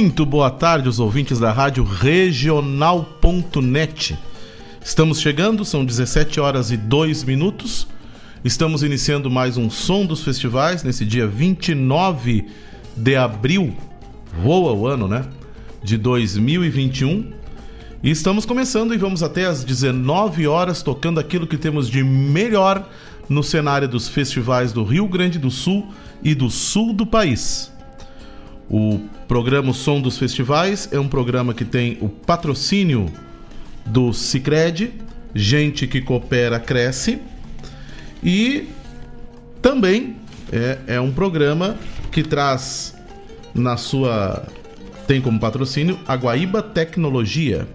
[0.00, 2.98] Muito boa tarde, os ouvintes da rádio regional.net.
[4.82, 7.86] Estamos chegando, são 17 horas e 2 minutos.
[8.42, 12.46] Estamos iniciando mais um som dos festivais nesse dia 29
[12.96, 13.76] de abril.
[14.42, 15.26] Voa o ano, né?
[15.84, 17.34] De 2021.
[18.02, 22.88] E estamos começando e vamos até às 19 horas tocando aquilo que temos de melhor
[23.28, 25.88] no cenário dos festivais do Rio Grande do Sul
[26.22, 27.70] e do sul do país.
[28.70, 33.12] O programa Som dos Festivais é um programa que tem o patrocínio
[33.84, 34.92] do Cicred,
[35.34, 37.20] gente que coopera cresce,
[38.22, 38.68] e
[39.60, 40.16] também
[40.52, 41.76] é, é um programa
[42.12, 42.96] que traz
[43.52, 44.46] na sua
[45.06, 47.66] tem como patrocínio a Guaíba Tecnologia,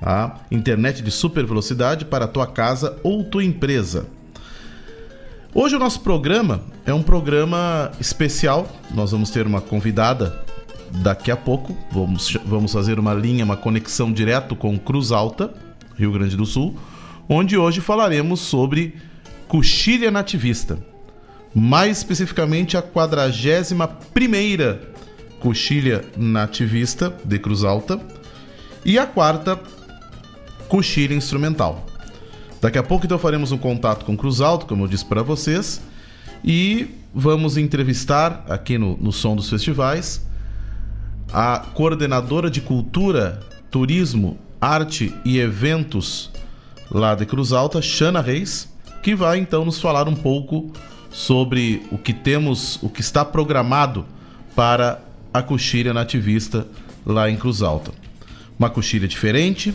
[0.00, 4.06] a internet de super velocidade para tua casa ou tua empresa.
[5.54, 8.66] Hoje o nosso programa é um programa especial.
[8.94, 10.42] Nós vamos ter uma convidada
[11.02, 11.76] daqui a pouco.
[11.90, 15.52] Vamos, vamos fazer uma linha, uma conexão direto com Cruz Alta,
[15.94, 16.78] Rio Grande do Sul,
[17.28, 18.96] onde hoje falaremos sobre
[19.46, 20.78] coxilha nativista.
[21.54, 24.80] Mais especificamente a 41 primeira
[25.38, 28.00] coxilha nativista de Cruz Alta
[28.86, 29.60] e a quarta
[30.66, 31.91] coxilha instrumental.
[32.62, 35.82] Daqui a pouco então faremos um contato com Cruz Alto, como eu disse para vocês,
[36.44, 40.24] e vamos entrevistar aqui no, no Som dos Festivais
[41.32, 46.30] a coordenadora de Cultura, Turismo, Arte e Eventos
[46.88, 48.68] lá de Cruz Alta, Xana Reis,
[49.02, 50.72] que vai então nos falar um pouco
[51.10, 54.06] sobre o que temos, o que está programado
[54.54, 55.02] para
[55.34, 56.68] a coxilha nativista
[57.04, 57.90] lá em Cruz Alta.
[58.56, 59.74] Uma coxilha diferente,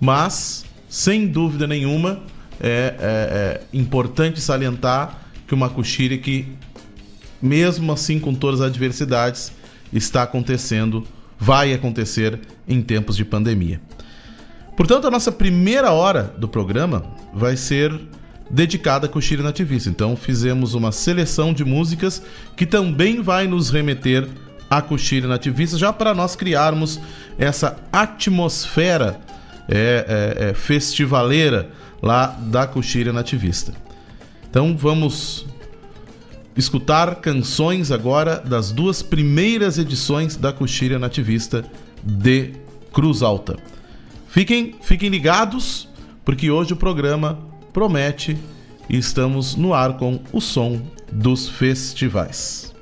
[0.00, 0.63] mas
[0.94, 2.20] sem dúvida nenhuma,
[2.60, 6.46] é, é, é importante salientar que uma coxilha que,
[7.42, 9.50] mesmo assim com todas as adversidades,
[9.92, 11.04] está acontecendo,
[11.36, 12.38] vai acontecer
[12.68, 13.80] em tempos de pandemia.
[14.76, 17.92] Portanto, a nossa primeira hora do programa vai ser
[18.48, 19.90] dedicada à coxilha nativista.
[19.90, 22.22] Então, fizemos uma seleção de músicas
[22.56, 24.28] que também vai nos remeter
[24.70, 27.00] à coxilha nativista, já para nós criarmos
[27.36, 29.20] essa atmosfera
[29.68, 31.70] é, é, é festivaleira
[32.02, 33.72] lá da coxilha nativista.
[34.48, 35.46] Então vamos
[36.56, 41.64] escutar canções agora das duas primeiras edições da coxilha nativista
[42.02, 42.52] de
[42.92, 43.56] Cruz Alta.
[44.28, 45.88] Fiquem, fiquem ligados,
[46.24, 47.38] porque hoje o programa
[47.72, 48.36] promete
[48.88, 50.80] e estamos no ar com o som
[51.10, 52.73] dos festivais.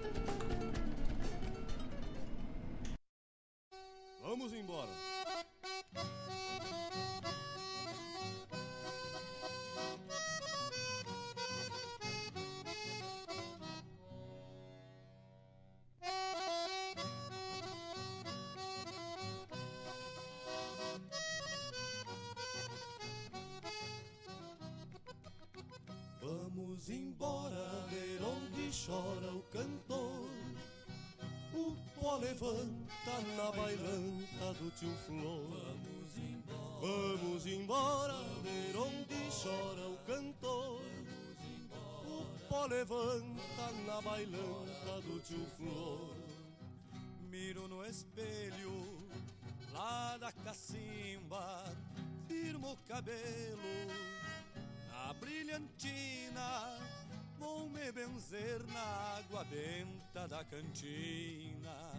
[60.45, 61.93] Cantina.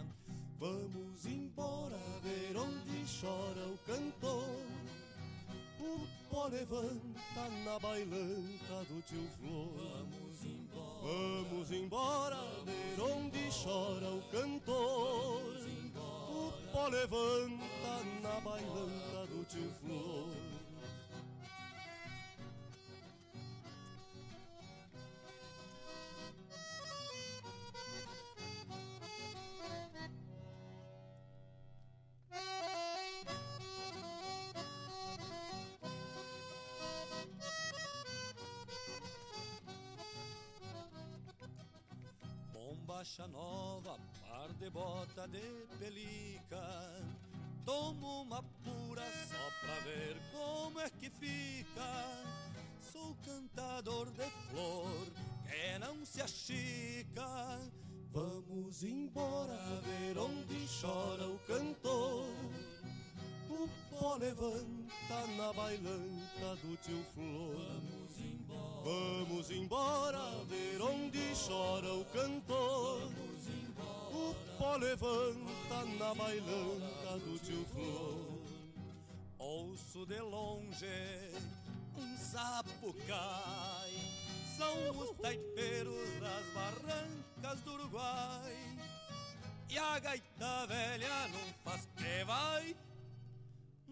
[0.58, 4.60] Vamos embora ver onde chora o cantor.
[5.80, 6.00] O
[6.30, 9.76] pó levanta na bailanta do tio Flor.
[9.76, 10.64] Vamos embora
[11.04, 15.54] Vamos embora ver onde chora o cantor.
[16.30, 20.33] O pó levanta na bailanta do tio Flor.
[43.14, 47.00] Bombacha nova, par de bota de pelica.
[47.64, 52.24] Tomo uma pura só pra ver como é que fica.
[52.80, 55.06] Sou cantador de flor
[55.46, 57.60] que não se achica.
[58.12, 62.26] Vamos embora ver onde chora o cantor.
[63.48, 67.54] O pó levanta na bailanta do tio Flor.
[67.54, 68.82] Vamos embora.
[68.84, 73.00] Vamos embora ver onde chora o cantor.
[73.00, 73.34] Vamos.
[74.12, 78.38] O pó levanta na bailanta do tio Flor.
[79.38, 81.30] Ouço de longe
[81.96, 83.92] um sapo cai.
[84.56, 88.56] São os taipeiros das barrancas do Uruguai.
[89.68, 92.76] E a gaita velha não faz que vai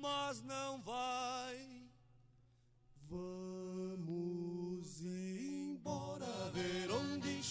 [0.02, 1.56] mas não vai.
[3.08, 3.61] Vamos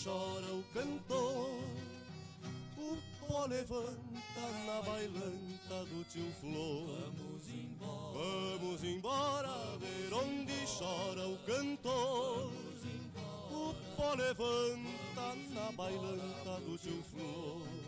[0.04, 1.62] chora o cantor.
[2.78, 6.88] O pó levanta na bailanta do tio Flor.
[6.88, 8.58] Vamos embora.
[8.58, 12.52] Vamos embora ver onde chora o cantor.
[13.52, 17.81] O pó levanta na bailanta do tio Flor.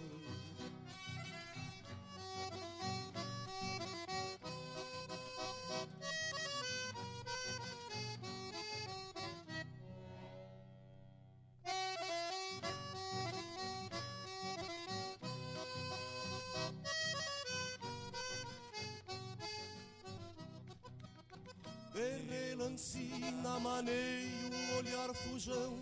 [23.59, 25.77] Maneio o olhar fujão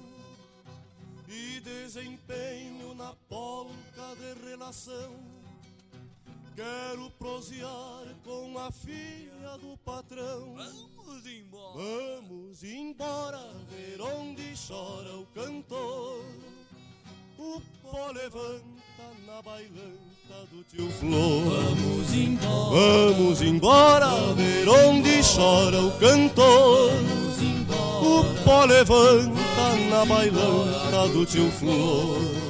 [1.27, 5.15] E desempenho na polca de relação.
[6.56, 10.53] Quero prosear com a filha do patrão.
[10.56, 11.77] Vamos embora.
[11.77, 13.39] Vamos embora
[13.69, 16.25] ver onde chora o cantor.
[17.38, 18.62] O pó levanta
[19.25, 21.45] na bailanta do tio Flor.
[21.45, 23.13] Vamos embora.
[23.13, 27.20] Vamos embora ver onde chora o cantor
[28.46, 32.41] pó levanta na bailanta do tio Flor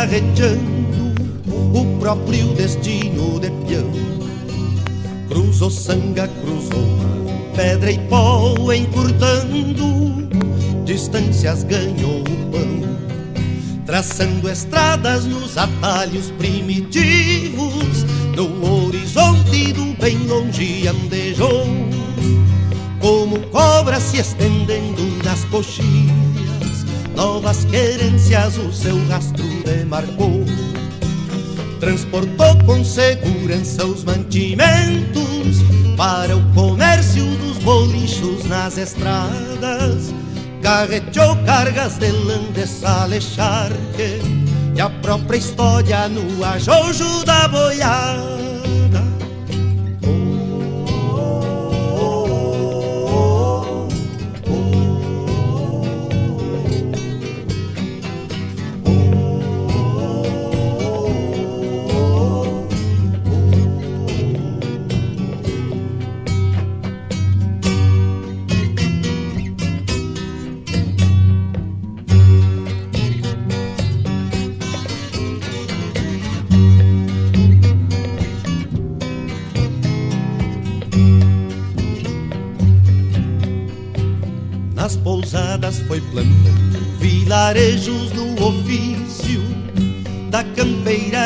[0.00, 1.12] carregando
[1.74, 3.92] o próprio destino de peão.
[5.28, 6.88] Cruzou sanga, cruzou
[7.54, 10.26] pedra e pó encurtando,
[10.86, 12.80] distâncias ganhou o pão.
[13.84, 21.66] Traçando estradas nos atalhos primitivos, no horizonte do bem longe andejou.
[23.00, 30.44] Como cobra se estendendo nas coxilhas, novas querências o seu rastro demarcou.
[31.78, 35.62] transportou com segurança os mantimentos
[35.96, 40.12] para o comércio dos bolichos nas estradas.
[40.62, 44.20] Carreteou cargas de lã de salecharque
[44.76, 48.39] e a própria história no ajojo da boiada.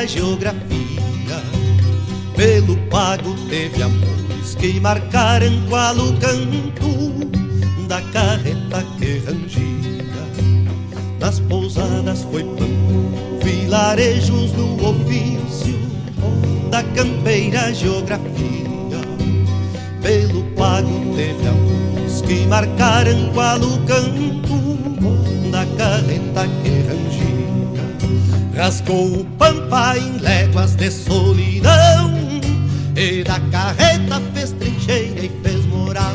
[0.06, 1.02] Geografia.
[2.36, 7.26] Pelo pago teve amores que marcaram qual o canto
[7.86, 9.64] da carreta que rangia.
[11.20, 15.78] Nas pousadas foi plantando vilarejos no ofício
[16.70, 18.64] da campeira geografia.
[20.02, 27.63] Pelo pago teve amores que marcaram qual o canto da carreta que rangia.
[28.56, 32.14] Rasgou o pampa em léguas de solidão
[32.96, 36.14] e da carreta fez trincheira e fez morada.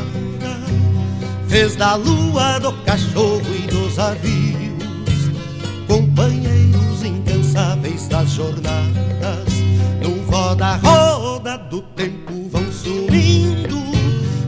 [1.48, 5.30] Fez da lua, do cachorro e dos avios
[5.86, 9.52] companheiros incansáveis das jornadas.
[10.02, 13.78] No roda-roda do tempo vão sumindo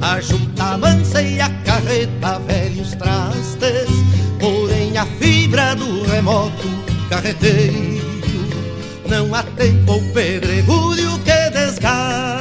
[0.01, 4.03] a junta mansa e a carreta velhos trastes
[4.41, 6.82] Porém a fibra do remoto
[7.13, 8.01] carreteiro
[9.07, 12.32] Não há tempo ou pedregulho que desgaste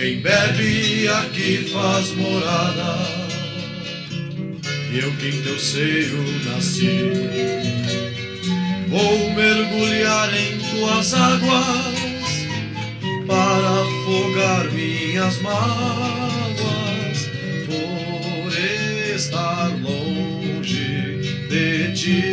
[0.00, 2.96] Quem bebe aqui faz morada
[4.94, 7.12] eu que em teu seio nasci.
[8.88, 12.48] Vou mergulhar em tuas águas
[13.26, 17.28] para afogar minhas mágoas
[17.66, 18.52] por
[19.14, 22.24] estar longe de ti.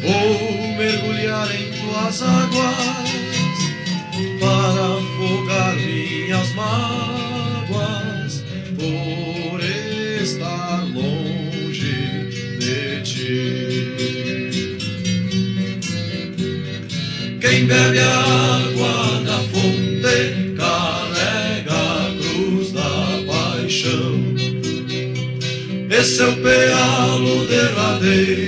[0.00, 3.27] Vou mergulhar em tuas águas
[4.38, 8.44] para afogar minhas mágoas
[8.76, 12.28] por estar longe
[12.58, 14.18] de ti.
[17.40, 18.18] Quem bebe a
[18.58, 24.18] água da fonte carrega a cruz da paixão.
[25.90, 28.47] Esse é o pealo derradeiro,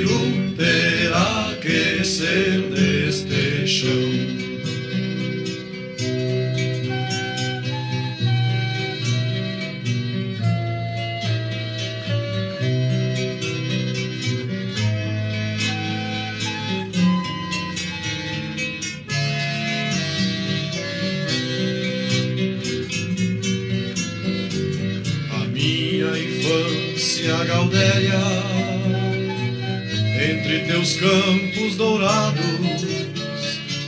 [31.00, 32.84] campos dourados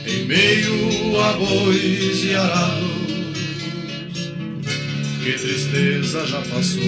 [0.06, 3.02] em meio a bois e arados.
[5.22, 6.82] Que tristeza já passou.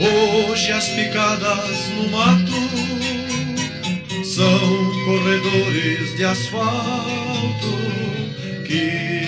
[0.00, 2.52] Hoje as picadas no mato
[4.24, 7.78] são corredores de asfalto
[8.66, 9.27] que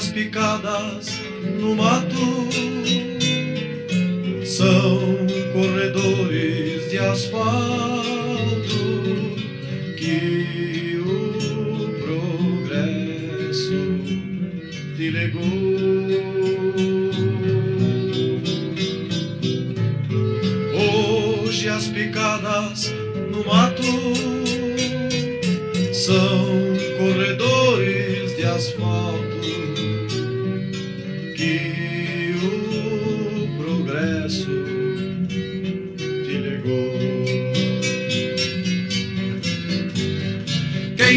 [0.00, 1.20] As picadas
[1.60, 3.09] no mato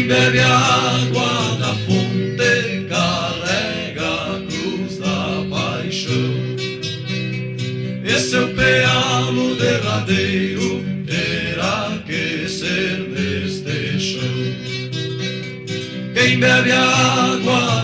[0.06, 6.34] bebe a água da fonte carrega a cruz da paixão.
[8.04, 14.20] Esse é o pealo derradeiro, terá que ser neste chão.
[16.14, 17.83] Quem bebe a água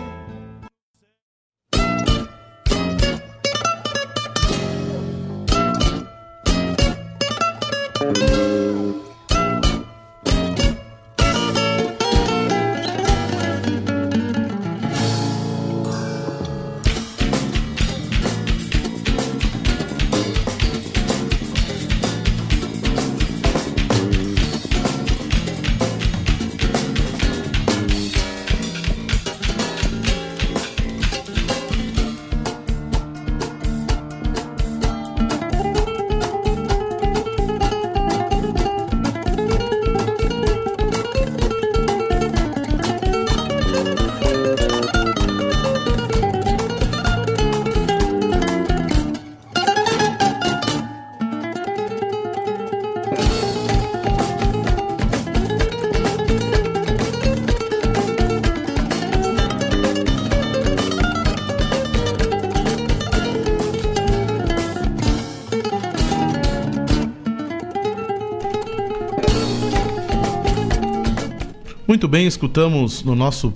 [72.01, 73.53] Muito bem, escutamos no nosso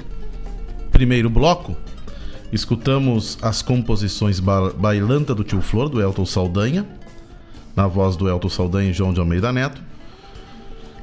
[0.91, 1.75] primeiro bloco,
[2.53, 6.85] escutamos as composições ba Bailanta do Tio Flor, do Elton Saldanha,
[7.75, 9.81] na voz do Elton Saldanha e João de Almeida Neto.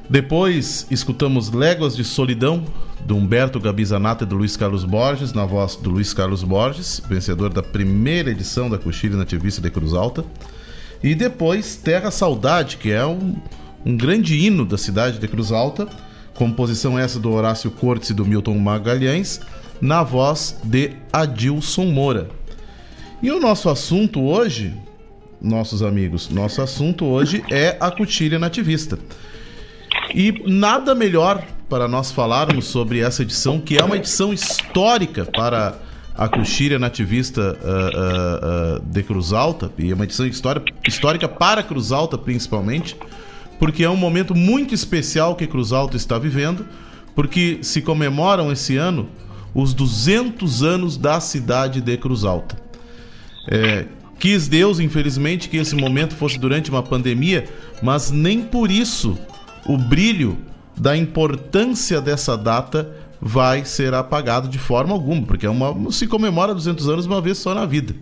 [0.09, 2.63] Depois escutamos Léguas de Solidão,
[3.05, 7.51] do Humberto Gabizanato e do Luiz Carlos Borges, na voz do Luiz Carlos Borges, vencedor
[7.51, 10.23] da primeira edição da Coxilha Nativista de Cruz Alta.
[11.03, 13.35] E depois Terra Saudade, que é um,
[13.85, 15.89] um grande hino da cidade de Cruz Alta,
[16.33, 19.39] composição essa do Horácio Cortes e do Milton Magalhães,
[19.79, 22.29] na voz de Adilson Moura.
[23.21, 24.73] E o nosso assunto hoje,
[25.41, 28.97] nossos amigos, nosso assunto hoje é a Coxilha Nativista.
[30.13, 35.77] E nada melhor para nós falarmos sobre essa edição, que é uma edição histórica para
[36.15, 41.63] a Coxilha Nativista uh, uh, uh, de Cruz Alta, e é uma edição histórica para
[41.63, 42.95] Cruz Alta principalmente,
[43.63, 46.65] porque é um momento muito especial que Cruz Alta está vivendo,
[47.15, 49.07] porque se comemoram esse ano
[49.55, 52.57] os 200 anos da cidade de Cruz Alta.
[53.47, 53.85] É,
[54.19, 57.45] quis Deus, infelizmente, que esse momento fosse durante uma pandemia,
[57.81, 59.17] mas nem por isso
[59.65, 60.37] o brilho
[60.75, 66.53] da importância dessa data vai ser apagado de forma alguma, porque é uma, se comemora
[66.53, 67.95] 200 anos uma vez só na vida.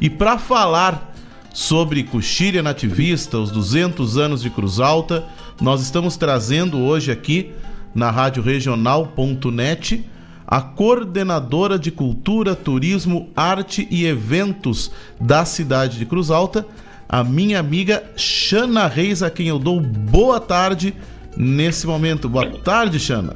[0.00, 1.15] E para falar
[1.56, 5.24] sobre Coxilha Nativista, os 200 anos de Cruz Alta,
[5.58, 7.50] nós estamos trazendo hoje aqui
[7.94, 10.04] na Rádio Regional.net
[10.46, 16.66] a coordenadora de Cultura, Turismo, Arte e Eventos da cidade de Cruz Alta,
[17.08, 20.94] a minha amiga Xana Reis, a quem eu dou boa tarde
[21.38, 22.28] nesse momento.
[22.28, 23.32] Boa tarde, Xana.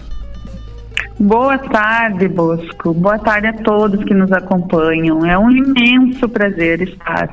[1.18, 2.92] Boa tarde, Bosco.
[2.92, 5.24] Boa tarde a todos que nos acompanham.
[5.24, 7.30] É um imenso prazer estar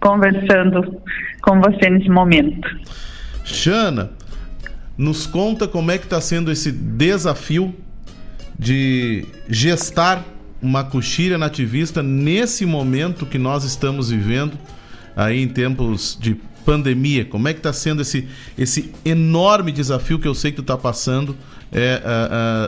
[0.00, 1.00] conversando
[1.42, 2.68] com você nesse momento.
[3.44, 4.10] Xana,
[4.96, 7.74] nos conta como é que está sendo esse desafio
[8.58, 10.24] de gestar
[10.60, 14.58] uma coxilha nativista nesse momento que nós estamos vivendo
[15.14, 17.24] aí em tempos de pandemia.
[17.24, 20.76] Como é que está sendo esse, esse enorme desafio que eu sei que tu está
[20.76, 21.36] passando
[21.72, 22.02] é,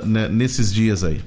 [0.02, 1.20] uh, uh, nesses dias aí?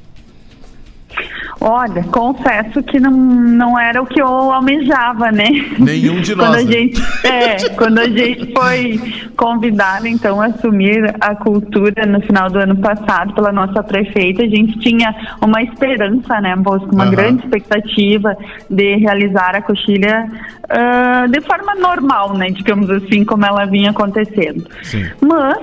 [1.66, 5.48] Olha, confesso que não, não era o que eu almejava, né?
[5.80, 6.50] Nenhum de nós.
[6.50, 6.72] quando a né?
[6.72, 12.60] gente, é, quando a gente foi convidada, então, a assumir a cultura no final do
[12.60, 16.94] ano passado pela nossa prefeita, a gente tinha uma esperança, né, Bosco?
[16.94, 17.12] Uma uhum.
[17.12, 18.36] grande expectativa
[18.70, 20.28] de realizar a coxilha
[20.66, 22.50] uh, de forma normal, né?
[22.50, 24.68] Digamos assim, como ela vinha acontecendo.
[24.82, 25.10] Sim.
[25.22, 25.60] Mas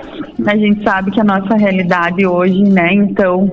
[0.46, 3.52] a gente sabe que a nossa realidade hoje, né, então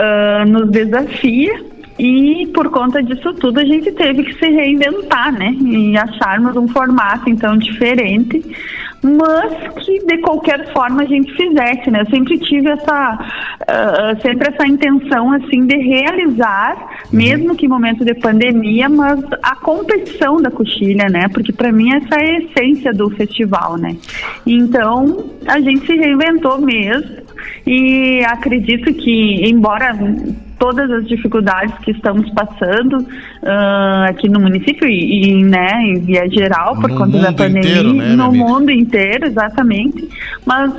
[0.00, 5.54] uh, nos desafia e por conta disso tudo a gente teve que se reinventar, né?
[5.60, 8.42] E acharmos um formato então diferente,
[9.00, 9.52] mas
[9.84, 12.00] que de qualquer forma a gente fizesse, né?
[12.00, 13.18] Eu sempre tive essa,
[13.62, 16.74] uh, sempre essa intenção assim de realizar,
[17.12, 17.18] uhum.
[17.18, 21.28] mesmo que em momento de pandemia, mas a competição da coxilha, né?
[21.28, 23.96] Porque para mim essa é a essência do festival, né?
[24.44, 27.23] Então a gente se reinventou mesmo
[27.66, 29.96] e acredito que, embora
[30.58, 36.28] todas as dificuldades que estamos passando uh, aqui no município e, e, né, em via
[36.28, 40.08] geral por no conta da pandemia, inteiro, né, no mundo inteiro, exatamente.
[40.46, 40.72] Mas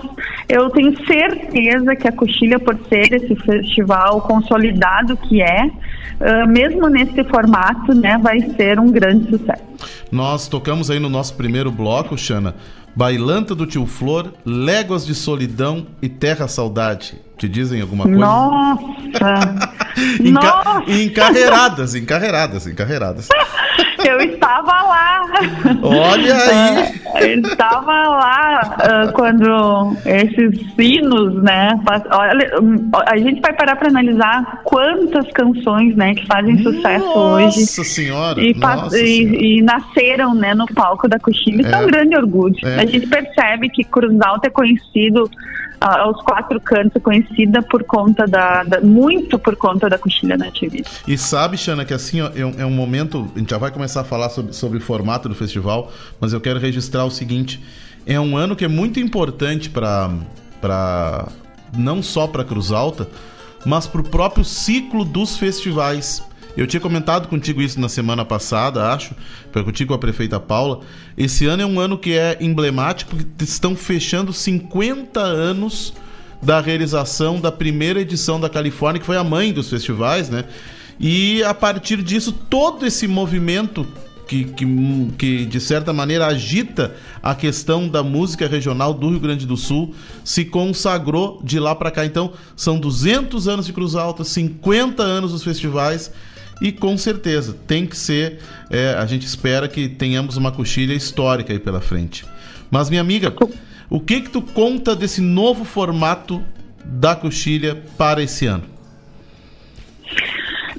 [0.48, 6.88] eu tenho certeza que a Coxilha, por ser esse festival consolidado que é, uh, mesmo
[6.88, 9.64] nesse formato, né, vai ser um grande sucesso.
[10.12, 12.56] Nós tocamos aí no nosso primeiro bloco, Xana,
[12.96, 17.25] Bailanta do Tio Flor, Léguas de Solidão e Terra Saudade.
[17.46, 18.18] Te dizem alguma coisa?
[18.18, 19.76] Nossa!
[20.20, 20.92] Enca Nossa!
[20.92, 23.30] Encarreiradas, encarreiradas, encarreiradas.
[24.04, 25.22] Eu estava lá.
[25.82, 27.02] Olha aí.
[27.16, 31.72] Eu estava lá uh, quando esses sinos, né?
[32.12, 32.52] Olha,
[33.08, 37.66] a gente vai parar para analisar quantas canções, né, que fazem sucesso nossa hoje.
[37.66, 39.44] Senhora, e, nossa e, senhora!
[39.44, 41.62] E, nasceram, né, no palco da Coxilha.
[41.62, 42.56] Isso é, é um grande orgulho.
[42.64, 42.82] É.
[42.82, 45.30] A gente percebe que Cruz Alta é conhecido
[45.80, 50.90] aos quatro cantos conhecida por conta da, da, muito por conta da coxilha nativista.
[51.08, 53.72] E sabe, Xana, que assim ó, é, um, é, um, momento, a gente já vai
[53.72, 57.64] começar a falar sobre, sobre o formato do festival, mas eu quero registrar o seguinte:
[58.06, 60.12] é um ano que é muito importante para
[60.62, 61.28] para
[61.78, 63.08] não só para Cruz Alta,
[63.66, 66.24] mas para o próprio ciclo dos festivais.
[66.58, 69.14] Eu tinha comentado contigo isso na semana passada, acho,
[69.52, 70.82] contigo com a prefeita Paula.
[71.18, 75.94] Esse ano é um ano que é emblemático, porque estão fechando 50 anos
[76.42, 80.46] da realização da primeira edição da Califórnia, que foi a mãe dos festivais, né?
[81.00, 83.86] E a partir disso, todo esse movimento
[84.28, 84.66] que, que,
[85.18, 89.94] que, de certa maneira agita a questão da música regional do Rio Grande do Sul
[90.24, 92.06] se consagrou de lá para cá.
[92.06, 96.12] Então, são 200 anos de Cruz Alta, 50 anos dos festivais
[96.62, 98.40] e com certeza tem que ser.
[98.70, 102.26] É, a gente espera que tenhamos uma coxilha histórica aí pela frente.
[102.72, 103.34] Mas, minha amiga,
[103.90, 106.42] O que que tu conta desse novo formato
[106.84, 108.64] da coxilha para esse ano?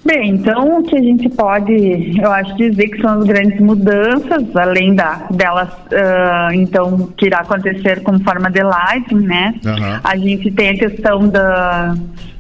[0.04, 4.54] Bem, então o que a gente pode, eu acho, dizer que são as grandes mudanças,
[4.54, 9.54] além da, delas, uh, então, que irá acontecer como forma de live, né?
[9.64, 10.00] Uhum.
[10.04, 11.96] A gente tem a questão da,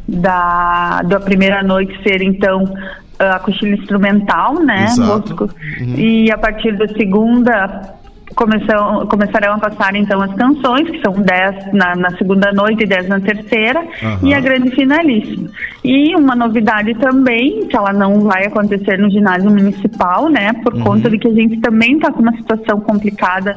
[0.06, 2.72] da, da primeira noite ser, então,
[3.18, 4.84] a coxilha instrumental, né?
[4.84, 5.50] Exato.
[5.80, 5.94] Uhum.
[5.96, 7.96] E a partir da segunda
[8.34, 12.86] começam, começarão a passar então as canções, que são 10 na, na, segunda noite e
[12.86, 14.28] 10 na terceira, uhum.
[14.28, 15.48] e a grande finalíssima.
[15.86, 20.80] E uma novidade também, que ela não vai acontecer no ginásio municipal, né, por uhum.
[20.80, 23.56] conta de que a gente também está com uma situação complicada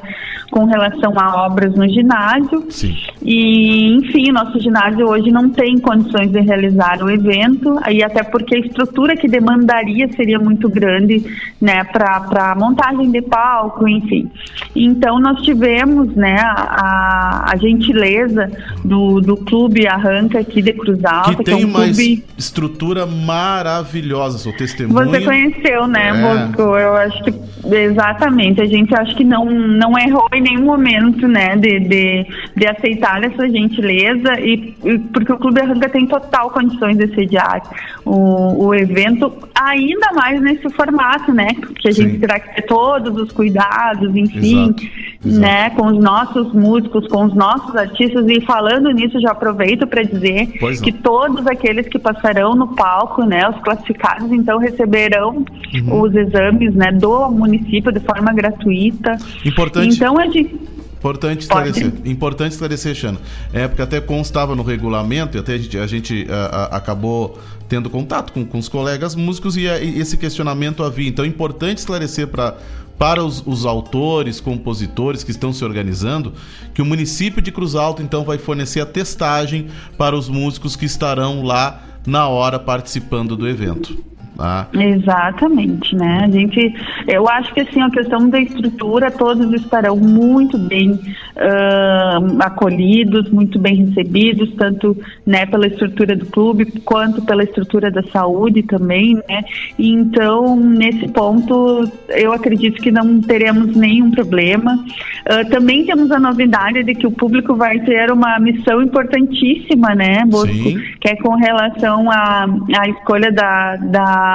[0.52, 2.66] com relação a obras no ginásio.
[2.70, 2.96] Sim.
[3.24, 8.56] E, enfim, nosso ginásio hoje não tem condições de realizar o evento, aí até porque
[8.56, 11.26] a estrutura que demandaria seria muito grande,
[11.60, 14.30] né, para montagem de palco, enfim.
[14.76, 18.52] Então nós tivemos né, a, a gentileza
[18.86, 21.38] do, do clube Arranca aqui de Cruz Alta.
[21.38, 22.19] Que, tem que é um uma clube...
[22.38, 25.06] estrutura maravilhosa, sou testemunha.
[25.06, 26.22] Você conheceu, né, é.
[26.22, 26.62] Bosco?
[26.78, 27.34] Eu acho que
[27.76, 28.62] exatamente.
[28.62, 33.24] A gente acho que não, não errou em nenhum momento né, de, de, de aceitar
[33.24, 37.62] essa gentileza e, e porque o Clube Arranca tem total condições de sediar
[38.06, 41.48] o, o evento, ainda mais nesse formato, né?
[41.80, 42.20] Que a gente Sim.
[42.20, 44.84] terá que ter todos os cuidados, enfim exato,
[45.26, 45.40] exato.
[45.40, 48.26] né, com os nossos músicos, com os nossos artistas.
[48.28, 50.48] E falando nisso, já aproveito para dizer
[50.82, 56.02] que todos aqueles que passarão no palco, né, os classificados, então receberão uhum.
[56.02, 59.18] os exames, né, do município de forma gratuita.
[59.46, 59.96] Importante.
[59.96, 61.92] Então a gente Importante esclarecer.
[61.92, 62.12] Pode.
[62.12, 63.20] Importante esclarecer, Xana.
[63.54, 67.40] É porque até constava no regulamento e até a gente, a gente a, a, acabou
[67.70, 71.08] tendo contato com, com os colegas músicos e, a, e, esse questionamento havia.
[71.08, 72.58] Então é importante esclarecer para
[72.98, 76.34] para os, os, autores, compositores que estão se organizando,
[76.74, 80.84] que o município de Cruz Alta então vai fornecer a testagem para os músicos que
[80.84, 83.98] estarão lá na hora participando do evento.
[84.40, 84.70] Tá?
[84.74, 86.22] Exatamente, né?
[86.24, 86.74] A gente,
[87.10, 93.60] eu acho que assim a questão da estrutura, todos estarão muito bem uh, acolhidos, muito
[93.60, 99.44] bem recebidos, tanto né pela estrutura do clube quanto pela estrutura da saúde também, né?
[99.78, 104.76] Então nesse ponto eu acredito que não teremos nenhum problema.
[104.76, 110.24] Uh, também temos a novidade de que o público vai ter uma missão importantíssima, né,
[110.26, 110.54] Bosco?
[110.54, 110.80] Sim.
[111.02, 112.46] Que é com relação à,
[112.80, 114.29] à escolha da, da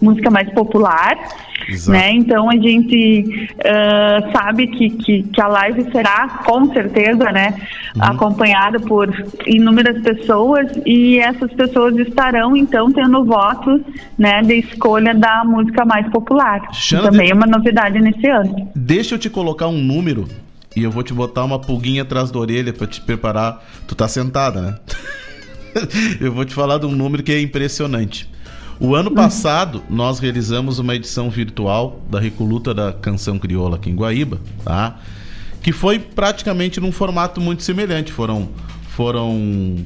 [0.00, 1.16] música mais popular.
[1.88, 2.12] Né?
[2.12, 7.56] Então a gente uh, sabe que, que, que, a live será com certeza né,
[7.96, 8.02] uhum.
[8.04, 9.08] acompanhada por
[9.46, 13.84] inúmeras pessoas e essas pessoas estarão então tendo voto
[14.16, 16.62] né, de escolha da música mais popular.
[17.02, 18.70] Também é uma novidade nesse ano.
[18.74, 20.28] Deixa eu te colocar um número
[20.76, 23.64] e eu vou te botar uma pulguinha atrás da orelha para te preparar.
[23.88, 24.78] Tu tá sentada, né?
[26.20, 28.28] eu vou te falar de um número que é impressionante.
[28.78, 33.94] O ano passado, nós realizamos uma edição virtual da Recoluta da Canção Crioula aqui em
[33.94, 34.98] Guaíba, tá?
[35.62, 38.12] Que foi praticamente num formato muito semelhante.
[38.12, 38.50] Foram,
[38.90, 39.78] foram,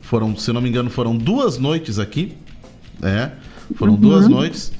[0.00, 2.32] foram, se não me engano, foram duas noites aqui,
[2.98, 3.32] né?
[3.76, 4.00] Foram uhum.
[4.00, 4.72] duas noites.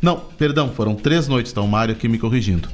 [0.00, 1.60] Não, perdão, foram três noites, tá?
[1.60, 2.68] O Mário aqui me corrigindo.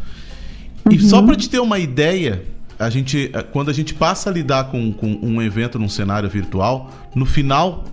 [0.88, 1.01] E uhum.
[1.01, 2.45] só para te ter uma ideia,
[2.79, 6.88] a gente, quando a gente passa a lidar com, com um evento num cenário virtual,
[7.16, 7.85] no final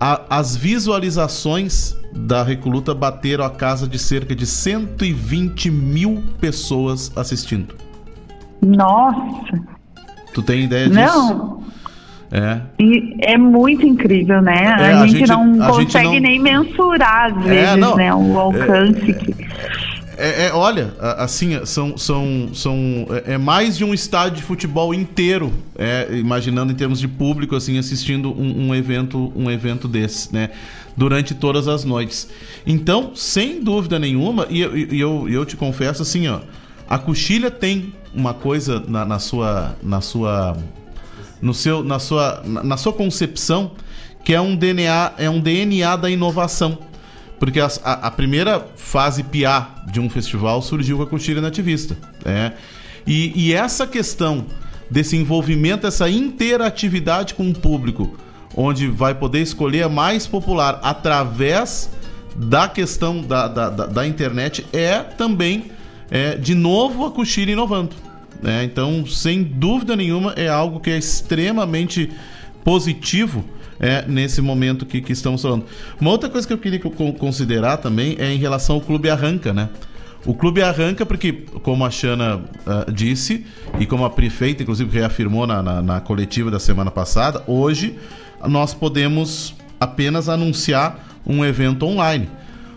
[0.00, 7.74] a, as visualizações da Recoluta bateram a casa de cerca de 120 mil pessoas assistindo.
[8.62, 9.60] Nossa!
[10.32, 10.94] Tu tem ideia disso?
[10.94, 11.60] Não.
[12.32, 12.60] É.
[12.78, 14.64] E é muito incrível, né?
[14.64, 16.20] É, a, a, gente, gente não consegue não...
[16.20, 18.14] nem mensurar, às é, vezes, é, né?
[18.14, 19.34] O alcance é, que.
[20.20, 24.92] É, é, olha, assim, são, são, são, é, é mais de um estádio de futebol
[24.92, 30.30] inteiro, é, imaginando em termos de público, assim, assistindo um, um, evento, um evento desse,
[30.30, 30.50] né?
[30.94, 32.28] Durante todas as noites.
[32.66, 34.58] Então, sem dúvida nenhuma, e,
[34.92, 36.40] e eu, eu te confesso assim, ó,
[36.86, 40.54] a coxilha tem uma coisa na, na sua, na sua,
[41.40, 43.72] no seu, na sua, na, na sua concepção
[44.22, 46.89] que é um DNA, é um DNA da inovação
[47.40, 51.96] porque a, a, primeira fase PA de um festival surgiu com a Coxilha Nativista.
[52.22, 52.52] Né?
[53.06, 54.44] E, e essa questão
[54.90, 58.14] desse envolvimento, essa interatividade com o público,
[58.54, 61.90] onde vai poder escolher a mais popular através
[62.36, 65.70] da questão da, da, da, da internet, é também,
[66.10, 67.96] é, de novo, a Coxilha inovando.
[68.42, 68.64] Né?
[68.64, 72.12] Então, sem dúvida nenhuma, é algo que é extremamente
[72.62, 73.42] positivo
[73.80, 75.64] é, nesse momento que, que estamos falando.
[76.00, 76.78] Uma outra coisa que eu queria
[77.18, 79.68] considerar também é em relação ao Clube Arranca, né?
[80.26, 83.46] O clube arranca porque, como a Xana uh, disse,
[83.78, 87.96] e como a prefeita, inclusive, reafirmou na, na, na coletiva da semana passada, hoje
[88.46, 92.28] nós podemos apenas anunciar um evento online.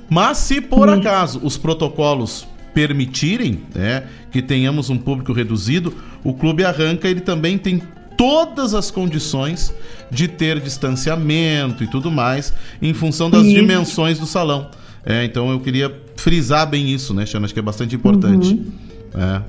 [0.09, 0.95] Mas se por uhum.
[0.95, 7.57] acaso os protocolos permitirem né, que tenhamos um público reduzido, o clube arranca, ele também
[7.57, 7.81] tem
[8.17, 9.73] todas as condições
[10.10, 13.56] de ter distanciamento e tudo mais, em função das isso.
[13.56, 14.69] dimensões do salão.
[15.06, 17.45] É, então eu queria frisar bem isso, né, Xana?
[17.45, 18.54] Acho que é bastante importante.
[18.54, 18.71] Uhum.
[19.15, 19.41] É.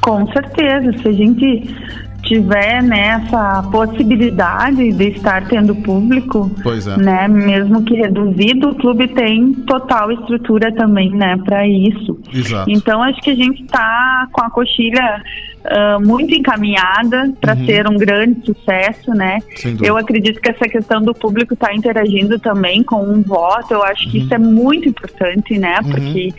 [0.00, 0.92] Com certeza.
[1.00, 1.76] Se a gente
[2.22, 7.02] tiver nessa né, possibilidade de estar tendo público, é.
[7.02, 12.18] né, mesmo que reduzido, o clube tem total estrutura também, né, para isso.
[12.32, 12.70] Exato.
[12.70, 15.22] Então acho que a gente está com a coxilha
[15.68, 17.66] uh, muito encaminhada para uhum.
[17.66, 19.38] ser um grande sucesso, né?
[19.82, 23.82] Eu acredito que essa questão do público estar tá interagindo também com um voto, eu
[23.82, 24.24] acho que uhum.
[24.24, 25.78] isso é muito importante, né?
[25.84, 25.90] Uhum.
[25.90, 26.34] Porque,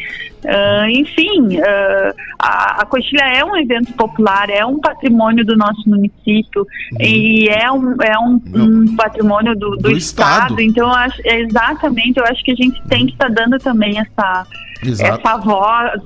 [0.46, 5.88] uh, enfim, uh, a, a Coxilha é um evento popular, é um patrimônio do nosso
[5.88, 6.98] município uhum.
[7.02, 10.54] e é um, é um, um patrimônio do, do, do estado.
[10.54, 10.62] estado.
[10.62, 13.58] Então, eu acho, é exatamente, eu acho que a gente tem que estar tá dando
[13.60, 14.46] também essa
[14.84, 15.20] Exato.
[15.20, 16.02] essa voz,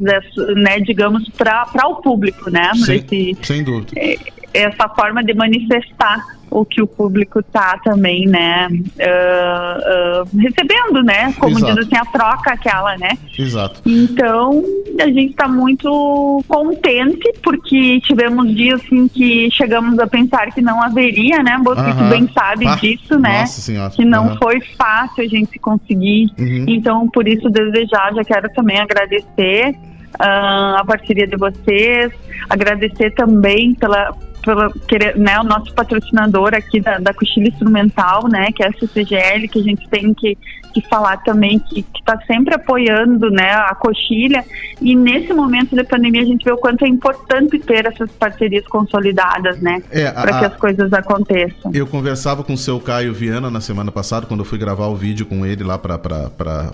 [0.56, 2.72] né, digamos, para o público, né?
[2.76, 3.92] Sem, Esse, sem dúvida.
[3.96, 4.18] É,
[4.54, 11.34] essa forma de manifestar o que o público está também, né, uh, uh, recebendo, né,
[11.40, 11.76] como Exato.
[11.76, 13.18] diz assim, a troca aquela, né.
[13.38, 13.82] Exato.
[13.86, 14.64] Então,
[15.00, 20.82] a gente está muito contente, porque tivemos dias, assim, que chegamos a pensar que não
[20.82, 22.10] haveria, né, você uh -huh.
[22.10, 23.90] bem sabe ah, disso, né, Nossa senhora.
[23.90, 26.28] que não foi fácil a gente conseguir.
[26.38, 26.66] -huh.
[26.68, 29.76] Então, por isso, desejar, já quero também agradecer
[30.14, 32.14] Uh, a parceria de vocês,
[32.48, 34.14] agradecer também pela,
[34.44, 38.74] pela querer, né, o nosso patrocinador aqui da, da Cochila Instrumental, né, que é a
[38.74, 40.38] CCGL, que a gente tem que,
[40.74, 44.44] que falar também, que está sempre apoiando né, a coxilha.
[44.82, 48.68] E nesse momento da pandemia a gente vê o quanto é importante ter essas parcerias
[48.68, 49.82] consolidadas, né?
[49.90, 51.72] É, para que as coisas aconteçam.
[51.74, 54.96] Eu conversava com o seu Caio Viana na semana passada, quando eu fui gravar o
[54.96, 55.96] vídeo com ele lá para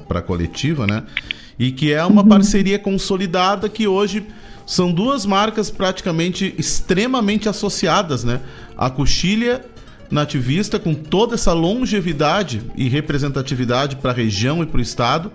[0.09, 1.03] a coletiva, né?
[1.57, 2.29] E que é uma uhum.
[2.29, 4.25] parceria consolidada que hoje
[4.69, 8.39] são duas marcas praticamente extremamente associadas, né?
[8.77, 9.65] A Coxilha
[10.11, 15.31] nativista com toda essa longevidade e representatividade para a região e para o estado.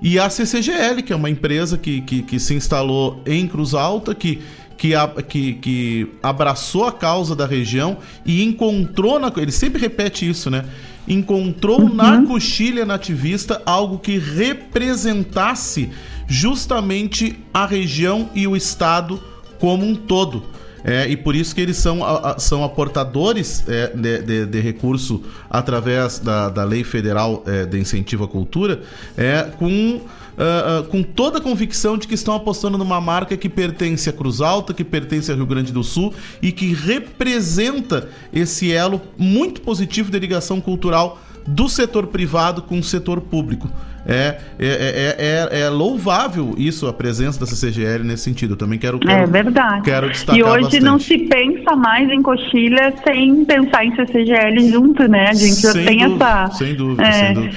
[0.00, 4.14] E a CCGL, que é uma empresa que, que, que se instalou em Cruz Alta,
[4.14, 4.38] que,
[4.78, 4.92] que,
[5.28, 10.64] que, que abraçou a causa da região e encontrou, na, ele sempre repete isso, né?
[11.08, 11.92] Encontrou uhum.
[11.92, 15.90] na coxilha nativista algo que representasse
[16.26, 19.22] justamente a região e o estado
[19.58, 20.42] como um todo.
[20.86, 22.00] É, e por isso que eles são,
[22.36, 28.24] são aportadores é, de, de, de, recurso através da, da Lei Federal é, de Incentivo
[28.24, 28.82] à Cultura,
[29.16, 33.48] é, com, uh, uh, com toda a convicção de que estão apostando numa marca que
[33.48, 38.70] pertence a Cruz Alta, que pertence ao Rio Grande do Sul e que representa esse
[38.70, 43.70] elo muito positivo de ligação cultural do setor privado com o setor público.
[44.06, 48.52] É, é, é, é, é, louvável isso, a presença da CCGL nesse sentido.
[48.52, 49.82] Eu também quero, quero, é verdade.
[49.82, 50.84] quero destacar E hoje bastante.
[50.84, 55.28] não se pensa mais em coxilha sem pensar em CCGL junto, né?
[55.30, 56.50] A gente já sem tem dúvida, essa.
[56.52, 57.56] Sem dúvida, sem dúvida.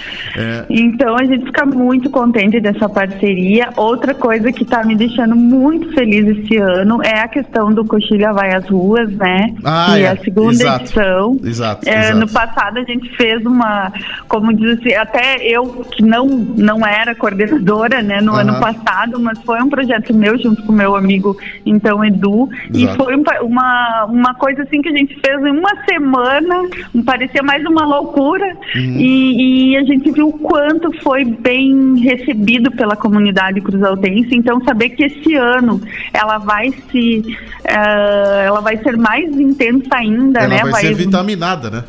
[0.70, 3.70] Então a gente fica muito contente dessa parceria.
[3.76, 8.32] Outra coisa que está me deixando muito feliz esse ano é a questão do Coxilha
[8.32, 9.54] Vai às Ruas, né?
[9.64, 10.10] Ah, e é.
[10.10, 10.84] a segunda exato.
[10.84, 11.40] edição.
[11.44, 12.18] Exato, exato.
[12.18, 13.92] No passado a gente fez uma,
[14.28, 18.40] como diz assim, até eu que não não era coordenadora, né, no uhum.
[18.40, 22.78] ano passado, mas foi um projeto meu junto com meu amigo, então, Edu, Exato.
[22.80, 26.64] e foi uma, uma coisa assim que a gente fez em uma semana,
[27.06, 28.46] parecia mais uma loucura,
[28.76, 28.98] uhum.
[28.98, 34.90] e, e, a gente viu o quanto foi bem recebido pela comunidade cruzaltense, então saber
[34.90, 35.82] que esse ano
[36.14, 37.20] ela vai se,
[37.66, 40.62] uh, ela vai ser mais intensa ainda, ela né?
[40.64, 41.84] Vai, vai ser vitaminada, né?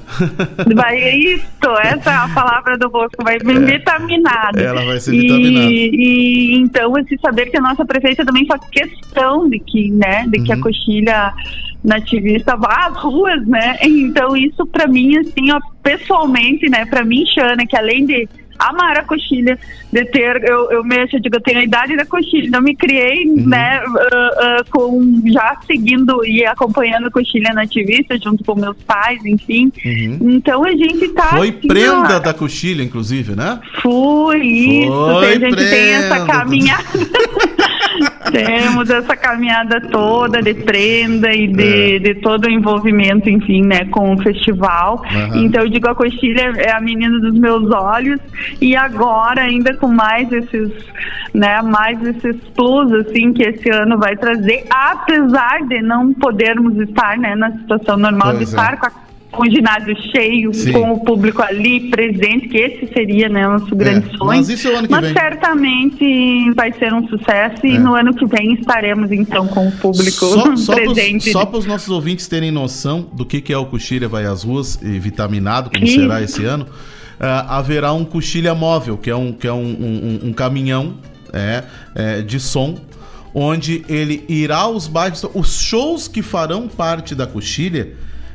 [0.75, 1.47] vai, isso,
[1.83, 3.79] essa é a palavra do Bosco, vai bem é.
[3.79, 4.38] vitaminada.
[4.57, 9.49] Ela vai ser e, e, então esse saber que a nossa prefeita também faz questão
[9.49, 10.63] de que, né, de que a uhum.
[10.63, 11.33] coxilha
[11.85, 13.77] nativista vá às ruas, né?
[13.83, 18.29] Então isso para mim assim, ó, pessoalmente, né, para mim, Xana, que além de
[18.59, 19.59] amar a coxilha,
[19.93, 22.75] de ter, eu, eu mexo, eu digo, eu tenho a idade da coxilha, então me
[22.75, 23.49] criei, uhum.
[23.49, 29.25] né, uh, uh, com, já seguindo e acompanhando a coxilha nativista, junto com meus pais,
[29.25, 30.31] enfim, uhum.
[30.33, 31.29] então a gente tá...
[31.29, 33.61] Foi assim, prenda ó, da coxilha, inclusive, né?
[33.81, 35.71] Fui, isso, Foi a gente prenda.
[35.71, 36.85] tem essa caminhada...
[38.33, 41.99] Temos essa caminhada toda de prenda e de, É.
[41.99, 45.03] de todo o envolvimento, enfim, né, com o festival.
[45.05, 45.37] Aham.
[45.45, 48.21] Então eu digo a coxilha é a menina dos meus olhos
[48.61, 50.71] e agora ainda com mais esses,
[51.35, 57.17] né, mais esses plus assim que esse ano vai trazer, apesar de não podermos estar,
[57.19, 58.47] né, na situação normal Pois de é.
[58.49, 60.73] estar com a com o ginásio cheio, Sim.
[60.73, 64.25] com o público ali presente, que esse seria né, nosso grande sonho.
[64.27, 65.13] mas isso é o ano que Mas vem.
[65.13, 67.79] certamente vai ser um sucesso e É.
[67.79, 71.31] no ano que vem estaremos então com o público Só, só presente.
[71.31, 74.45] Só para os nossos ouvintes terem noção do que, que é o Coxilha Vai às
[74.45, 76.01] Ruas e vitaminado, como Isso.
[76.01, 76.67] será esse ano,
[77.21, 80.95] ah, haverá um Coxilha Móvel, que é um, que é um, um- um- um caminhão
[81.33, 81.65] é,
[81.95, 82.77] é, de som,
[83.35, 85.23] onde ele irá aos bairros.
[85.35, 87.91] Os shows que farão parte da Coxilha,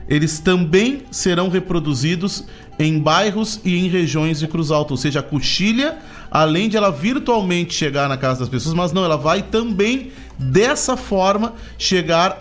[0.07, 2.43] eles também serão reproduzidos
[2.77, 4.93] em bairros e em regiões de Cruz Alta.
[4.93, 5.97] Ou seja, a Coxilha,
[6.29, 10.97] além de ela virtualmente chegar na casa das pessoas, mas não, ela vai também dessa
[10.97, 12.37] forma chegar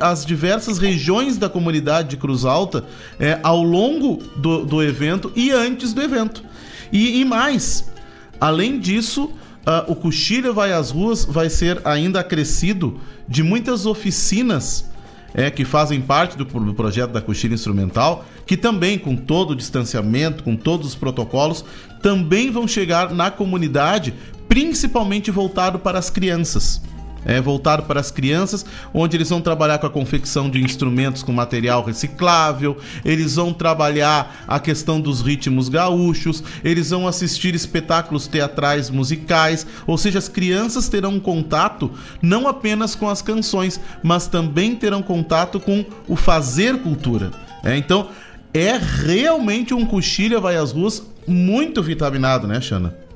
[0.00, 2.84] às diversas regiões da comunidade de Cruz Alta
[3.20, 6.42] é, ao longo do, do evento e antes do evento.
[6.90, 7.90] E, e mais,
[8.40, 9.30] além disso,
[9.66, 14.86] ah, o Coxilha Vai às Ruas vai ser ainda acrescido de muitas oficinas
[15.34, 19.56] é, que fazem parte do, do projeto da Coxilha Instrumental, que também, com todo o
[19.56, 21.64] distanciamento, com todos os protocolos,
[22.02, 24.14] também vão chegar na comunidade,
[24.48, 26.80] principalmente voltado para as crianças.
[27.24, 28.64] É, voltado para as crianças,
[28.94, 34.44] onde eles vão trabalhar com a confecção de instrumentos com material reciclável, eles vão trabalhar
[34.46, 40.88] a questão dos ritmos gaúchos, eles vão assistir espetáculos teatrais musicais, ou seja, as crianças
[40.88, 41.90] terão contato
[42.22, 47.30] não apenas com as canções, mas também terão contato com o fazer cultura.
[47.64, 48.08] É, então,
[48.54, 53.07] é realmente um coxilha vai às ruas muito vitaminado, né, Xana?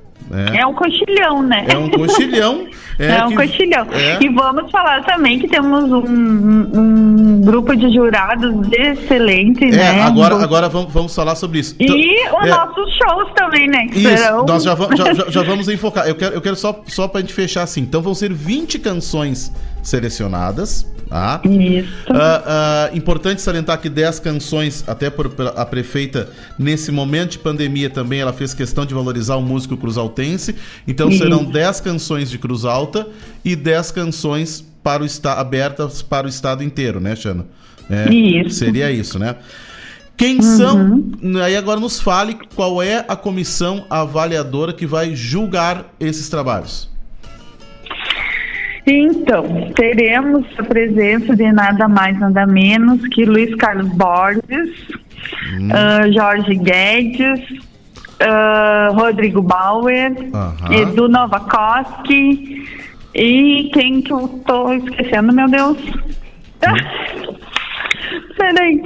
[0.54, 1.66] É um coxilhão, né?
[1.68, 2.66] É um coxilhão.
[2.98, 3.86] É, um que- coxilhão.
[3.90, 4.22] é.
[4.22, 10.02] E vamos falar também que temos um, um grupo de jurados excelente, É, né?
[10.02, 11.74] agora, agora vamos, vamos falar sobre isso.
[11.80, 13.86] Então, E os é, nossos shows também, né?
[13.90, 16.06] que Isso, serão- nós já, vamos- já, já- já vamos enfocar.
[16.06, 17.80] Eu quero, eu quero só, só pra gente fechar assim.
[17.80, 19.50] Então vão ser 20 canções
[19.82, 21.42] selecionadas, tá?
[21.44, 21.92] Isso.
[22.08, 27.90] Ah, ah, importante salientar que 10 canções, até por, a prefeita, nesse momento de pandemia
[27.90, 30.54] também, ela fez questão de valorizar o músico cruzaltense.
[30.88, 31.18] Então Isso.
[31.18, 33.06] serão 10 canções de Cruz Alta
[33.44, 37.44] e 10 canções para o esta abertas para o estado inteiro, né, Xana?
[37.90, 38.56] É, Isso.
[38.56, 39.36] Seria isso, né?
[40.16, 41.04] Quem são?
[41.44, 46.91] Aí agora nos fale qual é a comissão avaliadora que vai julgar esses trabalhos.
[48.86, 55.02] Então, teremos a presença de nada mais, nada menos que Luiz Carlos Borges,
[55.54, 55.68] Hum.
[55.72, 57.40] ah, Jorge Guedes,
[58.20, 60.72] ah, Rodrigo Bauer, Aham.
[60.74, 62.64] Edu Novakoski
[63.14, 65.78] e quem que eu tô esquecendo, meu Deus?
[68.36, 68.82] Peraí.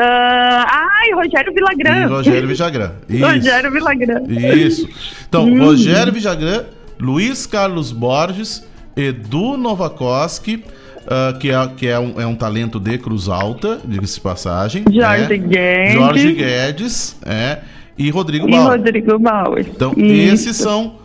[0.00, 0.64] Ah,
[1.00, 2.06] ai, Rogério E Villagrán.
[2.08, 2.92] Rogério Vijagrã.
[3.10, 3.26] Isso.
[3.26, 4.22] Rogério Villagrán.
[4.28, 4.88] Isso.
[5.28, 5.58] Então, Hum.
[5.64, 6.64] Rogério Vijagrã,
[7.00, 8.67] Luiz Carlos Borges,
[8.98, 10.64] Edu Novakoski,
[11.06, 14.84] ah, que, é, que é, um, é um talento de Cruz Alta, diga-se de passagem.
[14.92, 15.38] Jorge né?
[15.38, 15.94] Guedes.
[15.94, 17.58] Jorge Guedes, é,
[17.96, 18.78] e Rodrigo E Bauer.
[18.78, 19.66] Rodrigo Bauer.
[19.68, 20.34] Então, Isso.
[20.34, 20.96] esses são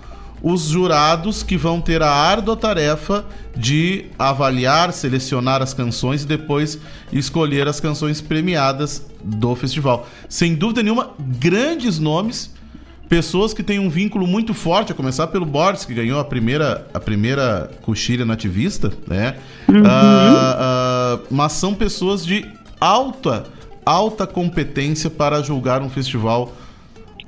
[0.41, 3.23] os jurados que vão ter a árdua tarefa
[3.55, 6.77] de avaliar, selecionar as canções e depois
[7.13, 10.05] escolher as canções premiadas do festival.
[10.27, 12.53] Sem dúvida nenhuma, grandes nomes,
[13.13, 16.87] pessoas que têm um vínculo muito forte, a começar pelo Borges, que ganhou a primeira,
[16.91, 19.35] a primeira coxilha nativista, né?
[19.85, 22.43] Ah, ah, mas são pessoas de
[22.81, 23.43] alta,
[23.85, 26.53] alta competência para julgar um festival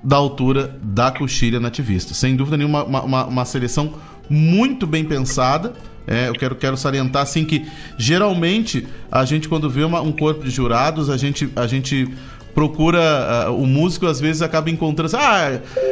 [0.03, 2.15] da altura da coxilha nativista.
[2.15, 3.93] Sem dúvida nenhuma, uma, uma, uma seleção
[4.27, 5.73] muito bem pensada.
[6.07, 7.63] É, eu quero, quero salientar assim que
[7.95, 12.07] geralmente a gente quando vê uma- um corpo de jurados a gente, a gente
[12.55, 13.01] procura
[13.47, 15.25] ah, o músico às vezes acaba encontrando assim,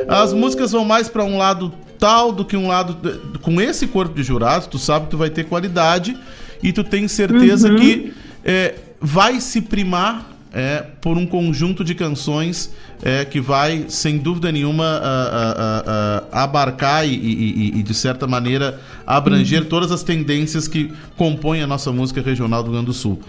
[0.07, 2.97] ah, as músicas vão mais para um lado tal do que um lado
[3.41, 6.18] com esse corpo de jurados tu sabe que tu vai ter qualidade
[6.64, 12.72] e tu tem certeza que é, vai se primar é, por um conjunto de canções
[13.01, 15.84] é, que vai, sem dúvida nenhuma, ah, ah,
[16.32, 21.68] ah, abarcar e, e- e- de certa maneira, abranger todas as tendências que compõem a
[21.68, 23.20] nossa música regional do Rio Grande do Sul.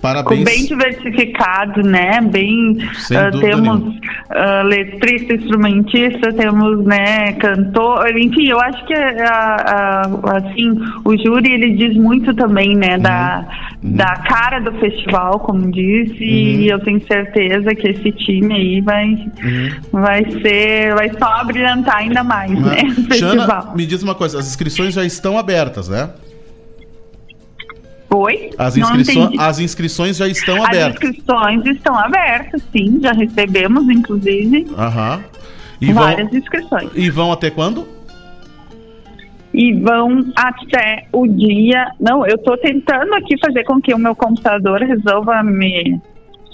[0.00, 0.44] Parabéns.
[0.44, 2.20] bem diversificado, né?
[2.20, 3.94] Bem dúvida temos
[4.30, 10.02] ah, letrista, instrumentista, temos né cantor, enfim, eu acho que ah,
[10.36, 10.70] assim
[11.04, 13.44] o júri ele diz muito também, né da
[13.84, 13.92] Uhum.
[13.96, 19.04] da cara do festival, como disse, e eu tenho certeza que esse time aí vai
[19.04, 19.70] Uhum.
[19.92, 22.78] vai ser vai só brilhantar ainda mais, né?
[23.12, 26.08] Xana, me diz uma coisa, as inscrições já estão abertas, né?
[28.16, 28.50] Oi?
[28.58, 28.74] As,
[29.38, 30.92] as inscrições já estão As abertas.
[31.10, 35.24] inscrições estão abertas, sim, já recebemos, inclusive, Aham.
[35.80, 36.90] E vão, várias inscrições.
[36.94, 37.86] e vão até quando?
[39.52, 41.86] E vão até o dia.
[42.00, 46.00] Não, eu tô tentando aqui fazer com que o meu computador resolva me.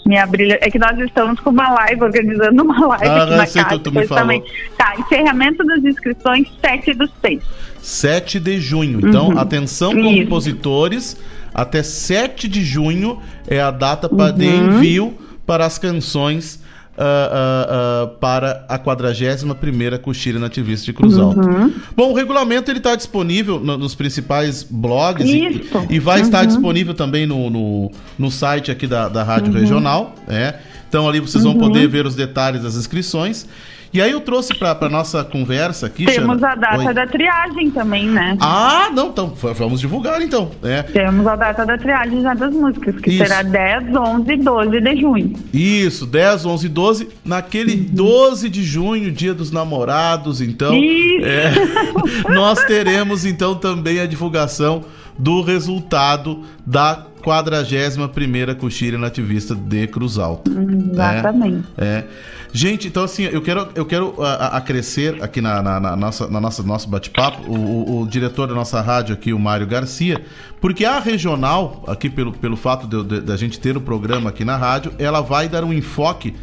[0.06, 0.58] Me abrir.
[0.60, 3.78] É que nós estamos com uma live, organizando uma live Ah, aqui na sei, casa.
[3.78, 4.22] tu me falou.
[4.22, 4.42] também.
[4.76, 7.42] Tá, encerramento das inscrições 7 do 6.
[7.80, 9.06] 7 de junho.
[9.06, 10.10] Então, atenção, Uhum.
[10.10, 11.16] Isso.
[11.60, 14.78] Até 7 de junho é a data pa- de Uhum.
[14.78, 15.14] envio
[15.46, 16.60] para as canções
[17.02, 17.02] ah,
[17.32, 21.40] ah, ah, para a 41ª Coxilha Nativista de Cruz Alta.
[21.40, 21.72] Uhum.
[21.96, 26.24] Bom, o regulamento ele está disponível no- nos principais blogs e, e vai Uhum.
[26.26, 29.60] estar disponível também no, no, no site aqui da, da Rádio Uhum.
[29.60, 30.14] Regional.
[30.28, 30.54] É.
[30.88, 33.46] Então ali vocês vão poder ver os detalhes das inscrições.
[33.92, 36.94] E aí eu trouxe para a nossa conversa aqui, Temos Xana- a data Oi.
[36.94, 38.36] da triagem também, né?
[38.40, 40.52] Ah, não, então vamos divulgar então.
[40.62, 40.82] É.
[40.82, 43.18] Temos a data da triagem já das músicas, que Isso.
[43.24, 45.32] será 10, 11 e 12 de junho.
[45.52, 50.72] Isso, 10, 11 e 12, naquele 12 de junho, dia dos namorados, então.
[50.72, 51.26] Isso.
[51.26, 51.52] é,
[52.32, 54.84] nós teremos então também a divulgação
[55.18, 60.50] do resultado da 41ª Coxilha Nativista de Cruz Alta.
[60.50, 61.64] Exatamente.
[61.76, 62.04] É.
[62.52, 66.26] Gente, então assim, eu quero, eu quero a- a- acrescer aqui na, na- na nossa,
[66.28, 70.20] na nossa nosso bate-papo, o, o- o diretor da nossa rádio aqui, o Mário Garcia,
[70.60, 74.92] porque a regional, aqui pelo, pelo fato da gente ter o programa aqui na rádio,
[74.98, 76.34] ela vai dar um enfoque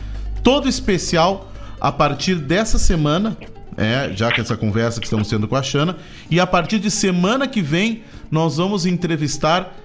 [0.41, 3.35] todo especial a partir dessa semana,
[3.75, 5.97] é, já que essa conversa que estamos tendo com a Xana,
[6.31, 8.01] e a partir de semana que vem
[8.31, 9.75] nós vamos entrevistar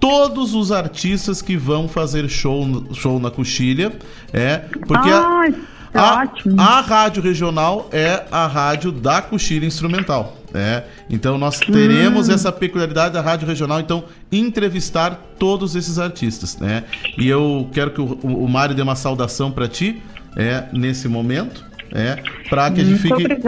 [0.00, 3.92] todos os artistas que vão fazer show, show na Coxilha,
[4.32, 5.54] é, porque a- Ai,
[5.92, 6.60] é a, ótimo.
[6.60, 10.38] a rádio regional é a rádio da Coxilha Instrumental.
[10.52, 10.82] É.
[11.08, 12.32] Então nós teremos Hum.
[12.32, 16.82] essa peculiaridade da rádio regional, então entrevistar todos esses artistas, né?
[17.16, 20.02] E eu quero que o, o, Mário dê uma saudação para ti,
[20.36, 22.16] é, nesse momento, é,
[22.48, 23.40] para que a gente Muito fique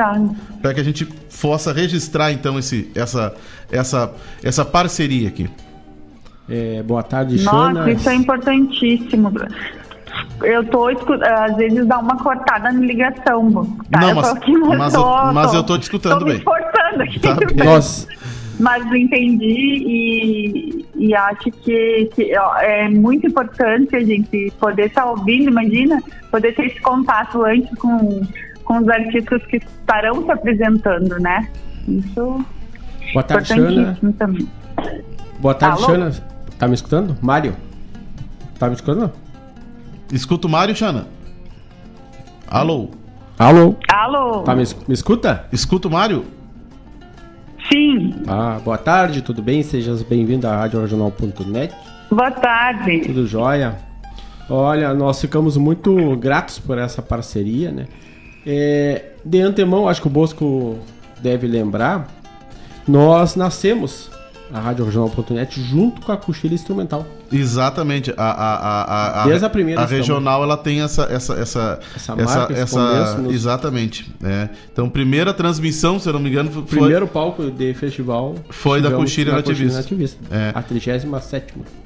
[0.60, 1.04] para que a gente
[1.40, 3.34] possa registrar então esse, essa,
[3.68, 5.50] essa, essa parceria aqui.
[6.48, 7.90] É, boa tarde, Nossa, Xana.
[7.90, 9.32] isso é importantíssimo.
[10.42, 13.50] Eu tô escutando, às vezes dá uma cortada na ligação.
[13.90, 14.00] Tá?
[14.00, 16.38] Não, Eu mas- tô aqui, mas eu- mas eu tô te escutando tô me bem.
[16.38, 17.20] esforçando aqui.
[17.20, 17.64] Tá bem.
[17.66, 18.06] Nós,
[18.60, 24.86] Mas eu entendi e, e acho que, que, ó, é muito importante a gente poder
[24.86, 28.20] estar ouvindo, imagina, poder ter esse contato antes com,
[28.64, 31.48] com os artistas que estarão se apresentando, né?
[31.88, 32.44] Isso boa
[33.16, 33.60] é tarde, Xana.
[33.72, 34.48] importantíssimo também.
[35.40, 35.92] Boa tarde, Alô?
[35.94, 36.12] Xana.
[36.62, 37.16] Tá me escutando?
[37.20, 37.56] Mário?
[38.56, 39.10] Tá me escutando?
[40.12, 41.08] Escuta o Mário, Xana.
[42.46, 42.90] Alô?
[43.36, 43.74] Alô?
[43.92, 44.42] Alô?
[44.42, 45.44] Tá me, me escuta?
[45.52, 46.24] Escuta o Mário?
[47.68, 49.64] Sim, Ah, boa tarde, tudo bem?
[49.64, 51.74] Seja bem-vindo à RadioRegional.net.
[52.08, 53.00] boa tarde.
[53.06, 53.76] Tudo jóia?
[54.48, 57.88] Olha, nós ficamos muito gratos por essa parceria, né?
[58.46, 60.78] É, de antemão, acho que o Bosco
[61.20, 62.06] deve lembrar,
[62.86, 64.11] nós nascemos
[64.52, 67.06] a RadioRegional.net junto com a Cochilha Instrumental.
[67.32, 68.12] Exatamente.
[68.16, 70.06] A, a, a, a, Desde a primeira A estamos.
[70.06, 74.12] regional ela tem essa essa essa Essa marca, esse começo nos- exatamente.
[74.22, 74.48] É.
[74.72, 78.90] Então primeira transmissão, se eu não me engano, foi Primeiro palco de festival Foi da
[78.90, 79.78] Coxilha na Nativista.
[79.78, 80.18] Nativista.
[80.30, 80.52] É.
[80.54, 81.06] A 37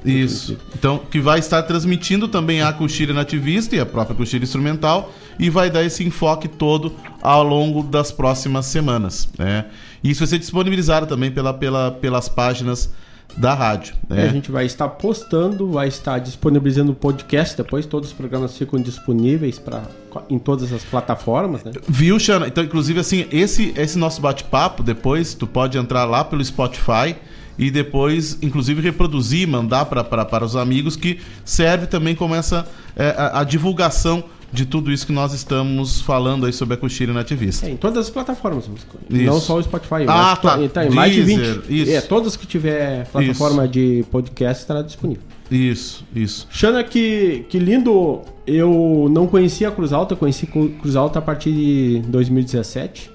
[0.05, 0.59] Isso.
[0.75, 5.51] Então, que vai estar transmitindo também a Coxilha Nativista e a própria Coxilha Instrumental e
[5.51, 6.93] vai dar esse enfoque todo
[7.23, 9.29] ao longo das próximas semanas.
[9.39, 9.67] Né?
[10.07, 12.89] E isso vai ser disponibilizado também pela, pela, pelas páginas
[13.37, 13.97] da rádio.
[14.09, 14.23] Né?
[14.23, 18.81] A gente vai estar postando, vai estar disponibilizando o podcast, depois todos os programas ficam
[18.81, 19.83] disponíveis para
[20.31, 21.73] em todas as plataformas, né?
[21.89, 22.47] Viu, Xana?
[22.47, 27.17] Então, inclusive, assim, esse, esse nosso bate-papo, depois tu pode entrar lá pelo Spotify
[27.59, 33.41] e depois, inclusive, reproduzir, mandar para os amigos, que serve também como essa é, a,
[33.41, 37.67] a divulgação de tudo isso que nós estamos falando aí sobre a coxilha nativista.
[37.67, 38.65] É, em todas as plataformas,
[39.11, 39.23] Isso.
[39.25, 40.05] não só o Spotify.
[40.07, 40.57] Ah, tá.
[40.57, 41.37] to- Tá em mais de 20.
[41.39, 41.93] Deezer, isso.
[41.93, 45.23] É, todas que tiver plataforma de podcast estará disponível.
[45.51, 46.47] Isso, isso.
[46.51, 48.21] Xana, que, que lindo.
[48.47, 53.11] Eu não conhecia a Cruz Alta, conheci Cru- Cruz Alta a partir de 2017,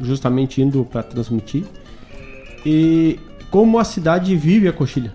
[0.00, 1.64] justamente indo para transmitir.
[2.64, 3.18] E
[3.50, 5.12] como a cidade vive a coxilha.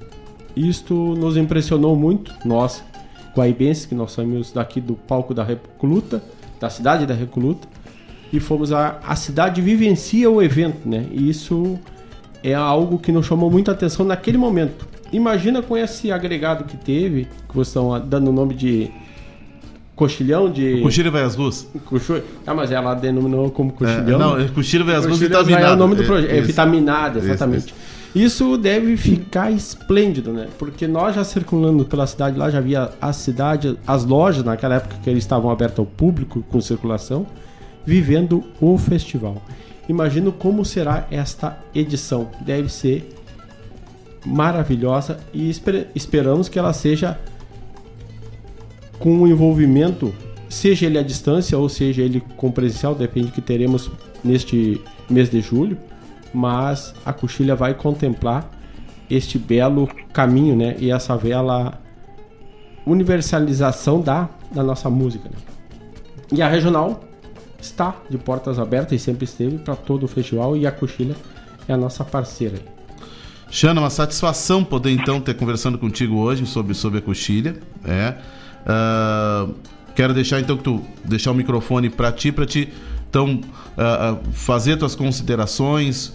[0.56, 2.84] Isto nos impressionou muito, nós,
[3.36, 6.22] guaibenses, que nós somos daqui do palco da Recoluta,
[6.60, 7.68] da cidade da Recoluta,
[8.32, 11.06] e fomos a, a cidade vivencia o evento, né?
[11.12, 11.80] E isso
[12.44, 14.88] é algo que nos chamou muita atenção naquele momento.
[15.12, 18.90] Imagina com esse agregado que teve, que vocês estão dando o nome de
[19.96, 20.82] coxilhão de.
[20.82, 21.68] Coxilha vai às ruas.
[21.86, 22.24] Coxilha.
[22.46, 24.40] Ah, mas ela denominou como coxilhão.
[24.40, 25.68] É, não, coxilha vai às ruas vitaminada.
[25.68, 26.32] É o nome do projeto.
[26.32, 27.68] É, é vitaminada, exatamente.
[27.68, 27.93] Isso, isso.
[28.16, 30.48] Isso, deve ficar esplêndido, né?
[30.60, 34.98] Porque nós já circulando pela cidade lá, já via a cidade, as lojas naquela época
[35.04, 37.26] que eles estavam abertas ao público com circulação,
[37.84, 39.42] vivendo o festival.
[39.90, 42.30] Imagino como será esta edição.
[42.42, 43.10] Deve ser
[44.26, 47.20] maravilhosa e esper esperamos que ela seja
[49.00, 50.14] com um envolvimento,
[50.48, 53.92] seja ele à distância ou seja ele com presencial, depende que teremos
[54.24, 55.78] neste mês de julho,
[56.34, 58.50] mas a coxilha vai contemplar
[59.10, 60.76] este belo caminho, né?
[60.80, 61.80] E essa bela
[62.86, 65.30] universalização da, da nossa música.
[65.30, 65.36] Né?
[66.32, 67.04] E a regional
[67.62, 71.16] está de portas abertas e sempre esteve para todo o festival e a coxilha
[71.68, 72.58] é a nossa parceira.
[73.50, 77.56] Xana, uma satisfação poder então ter conversando contigo hoje sobre, sobre a coxilha.
[77.86, 78.16] É.
[78.66, 79.54] Uh,
[79.96, 82.74] quero deixar então que tu deixar o microfone para ti, para ti
[83.14, 83.40] então
[83.78, 86.12] uh, uh, fazer tuas considerações.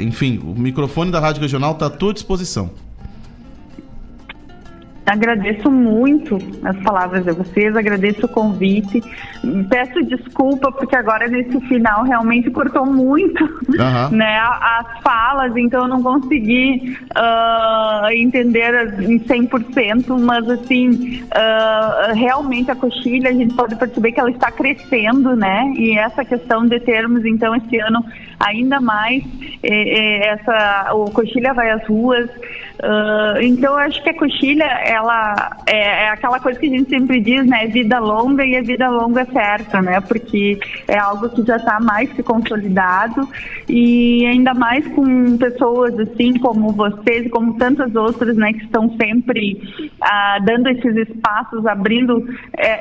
[0.00, 2.70] enfim, o microfone da Rádio Regional está à tua disposição.
[5.06, 9.00] Agradeço muito as palavras de vocês, agradeço o convite.
[9.70, 14.10] Peço desculpa porque agora nesse final realmente cortou muito uhum.
[14.16, 22.72] né, as falas, então eu não consegui uh, entender em 100%, mas assim, uh, realmente
[22.72, 25.72] a coxilha a gente pode perceber que ela está crescendo, né?
[25.76, 28.04] E essa questão de termos então esse ano
[28.40, 29.22] ainda mais
[29.62, 32.28] é, é, essa o coxilha vai às ruas
[32.82, 37.20] uh, então acho que a coxilha ela é, é, aquela coisa que a gente sempre
[37.20, 37.66] diz né?
[37.66, 40.00] Vida longa e a vida longa é certa né?
[40.00, 40.58] Porque
[40.88, 43.28] é algo que já está mais que consolidado.
[43.68, 48.52] E ainda mais com pessoas assim como vocês como tantas outras né?
[48.52, 49.60] Que estão sempre
[50.02, 52.26] uh, dando esses espaços abrindo uh,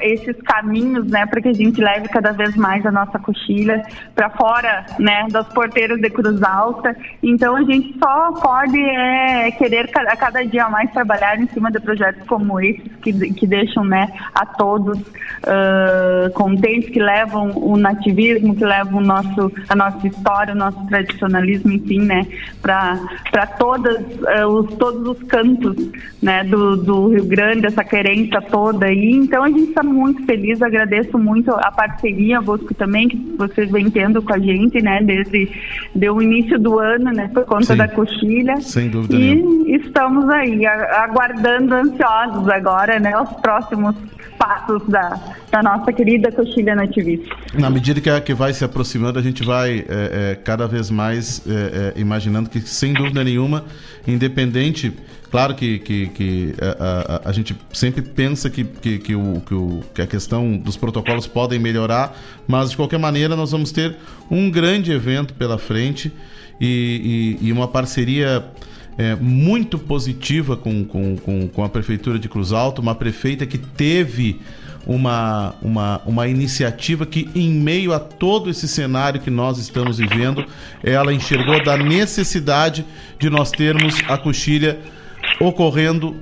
[0.02, 1.26] esses caminhos né?
[1.26, 3.82] Para que a gente leve cada vez mais a nossa coxilha
[4.14, 5.28] para fora né?
[5.32, 6.96] Das porteiras de Cruz Alta.
[7.24, 11.80] Então a gente só pode é, querer a cada dia mais trabalhar em cima de
[11.80, 18.56] projetos como esses que, que deixam né, a todos uh, contentes, que levam o nativismo,
[18.56, 22.26] que levam o nosso, a nossa história, o nosso tradicionalismo, enfim, né,
[22.62, 25.76] para todas uh, os, todos os cantos
[26.22, 29.12] né, do, do Rio Grande, essa querência toda aí.
[29.12, 33.90] Então a gente está muito feliz, agradeço muito a parceria, Bosco também, que vocês vêm
[33.90, 35.26] tendo com a gente, né, desde
[35.94, 38.56] desde o início do ano, né, por conta Sim, da coxilha.
[38.62, 39.75] Sem dúvida e nenhuma.
[39.76, 43.96] Estamos aí aguardando ansiosos agora, né, os próximos
[44.38, 45.20] passos da,
[45.52, 47.36] da nossa querida coxilha nativista.
[47.54, 51.42] Na medida que, que vai se aproximando, a gente vai é, é, cada vez mais
[51.48, 53.64] é, é imaginando que, sem dúvida nenhuma,
[54.08, 54.94] independente
[55.36, 59.54] Claro que, que, que a, a, a, gente sempre pensa que, que, que, o, que,
[59.54, 62.18] o, que a questão dos protocolos podem melhorar,
[62.48, 63.98] mas de qualquer maneira nós vamos ter
[64.32, 66.10] um grande evento pela frente
[66.58, 68.46] e, e, e uma parceria
[68.98, 73.58] é, muito positiva com, com, com, com a Prefeitura de Cruz Alto, uma prefeita que
[73.58, 74.40] teve
[74.86, 80.46] uma, uma, uma iniciativa que, em meio a todo esse cenário que nós estamos vivendo,
[80.84, 82.86] ela enxergou da necessidade
[83.20, 84.80] de nós termos a coxilha
[85.40, 86.16] ocorrendo,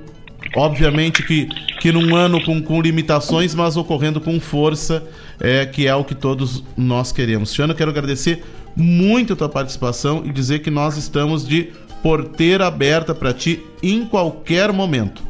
[0.56, 1.46] obviamente que,
[1.80, 5.02] que num ano com, com limitações, mas ocorrendo com força,
[5.38, 7.52] é, que é o que todos nós queremos.
[7.52, 8.42] Tiana, eu quero agradecer
[8.74, 11.70] muito a tua participação e dizer que nós estamos de
[12.04, 15.22] porteira aberta para ti em qualquer momento.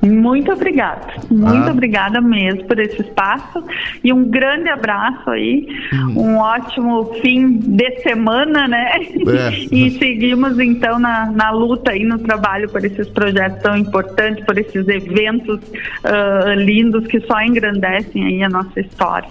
[0.00, 1.72] Muito obrigada, muito ah.
[1.72, 3.62] obrigada mesmo por esse espaço
[4.02, 6.14] e um grande abraço aí, hum.
[6.16, 8.92] um ótimo fim de semana, né?
[8.94, 9.58] É.
[9.74, 14.56] e seguimos então na, na luta aí no trabalho por esses projetos tão importantes, por
[14.56, 19.28] esses eventos uh, lindos que só engrandecem aí a nossa história.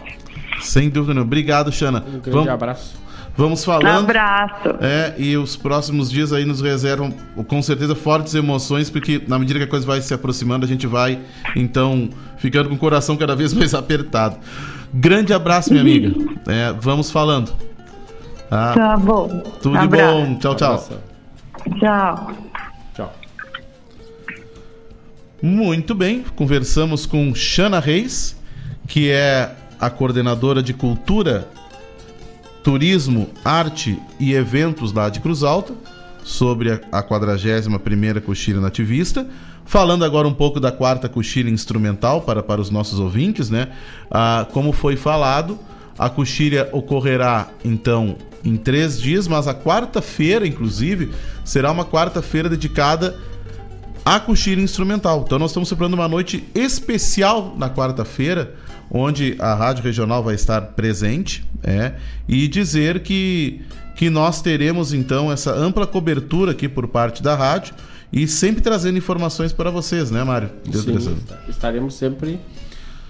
[0.59, 1.99] Sem dúvida, obrigado, Xana.
[1.99, 2.49] Um grande Vamos...
[2.49, 3.08] abraço.
[3.39, 3.85] Vamos falando.
[3.85, 4.67] Um abraço.
[4.81, 7.09] É, e os próximos dias aí nos reservam
[7.47, 10.85] com certeza fortes emoções, porque na medida que a coisa vai se aproximando, a gente
[10.85, 11.21] vai
[11.55, 14.37] então ficando com o coração cada vez mais apertado.
[14.93, 16.13] Grande abraço, minha amiga.
[16.47, 17.53] É, vamos falando.
[18.51, 19.29] Ah, tá bom.
[19.61, 20.37] Tudo de bom.
[20.37, 20.89] Tchau, tchau.
[21.79, 22.31] Tchau.
[22.93, 23.13] Tchau.
[25.41, 28.35] Muito bem, conversamos com Shana Reis,
[28.85, 31.47] que é a coordenadora de cultura
[32.63, 35.73] turismo, arte e eventos lá de Cruz Alta.
[36.23, 39.27] sobre a, a 41ª Coxilha Nativista.
[39.65, 43.67] Falando agora um pouco da quarta coxilha instrumental para, para os nossos ouvintes, né?
[44.09, 45.59] Ah, como foi falado,
[45.97, 51.11] a coxilha ocorrerá então em três dias, mas a quarta-feira, inclusive,
[51.43, 53.15] será uma quarta-feira dedicada
[54.03, 55.23] à coxilha instrumental.
[55.25, 58.55] Então nós estamos preparando uma noite especial na quarta-feira,
[58.91, 61.93] onde a Rádio Regional vai estar presente, é,
[62.27, 63.61] e dizer que,
[63.95, 67.73] que nós teremos então essa ampla cobertura aqui por parte da rádio
[68.11, 70.49] e sempre trazendo informações para vocês, né, Mário?
[70.71, 71.17] Sim,
[71.47, 72.39] estaremos sempre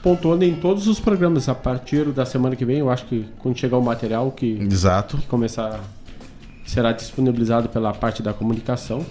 [0.03, 2.79] pontuando em todos os programas a partir da semana que vem.
[2.79, 5.17] Eu acho que quando chegar o material que, Exato.
[5.17, 5.79] que começar
[6.65, 9.05] será disponibilizado pela parte da comunicação,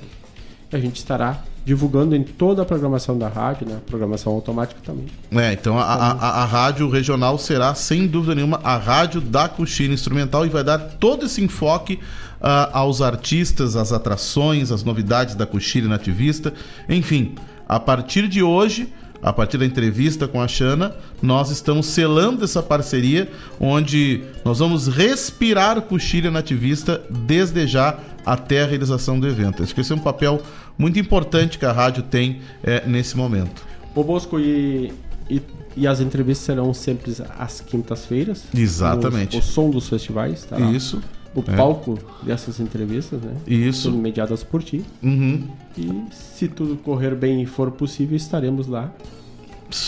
[0.72, 3.78] a gente estará divulgando em toda a programação da rádio, né?
[3.86, 5.06] Programação automática também.
[5.32, 9.48] É, então a, a, a, a rádio regional será, sem dúvida nenhuma, a rádio da
[9.48, 11.94] coxilha instrumental e vai dar todo esse enfoque
[12.40, 16.54] uh, aos artistas, às atrações, às novidades da coxilha nativista.
[16.88, 17.34] Enfim,
[17.68, 18.90] a partir de hoje,
[19.22, 24.86] a partir da entrevista com a Xana, nós estamos selando essa parceria, onde nós vamos
[24.86, 27.98] respirar coxilha nativista desde já
[28.28, 29.62] até a realização do evento.
[29.62, 30.42] Acho que esse é um papel
[30.76, 33.66] muito importante que a rádio tem é, nesse momento.
[33.94, 34.92] O Bosco, e,
[35.30, 35.40] e,
[35.74, 38.44] e, as entrevistas serão sempre às quintas-feiras?
[38.54, 39.38] Exatamente.
[39.38, 40.60] o som dos festivais, tá?
[40.60, 41.00] Isso.
[41.34, 41.56] O é.
[41.56, 43.34] palco dessas entrevistas, né?
[43.46, 43.90] Isso.
[43.90, 44.84] São mediadas por ti.
[45.02, 45.48] Uhum.
[45.76, 48.92] E se tudo correr bem e for possível, estaremos lá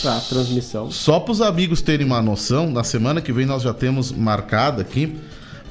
[0.03, 0.91] para transmissão.
[0.91, 4.81] Só para os amigos terem uma noção, na semana que vem nós já temos marcada
[4.81, 5.15] aqui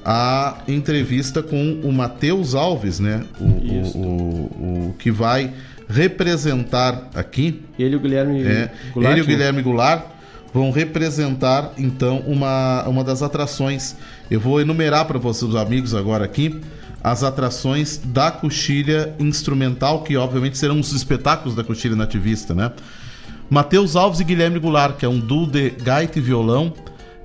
[0.04, 3.24] a entrevista com o Matheus Alves, né?
[3.39, 5.54] O, o, o, o, que vai
[5.88, 7.62] representar aqui.
[7.78, 9.12] Ele e o Guilherme é, Goulart.
[9.12, 10.06] Ele e o Guilherme Goulart
[10.54, 13.95] vão representar então uma, uma das atrações.
[14.30, 16.60] Eu vou enumerar para vocês, os amigos, agora aqui
[17.04, 22.72] as atrações da coxilha instrumental, que obviamente serão os espetáculos da coxilha nativista, né?
[23.50, 26.74] Matheus Alves e Guilherme Goulart, que é um duo de gaita e violão,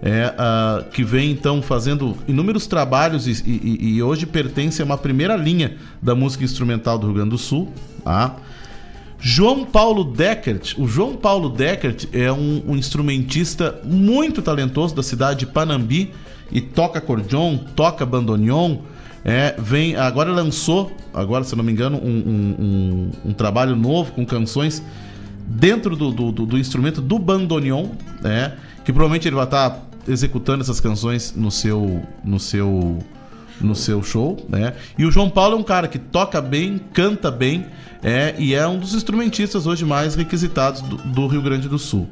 [0.05, 4.99] é, uh, que vem então fazendo inúmeros trabalhos e, e, e, hoje pertence a uma
[4.99, 7.73] primeira linha da música instrumental do Rio Grande do Sul.
[8.05, 8.37] Tá?
[9.19, 10.75] João Paulo Deckert.
[10.77, 16.13] O João Paulo Deckert é um, um, instrumentista muito talentoso da cidade de Panambi
[16.53, 18.81] e toca acordeon, toca bandoneon.
[19.25, 24.27] É, vem, agora lançou, agora se não me engano, um, um, um trabalho novo com
[24.27, 24.83] canções
[25.47, 27.87] dentro do, do, do, do instrumento do bandoneon,
[28.21, 28.53] né?
[28.85, 32.99] que provavelmente ele vai estar tá executando essas canções no seu no seu
[33.61, 34.75] no seu show, né?
[34.99, 37.67] E o João Paulo é um cara que toca bem, canta bem,
[38.03, 42.09] é e é um dos instrumentistas hoje mais requisitados do, do Rio Grande do Sul.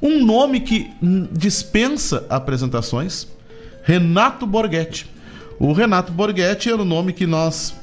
[0.00, 0.90] Um nome que
[1.32, 3.26] dispensa apresentações,
[3.82, 5.06] Renato Borghetti.
[5.58, 7.74] O Renato Borghetti era o nome que nós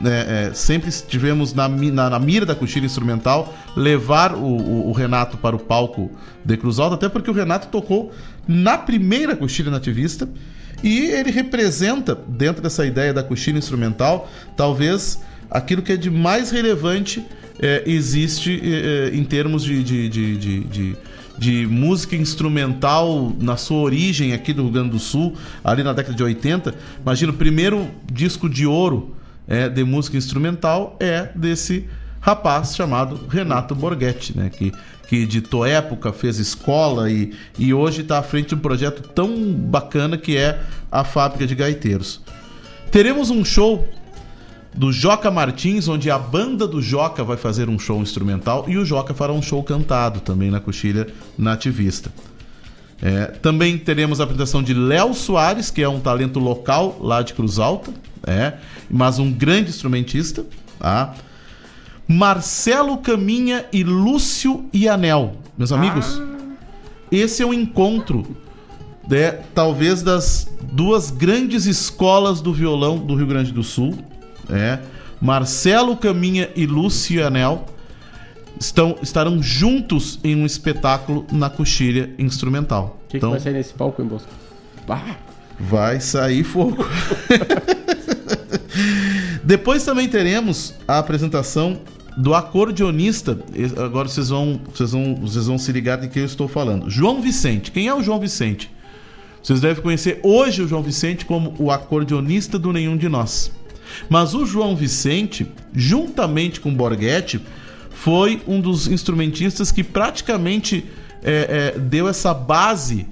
[0.00, 4.92] né, é, sempre estivemos na, na, na, mira da coxilha instrumental, levar o, o, o,
[4.92, 6.10] Renato para o palco
[6.44, 8.12] de Cruz Alta, até porque o Renato tocou
[8.46, 10.28] na primeira coxilha nativista
[10.82, 15.20] e ele representa, dentro dessa ideia da coxilha instrumental, talvez
[15.50, 17.24] aquilo que é de mais relevante
[17.58, 20.96] é, existe é, é em termos de, de, de, de
[21.38, 26.14] de música instrumental na sua origem aqui do Rio Grande do Sul, ali na década
[26.14, 26.74] de 80.
[27.02, 29.15] Imagina, o primeiro disco de ouro
[29.48, 31.88] é, de música instrumental é desse
[32.20, 34.50] rapaz chamado Renato Borghetti, né?
[34.50, 34.72] Que,
[35.08, 39.52] que editou época, fez escola e, e hoje está à frente de um projeto tão
[39.52, 42.20] bacana que é a Fábrica de Gaiteiros.
[42.90, 43.88] Teremos um show
[44.74, 48.84] do Joca Martins, onde a banda do Joca vai fazer um show instrumental e o
[48.84, 51.06] Joca fará um show cantado também na coxilha
[51.38, 52.10] nativista.
[53.00, 57.34] É, também teremos a apresentação de Léo Soares, que é um talento local lá de
[57.34, 57.92] Cruz Alta,
[58.26, 58.54] é,
[58.90, 60.44] mas um grande instrumentista.
[60.78, 61.14] Tá?
[62.08, 65.36] Marcelo Caminha e Lúcio Ianel.
[65.58, 66.56] Meus amigos, ah.
[67.10, 68.36] esse é um encontro,
[69.08, 73.98] né, talvez das duas grandes escolas do violão do Rio Grande do Sul.
[74.48, 74.78] É.
[75.20, 77.66] Marcelo Caminha e Lúcio Ianel
[78.58, 82.98] estão, estarão juntos em um espetáculo na coxilha instrumental.
[83.04, 84.28] O que, então, que vai sair nesse palco, em Bosco?
[85.58, 86.86] Vai sair fogo.
[89.42, 91.80] Depois também teremos a apresentação
[92.16, 93.38] do acordeonista.
[93.76, 96.90] Agora vocês vão, vocês vão, vocês vão se ligar de quem eu estou falando.
[96.90, 97.70] João Vicente.
[97.70, 98.70] Quem é o João Vicente?
[99.42, 103.52] Vocês devem conhecer hoje o João Vicente como o acordeonista do Nenhum de Nós.
[104.08, 107.40] Mas o João Vicente, juntamente com Borghetti,
[107.96, 110.84] foi um dos instrumentistas que praticamente
[111.24, 113.06] é, é, deu essa base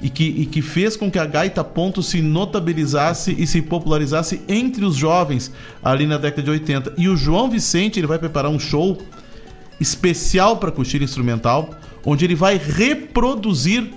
[0.00, 4.40] e que, e que fez com que a gaita ponto se notabilizasse e se popularizasse
[4.48, 6.94] entre os jovens ali na década de 80.
[6.96, 8.96] E o João Vicente ele vai preparar um show
[9.80, 11.70] especial para coxilha instrumental,
[12.06, 13.90] onde ele vai reproduzir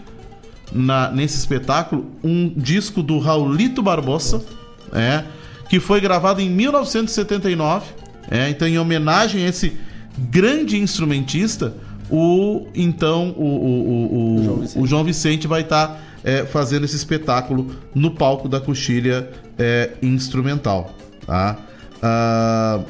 [0.73, 4.43] na, nesse espetáculo um disco do Raulito Barbosa,
[4.91, 5.23] é,
[5.69, 7.85] que foi gravado em 1979.
[8.29, 11.73] É, então, em homenagem a esse grande instrumentista,
[12.09, 14.79] o então o, o, o, João, Vicente.
[14.79, 19.91] o João Vicente vai estar tá, é, fazendo esse espetáculo no palco da coxilha é,
[20.01, 20.93] instrumental.
[21.25, 21.57] Tá?
[22.01, 22.81] Ah,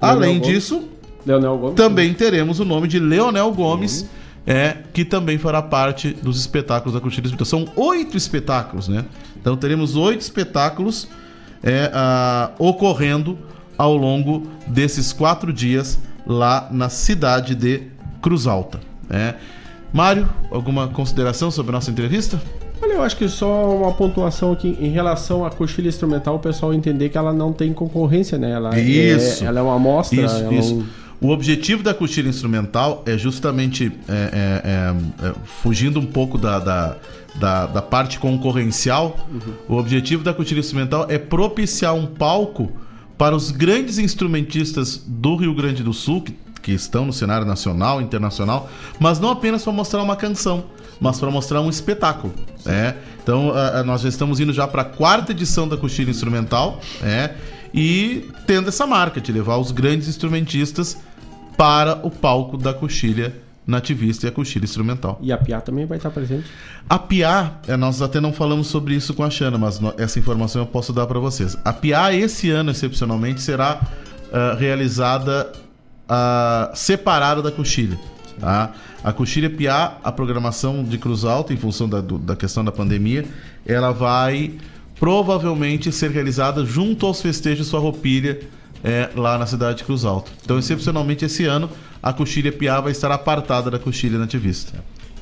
[0.00, 0.54] além Gomes.
[0.54, 0.88] disso,
[1.26, 2.14] Gomes, também né?
[2.14, 4.02] teremos o nome de Leonel Gomes.
[4.02, 4.24] Uhum.
[4.46, 7.46] É, que também fará parte dos espetáculos da Coxilha Instrumental.
[7.46, 9.06] São oito espetáculos, né?
[9.40, 11.08] Então teremos oito espetáculos
[11.62, 13.38] é, ah, ocorrendo
[13.78, 17.82] ao longo desses quatro dias lá na cidade de
[18.20, 18.80] Cruz Alta.
[19.08, 19.34] Né?
[19.92, 22.40] Mário, alguma consideração sobre a nossa entrevista?
[22.82, 26.74] Olha, eu acho que só uma pontuação aqui em relação à coxilha instrumental, o pessoal
[26.74, 28.50] entender que ela não tem concorrência, né?
[28.50, 29.44] Ela isso.
[29.44, 30.20] É, ela é uma amostra.
[30.20, 30.74] Isso, isso.
[30.76, 31.04] Não...
[31.20, 36.58] O objetivo da coxilha instrumental é justamente é, é, é, é fugindo um pouco da,
[36.58, 36.96] da,
[37.36, 39.16] da, da parte concorrencial.
[39.30, 39.76] Uhum.
[39.76, 42.70] O objetivo da coxilha instrumental é propiciar um palco
[43.16, 48.00] para os grandes instrumentistas do Rio Grande do Sul, que que estão no cenário nacional,
[48.00, 50.64] internacional, mas não apenas para mostrar uma canção,
[50.98, 52.32] mas para mostrar um espetáculo.
[52.64, 52.94] É?
[53.22, 53.52] Então,
[53.84, 57.34] nós já estamos indo já para a quarta edição da Coxilha Instrumental é?
[57.72, 60.96] e tendo essa marca de levar os grandes instrumentistas
[61.54, 65.18] para o palco da Coxilha nativista e a coxilha instrumental.
[65.22, 66.44] E a Piá também vai estar presente?
[66.88, 70.62] A Piá, é, nós até não falamos sobre isso com a Xana, mas essa informação
[70.62, 71.56] eu posso dar para vocês.
[71.64, 75.52] A Piá, esse ano, excepcionalmente, será uh, realizada
[76.04, 77.98] uh, separada da coxilha.
[78.38, 78.72] Tá?
[79.02, 82.72] A coxilha Piá, a programação de Cruz Alta, em função da, do, da questão da
[82.72, 83.24] pandemia,
[83.64, 84.52] ela vai
[84.98, 88.40] provavelmente ser realizada junto aos festejos Farroupilha
[88.82, 90.30] é, lá na cidade de Cruz Alta.
[90.44, 91.70] Então, excepcionalmente esse ano,
[92.04, 94.74] a coxilha Piá vai estar apartada da coxilha nativista.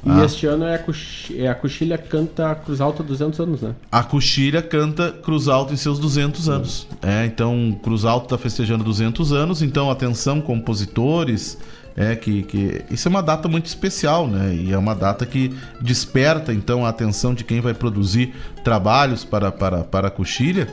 [0.05, 0.25] E ah.
[0.25, 3.73] este ano é a, coxilha, é a coxilha canta Cruz Alta 200 anos, né?
[3.93, 6.89] A coxilha canta Cruz Alta em seus 200 anos.
[7.01, 11.57] É, então Cruz Alta está festejando 200 anos, então atenção compositores,
[11.95, 14.53] é que, que isso é uma data muito especial, né?
[14.53, 19.53] E é uma data que desperta então a atenção de quem vai produzir trabalhos para
[19.53, 20.67] para para a coxilha.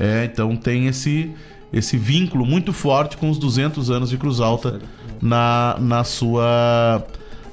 [0.00, 1.32] É, então tem esse
[1.72, 4.80] esse vínculo muito forte com os 200 anos de Cruz Alta
[5.22, 7.06] na, na sua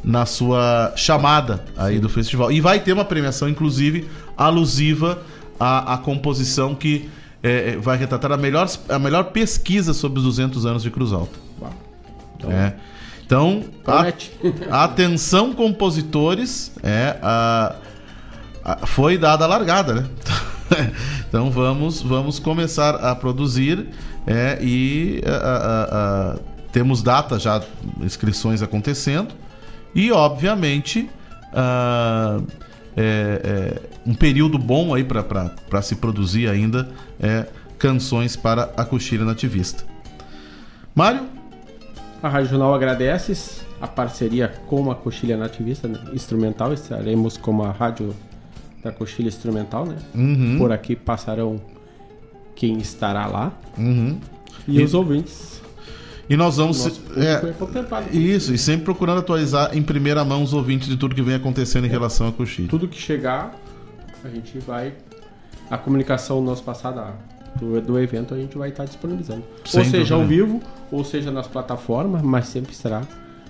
[0.03, 2.01] na sua chamada aí Sim.
[2.01, 2.51] do festival.
[2.51, 5.21] E vai ter uma premiação, inclusive, alusiva
[5.59, 7.09] à, à composição que
[7.43, 11.13] é, é vai retratar a melhor, a melhor pesquisa sobre os 200 anos de Cruz
[11.13, 11.37] Alta.
[12.37, 12.73] Então, é.
[13.25, 13.63] então
[14.71, 17.75] a, atenção compositores, é, a,
[18.63, 20.05] a, foi dada a largada, né?
[21.27, 23.87] então vamos, vamos começar a produzir
[24.25, 26.39] é, e a,
[26.71, 27.61] temos data já,
[28.01, 29.33] inscrições acontecendo.
[29.93, 31.09] E, obviamente,
[31.53, 32.45] uh,
[32.95, 36.89] é, é, um período bom aí para se produzir ainda
[37.19, 37.47] é
[37.77, 39.85] canções para a coxilha nativista.
[40.93, 41.25] Mário?
[42.21, 45.97] A Rádio Jornal agradece a parceria com a coxilha nativista né?
[46.13, 46.73] instrumental.
[46.73, 48.13] Estaremos com a rádio
[48.83, 49.95] da coxilha instrumental, né?
[50.13, 50.57] Uhum.
[50.57, 51.61] Por aqui passarão
[52.55, 53.53] quem estará lá.
[53.77, 54.19] Uhum.
[54.67, 55.61] E, e os ouvintes.
[56.29, 56.85] E nós vamos.
[57.17, 57.41] É,
[58.13, 61.33] é isso, e sempre procurando atualizar em primeira mão os ouvintes de tudo que vem
[61.33, 61.91] acontecendo em é.
[61.91, 62.69] relação a Coxilha.
[62.69, 63.55] Tudo que chegar,
[64.23, 64.93] a gente vai.
[65.71, 67.15] A comunicação nosso passada
[67.59, 69.43] do, do evento a gente vai estar disponibilizando.
[69.65, 70.61] Sem ou seja, ao vivo,
[70.91, 73.01] ou seja nas plataformas, mas sempre será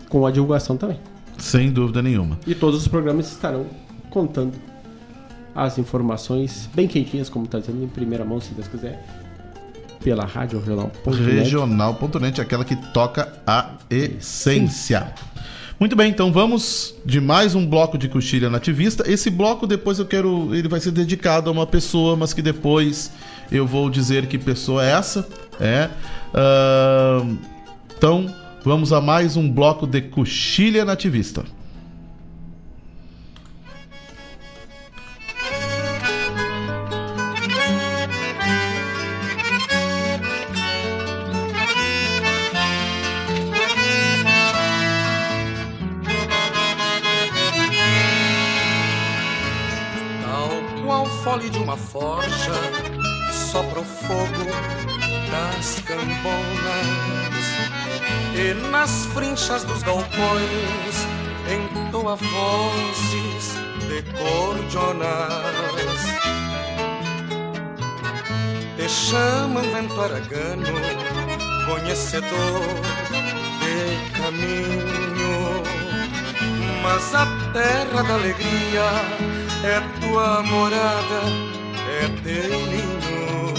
[0.07, 0.99] com a divulgação também.
[1.37, 2.39] Sem dúvida nenhuma.
[2.47, 3.65] E todos os programas estarão
[4.09, 4.53] contando
[5.53, 9.03] as informações bem quentinhas, como está dizendo, em primeira mão, se Deus quiser
[10.03, 11.21] pela Rádio Regional.net.
[11.21, 15.13] Regional.net, aquela que toca a essência.
[15.79, 19.09] Muito bem, então vamos de mais um bloco de coxilha nativista.
[19.09, 23.11] Esse bloco depois eu quero, ele vai ser dedicado a uma pessoa, mas que depois
[23.49, 25.27] eu vou dizer que pessoa é essa.
[25.59, 25.89] É.
[26.33, 27.37] Uh,
[27.97, 28.33] então
[28.63, 31.45] vamos a mais um bloco de coxilha nativista.
[51.91, 52.53] Forja
[53.51, 54.45] sopra o fogo
[55.31, 57.39] das cambonas
[58.35, 61.07] e nas frinchas dos galpões
[61.49, 63.55] entoa vozes
[63.87, 65.09] de cordionas.
[68.77, 70.79] Te chamam vento aragano,
[71.65, 72.61] conhecedor
[73.59, 75.63] de caminho.
[76.83, 81.58] Mas a terra da alegria é tua morada,
[81.89, 83.53] é teu ninho.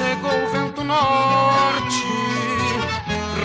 [0.00, 2.06] chegou o vento norte,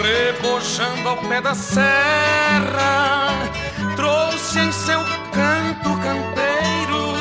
[0.02, 3.30] rebojando ao pé da serra,
[3.98, 5.02] trouxe em seu
[5.34, 7.14] canto campeiro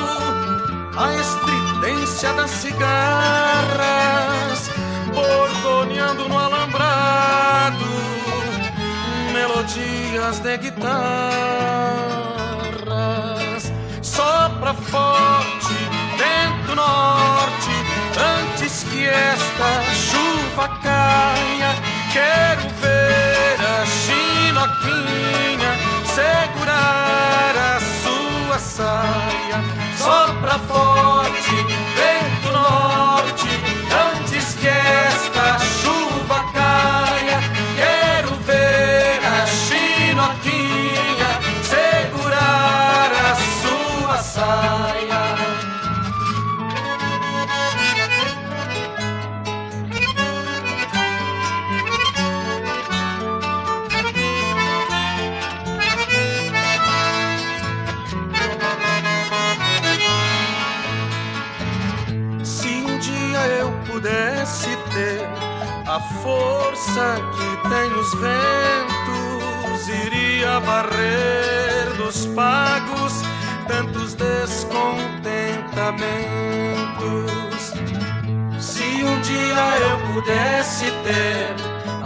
[0.97, 2.91] a estridência das cigarras,
[5.13, 7.85] bordoneando no alambrado
[9.33, 10.95] melodias de guitarras.
[14.01, 15.75] Sopra forte,
[16.19, 17.64] vento norte,
[18.17, 21.75] antes que esta chuva caia.
[22.13, 25.73] Quero ver a chinoquinha
[26.07, 29.65] segurar a sua saia.
[29.99, 31.57] Sopra forte,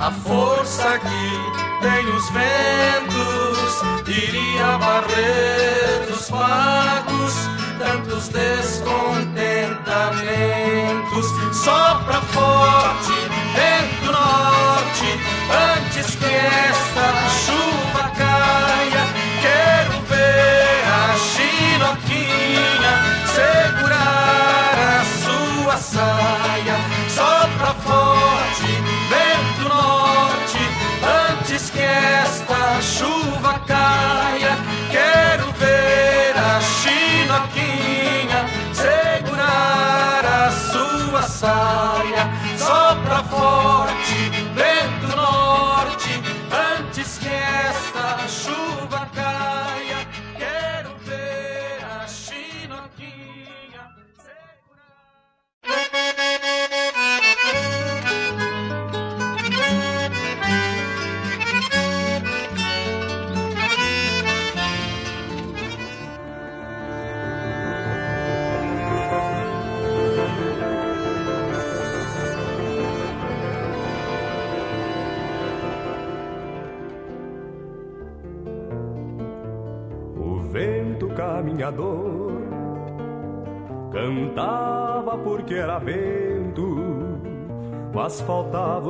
[0.08, 7.34] a força que tem os ventos, iria varrer dos pagos
[7.78, 8.87] tantos descontentamentos.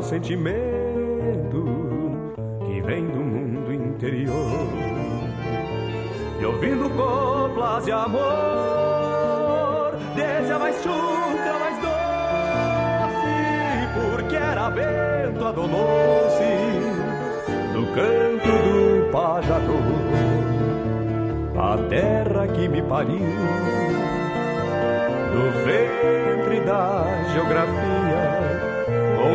[0.08, 1.64] Sentimento
[2.66, 4.66] que vem do mundo interior.
[6.40, 8.20] E ouvindo coplas de amor,
[10.16, 13.26] desde a mais chucra, mais doce,
[13.94, 16.44] porque era vento adonou-se
[17.74, 20.08] no canto do pajador
[21.60, 23.18] a terra que me pariu
[25.34, 27.04] no ventre da
[27.34, 27.87] geografia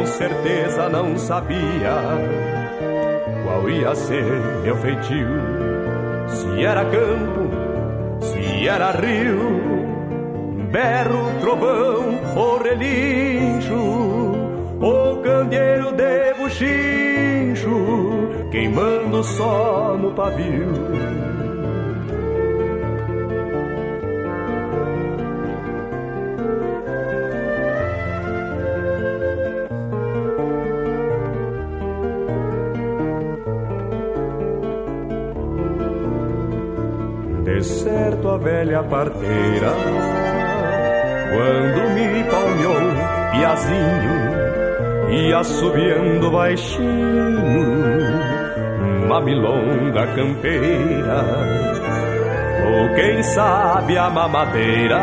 [0.03, 1.95] com certeza não sabia
[3.45, 4.25] qual ia ser
[4.61, 5.27] meu feitio.
[6.27, 7.63] Se era campo
[8.19, 9.87] se era rio
[10.71, 13.75] berro trovão ou relincho
[14.81, 17.69] ou candeeiro de buchincho
[18.51, 21.22] queimando só no pavio
[38.37, 39.73] De certo a velha parteira
[41.29, 42.93] Quando me palmeou
[43.31, 44.33] piazinho
[45.09, 47.43] e assobiando baixinho
[49.05, 51.23] uma milonga campeira
[52.65, 54.99] ou quem sabe a mamadeira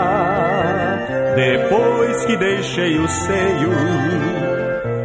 [1.37, 3.71] depois que deixei o seio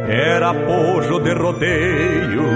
[0.08, 2.46] era pojo de rodeio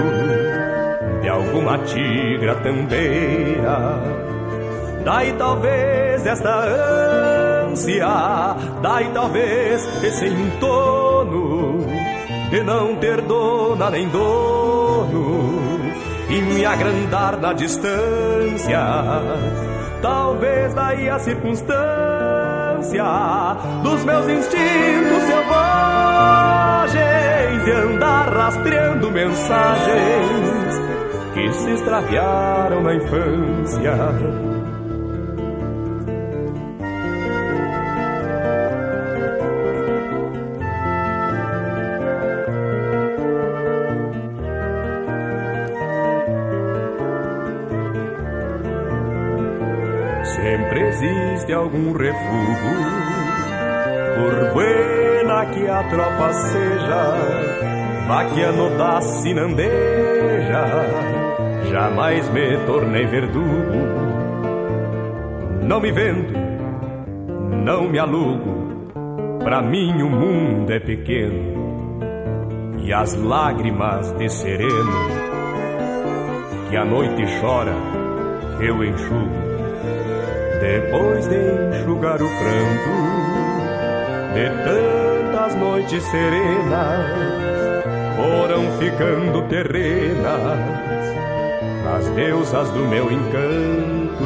[1.21, 4.40] de alguma tigra tambeira
[5.03, 6.63] daí talvez esta
[7.65, 8.07] ânsia
[8.81, 11.85] daí talvez esse entono
[12.49, 15.61] de não ter dona nem dono
[16.29, 18.79] e me agrandar na distância.
[20.01, 23.03] Talvez daí a circunstância
[23.83, 27.01] dos meus instintos selvagens
[27.65, 30.81] de andar rastreando mensagens
[31.33, 34.50] que se extraviaram na infância.
[51.51, 52.71] Existe algum refúgio,
[54.15, 57.15] por buena que a tropa seja,
[58.07, 60.65] vaquiano da sinandeja,
[61.69, 64.01] jamais me tornei verdugo.
[65.63, 66.33] Não me vendo,
[67.63, 68.89] não me alugo,
[69.43, 71.99] pra mim o mundo é pequeno,
[72.83, 74.91] e as lágrimas de sereno,
[76.69, 77.75] que a noite chora,
[78.59, 79.50] eu enxugo
[80.61, 82.93] depois de enxugar o pranto
[84.35, 87.83] de tantas noites serenas,
[88.15, 90.61] foram ficando terrenas
[91.97, 94.23] as deusas do meu encanto.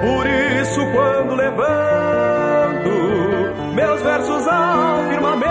[0.00, 0.24] Por
[0.60, 2.88] isso, quando levanto
[3.74, 5.50] meus versos ao firmamento,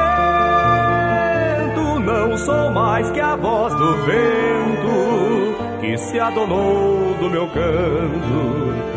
[2.00, 8.91] não sou mais que a voz do vento que se adonou do meu canto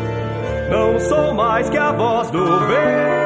[0.69, 3.24] não sou mais que a voz do vento.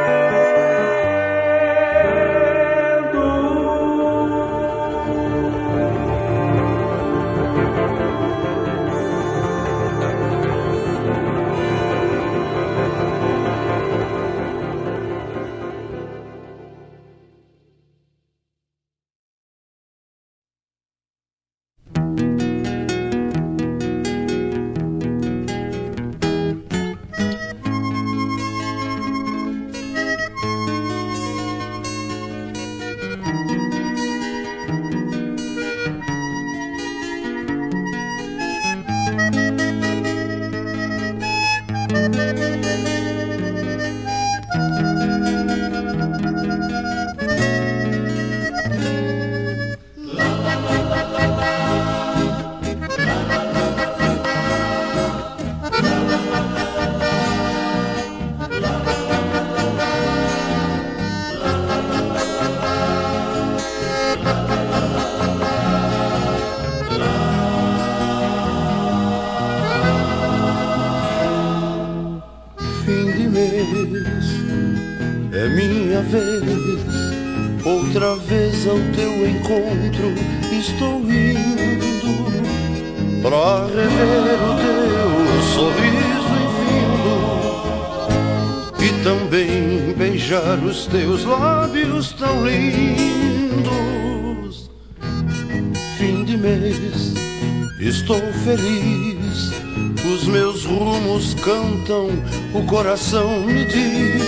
[101.90, 102.10] Cantam,
[102.53, 104.22] o coração me diz.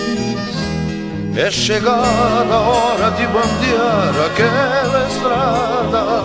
[1.36, 6.22] É chegada a hora de bandear aquela estrada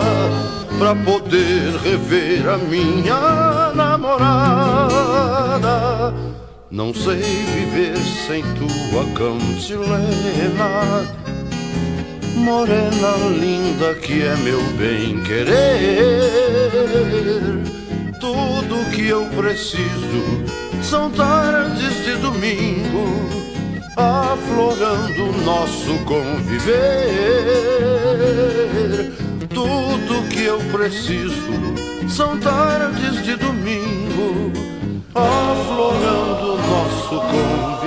[0.78, 4.44] Pra poder rever a minha namorada
[6.70, 7.96] Não sei viver
[8.26, 11.06] sem tua cantilena
[12.34, 16.58] Morena linda que é meu bem querer
[18.20, 20.44] Tudo que eu preciso
[20.82, 23.38] são tardes de domingo
[23.98, 26.76] aflorando nosso conviver.
[29.48, 31.74] Tudo que eu preciso
[32.08, 34.52] são tardes de domingo,
[35.14, 37.77] aflorando nosso conviver.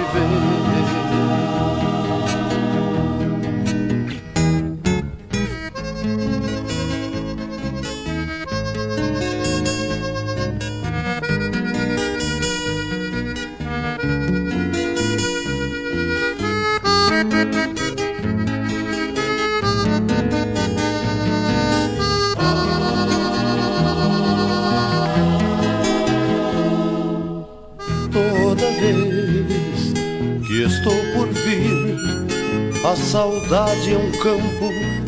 [32.91, 34.67] A saudade é um campo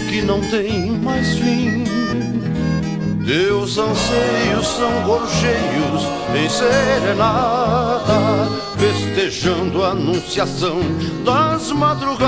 [0.10, 1.84] que não tem mais fim.
[3.26, 8.48] Teus anseios são gorjeios em serenata,
[8.78, 10.80] festejando a anunciação
[11.26, 12.24] das madrugadas.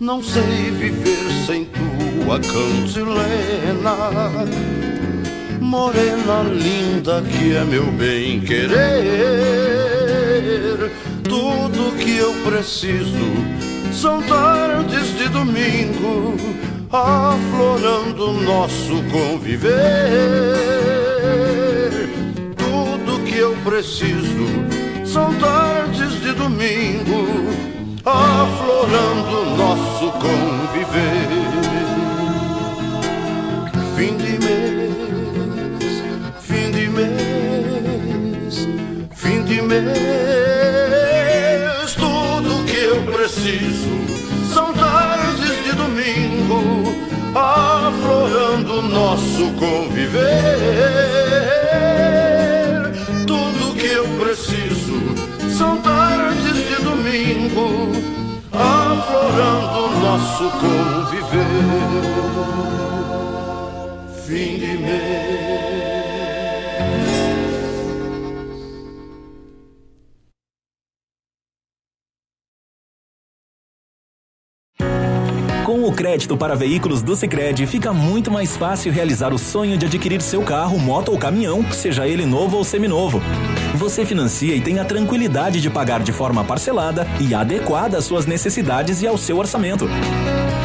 [0.00, 3.96] Não sei viver sem tua cantilena,
[5.60, 9.81] morena linda que é meu bem querer.
[11.24, 13.62] Tudo que eu preciso
[13.92, 16.36] são tardes de domingo,
[16.90, 19.70] aflorando nosso conviver.
[22.56, 24.46] Tudo que eu preciso
[25.04, 27.50] são tardes de domingo,
[28.04, 31.28] aflorando nosso conviver.
[33.94, 36.02] Fim de mês,
[36.40, 38.66] fim de mês,
[39.14, 40.31] fim de mês,
[48.92, 50.22] nosso conviver.
[53.26, 55.00] Tudo que eu preciso
[55.56, 57.92] são tardes de domingo,
[58.52, 61.52] aflorando nosso conviver.
[64.26, 65.31] Fim de mês.
[76.12, 80.42] Crédito para veículos do Sicredi, fica muito mais fácil realizar o sonho de adquirir seu
[80.42, 83.22] carro, moto ou caminhão, seja ele novo ou seminovo.
[83.74, 88.26] Você financia e tem a tranquilidade de pagar de forma parcelada e adequada às suas
[88.26, 89.88] necessidades e ao seu orçamento.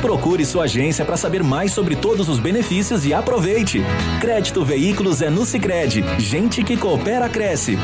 [0.01, 3.81] Procure sua agência para saber mais sobre todos os benefícios e aproveite.
[4.19, 6.03] Crédito Veículos é no Sicredi.
[6.19, 7.77] Gente que coopera cresce.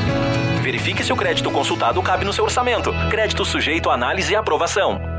[0.60, 2.92] Verifique se o crédito consultado cabe no seu orçamento.
[3.08, 5.13] Crédito sujeito a análise e aprovação.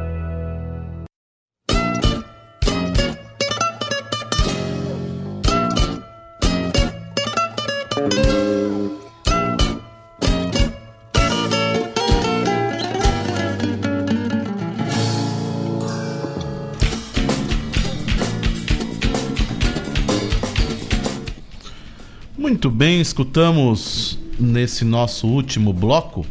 [22.56, 26.26] Muito bem, escutamos nesse nosso último bloco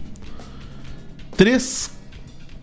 [1.37, 1.95] três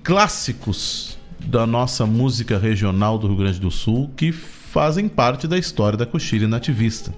[0.01, 5.95] clássicos da nossa música regional do Rio Grande do Sul que fazem parte da história
[5.95, 7.13] da coxilha nativista.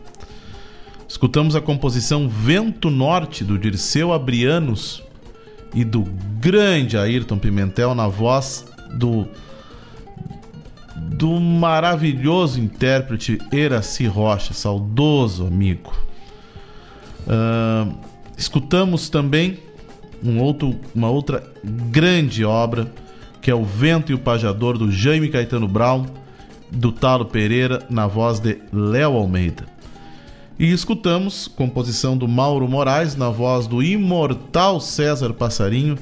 [1.07, 5.01] Escutamos a composição Vento Norte do Dirceu Abrianos
[5.73, 6.01] e do
[6.41, 8.65] grande Ayrton Pimentel na voz
[8.95, 9.25] do
[10.93, 15.93] do maravilhoso intérprete Eraci Rocha, saudoso amigo.
[17.27, 17.93] Uh,
[18.37, 19.59] escutamos também
[20.23, 22.91] um outro, uma outra grande obra
[23.41, 26.05] que é O Vento e o Pajador do Jaime Caetano Brown,
[26.71, 29.65] do Talo Pereira, na voz de Léo Almeida.
[30.57, 35.97] E escutamos composição do Mauro Moraes, na voz do imortal César Passarinho,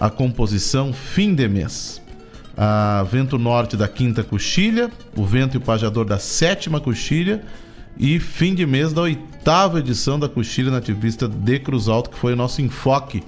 [0.00, 2.02] a composição Fim de Mês.
[2.56, 7.44] A Vento Norte da Quinta Coxilha, O Vento e o Pajador da Sétima Coxilha
[7.98, 12.32] e fim de mês da oitava edição da Coxilha Nativista de Cruz Alto, que foi
[12.32, 13.22] o nosso enfoque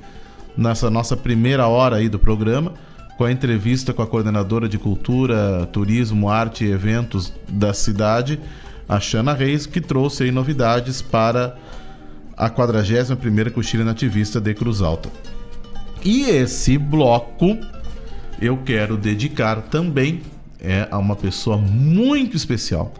[0.56, 2.72] nessa nossa primeira hora aí do programa,
[3.16, 8.40] com a entrevista com a coordenadora de Cultura, Turismo, Arte e Eventos da cidade,
[8.88, 11.56] a Xana Reis, que trouxe aí novidades para
[12.36, 15.10] a 41ª Coxilha Nativista de Cruz Alta.
[16.04, 17.56] E esse bloco
[18.40, 20.22] eu quero dedicar também
[20.60, 22.92] é, a uma pessoa muito especial.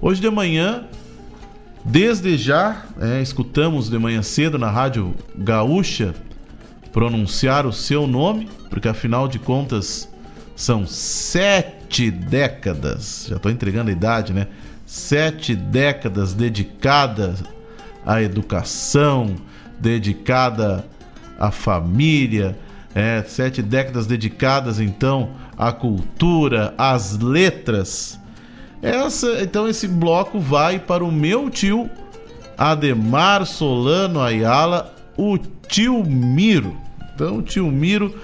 [0.00, 0.84] Hoje de manhã,
[1.84, 6.14] desde já, é, escutamos de manhã cedo na Rádio Gaúcha
[6.92, 10.08] pronunciar o seu nome, porque afinal de contas
[10.56, 14.48] são sete décadas, já estou entregando a idade, né?
[14.84, 17.44] Sete décadas dedicadas
[18.04, 19.36] à educação,
[19.78, 20.84] dedicada
[21.38, 22.58] à família,
[22.94, 28.18] é, sete décadas dedicadas então à cultura, às letras.
[28.80, 31.90] Essa, então esse bloco vai para o meu tio
[32.56, 36.76] Ademar Solano Ayala, o tio Miro.
[37.14, 38.14] Então o tio Miro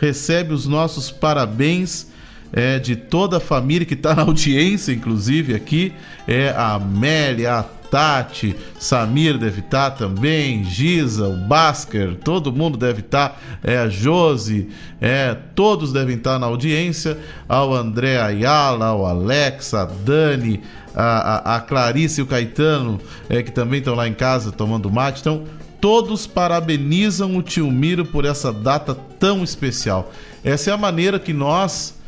[0.00, 2.06] recebe os nossos parabéns
[2.52, 5.92] é, de toda a família que está na audiência, inclusive aqui,
[6.28, 12.78] é a Amélia, a Tati, Samir deve estar tá também, Giza, o Basker, todo mundo
[12.78, 18.18] deve estar, tá, é a Josi, é, todos devem estar tá na audiência, ao André
[18.18, 20.62] Ayala, ao Alex, a Dani,
[20.94, 22.98] a, a, a Clarice e o Caetano,
[23.28, 25.20] é, que também estão lá em casa tomando mate.
[25.20, 25.44] Então,
[25.78, 30.10] todos parabenizam o tio Miro por essa data tão especial.
[30.42, 32.00] Essa é a maneira que nós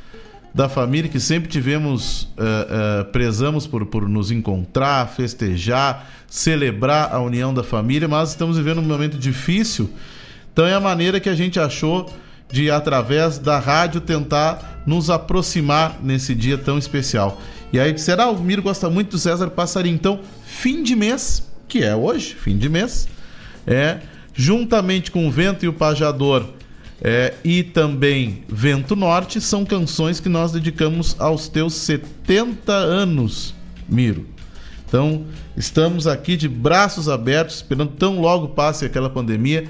[0.54, 7.20] da família que sempre tivemos, uh, uh, prezamos por, por nos encontrar, festejar, celebrar a
[7.20, 9.90] união da família, mas estamos vivendo um momento difícil.
[10.52, 12.08] Então é a maneira que a gente achou
[12.48, 17.40] de, através da rádio, tentar nos aproximar nesse dia tão especial.
[17.72, 18.28] E aí, será?
[18.28, 19.96] O Miro gosta muito do César Passarinho.
[19.96, 23.08] Então, fim de mês, que é hoje, fim de mês,
[23.66, 23.98] é
[24.32, 26.46] juntamente com o Vento e o Pajador
[27.02, 33.54] é, e também Vento Norte são canções que nós dedicamos aos teus 70 anos,
[33.88, 34.26] Miro.
[34.86, 35.24] Então,
[35.56, 39.68] estamos aqui de braços abertos, esperando tão logo passe aquela pandemia,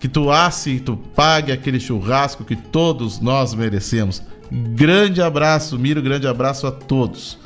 [0.00, 4.22] que tu asse e tu pague aquele churrasco que todos nós merecemos.
[4.50, 7.38] Grande abraço, Miro, grande abraço a todos.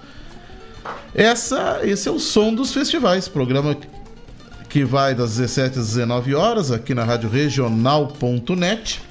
[1.15, 3.77] Essa, esse é o som dos festivais, programa
[4.73, 9.03] que vai das 17 às 19 horas aqui na Rádio Regional.net.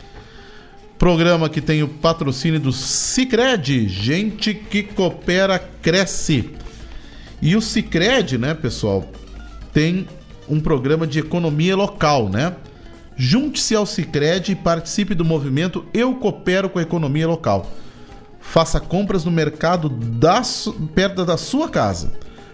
[0.98, 6.50] Programa que tem o patrocínio do Cicred, gente que coopera cresce.
[7.40, 9.08] E o Cicred, né, pessoal,
[9.72, 10.08] tem
[10.50, 12.56] um programa de economia local, né?
[13.16, 17.70] Junte-se ao Cicred e participe do movimento Eu Coopero com a Economia Local.
[18.40, 20.42] Faça compras no mercado da,
[20.96, 22.12] perto da sua casa.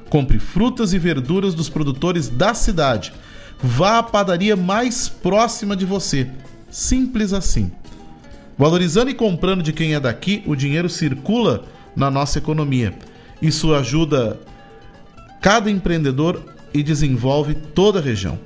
[0.10, 3.14] Compre frutas e verduras dos produtores da cidade.
[3.62, 6.28] Vá à padaria mais próxima de você.
[6.70, 7.72] Simples assim.
[8.58, 11.66] Valorizando e comprando de quem é daqui, o dinheiro circula
[11.96, 12.94] na nossa economia.
[13.42, 14.40] Isso ajuda
[15.42, 16.44] cada empreendedor
[16.74, 18.40] e desenvolve toda a região.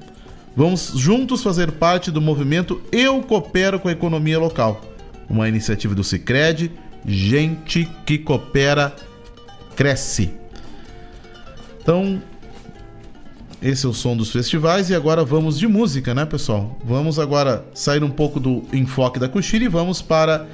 [0.55, 4.81] Vamos juntos fazer parte do movimento Eu Coopero com a Economia Local,
[5.29, 6.71] uma iniciativa do Cicred,
[7.05, 8.93] gente que coopera
[9.75, 10.40] cresce.
[11.81, 12.21] Então,
[13.61, 16.77] esse é o som dos festivais e agora vamos de música, né, pessoal?
[16.85, 20.47] Vamos agora sair um pouco do enfoque da coxilha e vamos para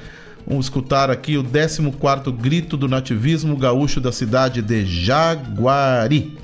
[0.45, 6.37] vamos escutar aqui o 14º grito do nativismo gaúcho da cidade de Jaguari.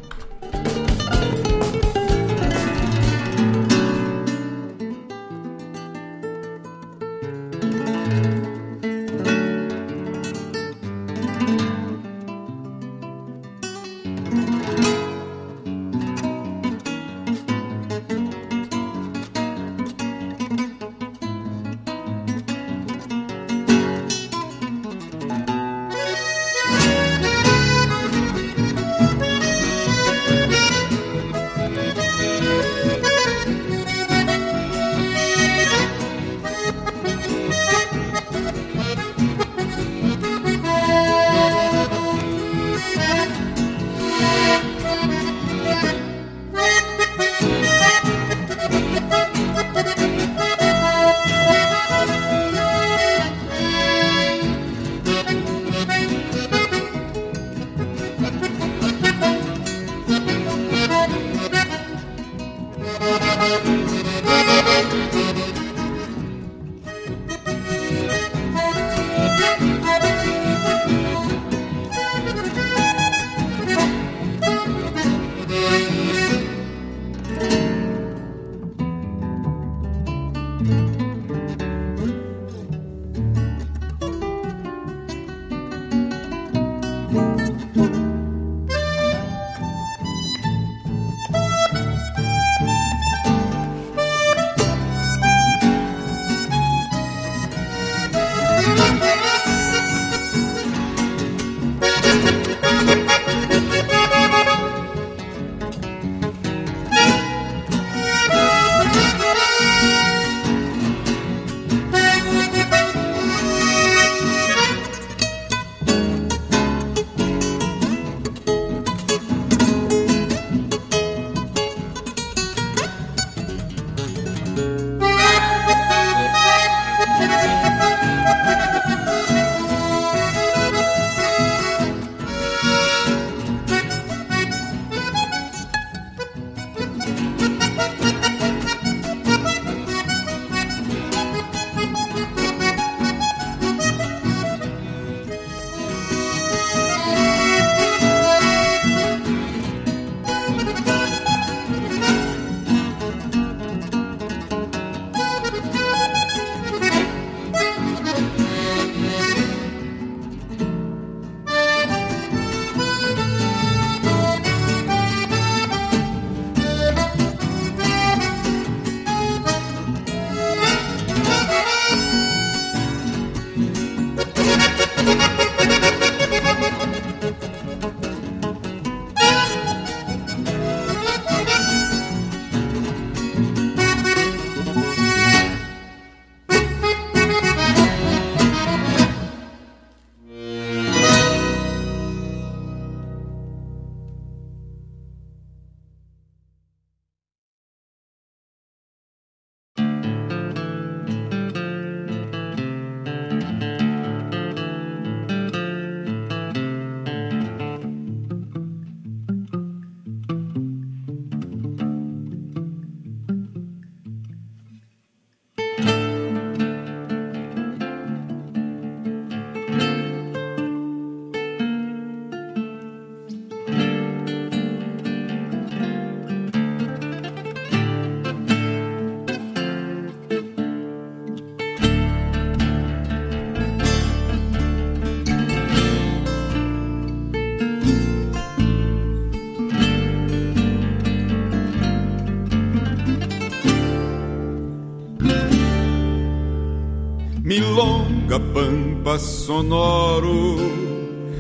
[248.53, 250.57] Pampa sonoro,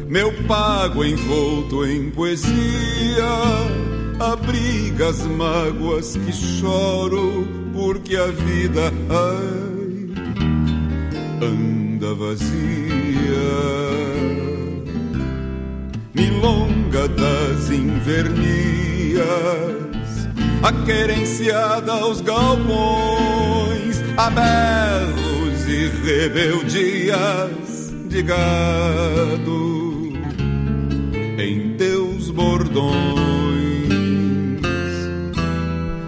[0.07, 3.23] meu pago envolto em poesia,
[4.19, 10.09] abriga as mágoas que choro, porque a vida ai,
[11.41, 12.53] anda vazia.
[16.15, 19.23] Milonga das invernias,
[20.63, 25.22] a querenciada aos galpões, a berros
[25.83, 30.13] e rebeldias de gado
[31.37, 32.93] em teus bordões.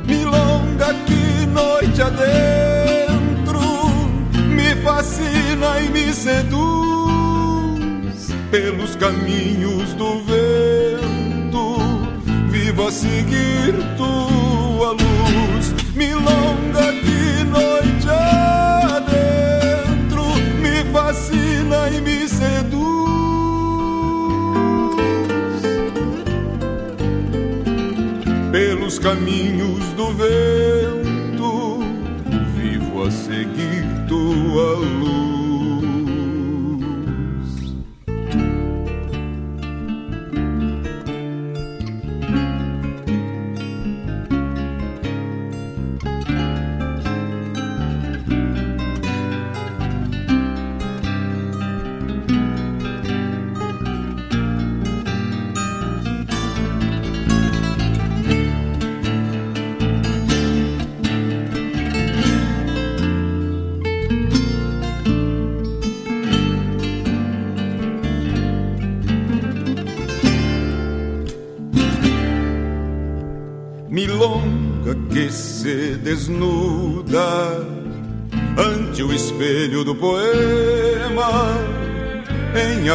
[0.08, 3.60] Milonga que noite adentro
[4.48, 6.86] me fascina e me seduz
[8.50, 11.76] pelos caminhos do vento.
[12.50, 18.45] Vivo a seguir tua luz, milonga que noite adentro
[28.96, 31.80] Pelos caminhos do vento,
[32.56, 35.25] vivo a seguir tua luz.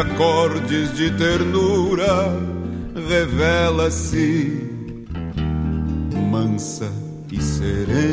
[0.01, 2.35] Acordes de ternura,
[3.09, 4.71] revela-se
[6.31, 6.91] mansa
[7.31, 8.11] e serena.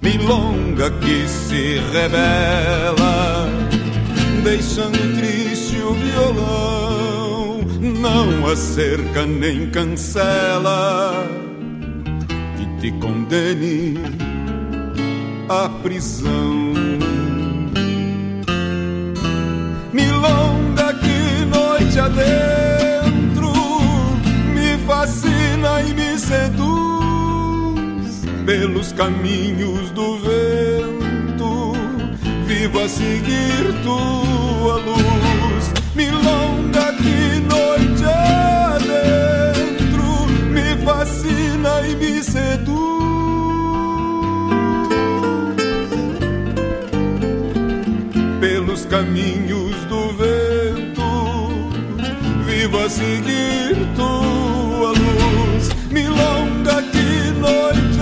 [0.00, 3.46] Milonga que se revela,
[4.42, 7.60] deixando triste o violão,
[8.00, 11.12] não acerca nem cancela
[12.56, 13.98] que te condene
[15.48, 16.67] à prisão.
[21.98, 23.52] Noite adentro
[24.54, 26.78] me fascina e me seduz
[28.46, 31.72] pelos caminhos do vento.
[32.46, 38.04] Vivo a seguir tua luz, milonga que noite
[38.74, 42.78] adentro me fascina e me seduz.
[48.40, 49.67] Pelos caminhos
[52.88, 58.00] a seguir tua luz, milonga que noite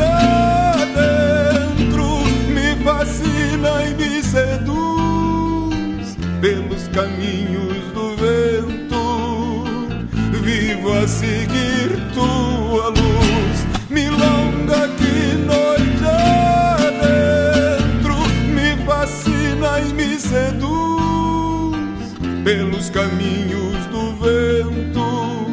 [0.79, 2.07] adentro
[2.55, 6.07] me fascina e me seduz
[6.41, 9.65] pelos caminhos do vento.
[10.45, 16.07] Vivo a seguir tua luz, milonga que noite
[16.79, 18.15] adentro
[18.55, 21.77] me fascina e me seduz
[22.45, 23.76] pelos caminhos
[24.27, 25.47] vento.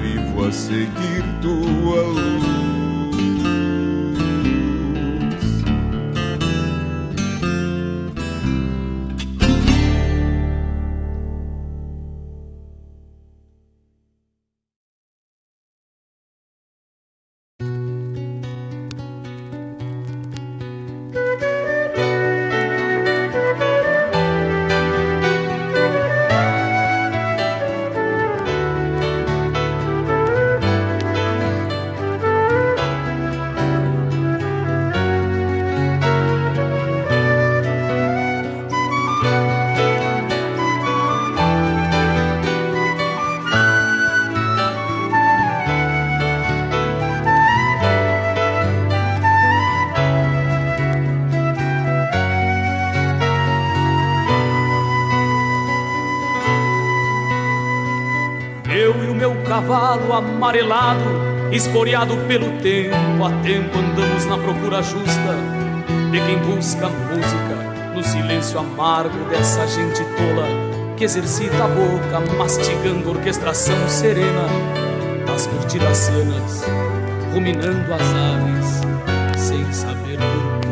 [0.00, 2.59] Vivo a seguir tua luz.
[60.60, 61.04] Amarelado,
[61.52, 65.34] esporeado pelo tempo, a tempo andamos na procura justa
[66.10, 70.46] de quem busca música no silêncio amargo dessa gente tola
[70.96, 74.46] que exercita a boca, mastigando a orquestração serena
[75.26, 76.64] das cortiracenas,
[77.32, 78.80] ruminando as aves
[79.38, 80.68] sem saber porquê.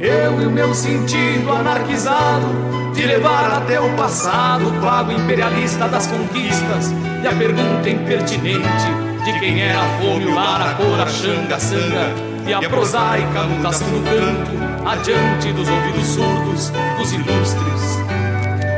[0.00, 6.92] Eu e o meu sentido anarquizado de levar até o passado pago imperialista das conquistas
[7.22, 8.86] e a pergunta impertinente
[9.22, 12.14] de quem era a fome, o lar, a cor, a xanga, a sanga
[12.46, 18.06] e a prosaica mutação do canto adiante dos ouvidos surdos dos ilustres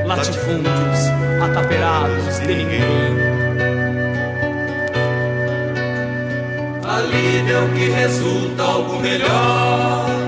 [0.05, 0.99] latifúndios
[1.41, 3.39] ataperados de ninguém.
[6.83, 10.28] Ali deu que resulta algo melhor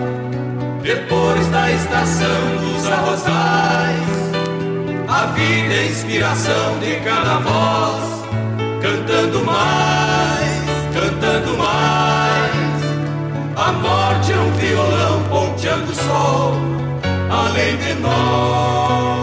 [0.82, 4.20] depois da estação dos arrozais.
[5.08, 8.24] A vida é inspiração de cada voz,
[8.80, 10.60] cantando mais,
[10.94, 12.50] cantando mais.
[13.56, 16.54] A morte é um violão ponteando o sol,
[17.30, 19.20] além de nós.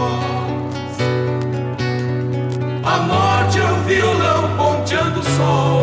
[2.84, 5.77] A morte é um violão ponteando o sol,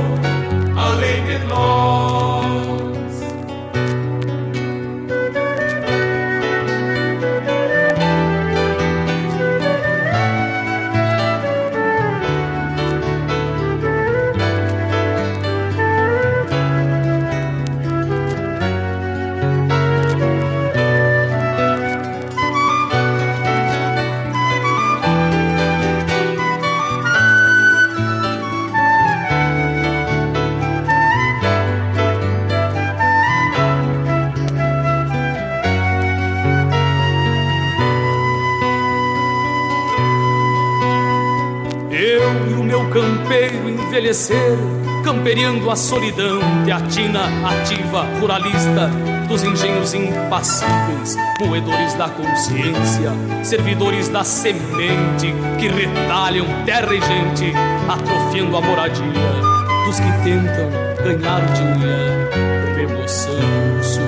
[43.26, 44.56] campeiro envelhecer,
[45.04, 48.88] camperiando a solidão de a tina ativa ruralista
[49.28, 53.12] dos engenhos impassíveis, moedores da consciência,
[53.44, 57.52] servidores da semente que retalham terra e gente,
[57.90, 59.02] atrofiando a moradia
[59.86, 60.70] dos que tentam
[61.04, 62.30] ganhar dinheiro,
[62.76, 64.06] remoçando o suor.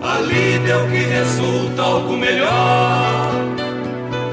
[0.00, 3.51] Ali deu que resulta algo melhor.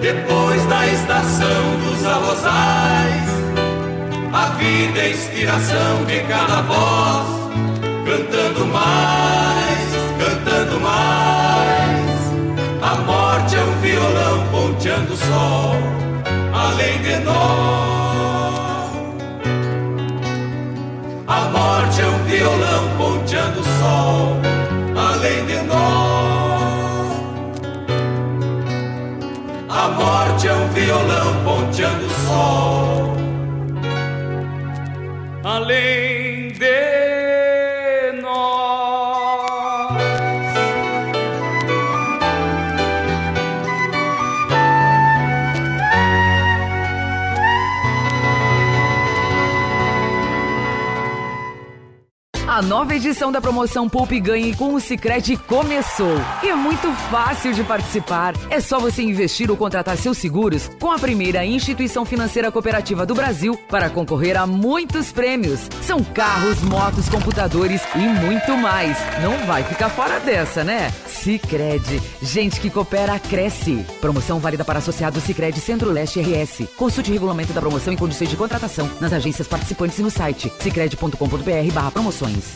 [0.01, 3.29] Depois da estação dos arrozais,
[4.31, 7.27] a vida é inspiração de cada voz,
[8.05, 11.99] cantando mais, cantando mais.
[12.81, 15.75] A morte é um violão ponteando o sol,
[16.53, 18.89] além de nós.
[21.27, 24.37] A morte é um violão ponteando o sol,
[24.95, 26.08] além de nós.
[29.99, 33.13] Morte é um violão ponteando o sol.
[35.43, 36.18] Além
[52.59, 56.17] A nova edição da promoção Poupe Ganhe com o Sicredi começou.
[56.43, 58.33] E é muito fácil de participar.
[58.49, 63.15] É só você investir ou contratar seus seguros com a primeira instituição financeira cooperativa do
[63.15, 65.69] Brasil para concorrer a muitos prêmios.
[65.83, 68.97] São carros, motos, computadores e muito mais.
[69.23, 70.91] Não vai ficar fora dessa, né?
[71.07, 72.01] Sicredi.
[72.21, 73.85] Gente que coopera cresce.
[74.01, 76.67] Promoção válida para associados Sicredi Centro-Leste RS.
[76.75, 80.51] Consulte o regulamento da promoção e condições de contratação nas agências participantes e no site
[80.59, 82.48] sicredi.com.br/promoções.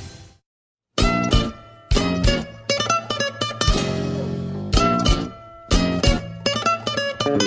[7.34, 7.41] Muito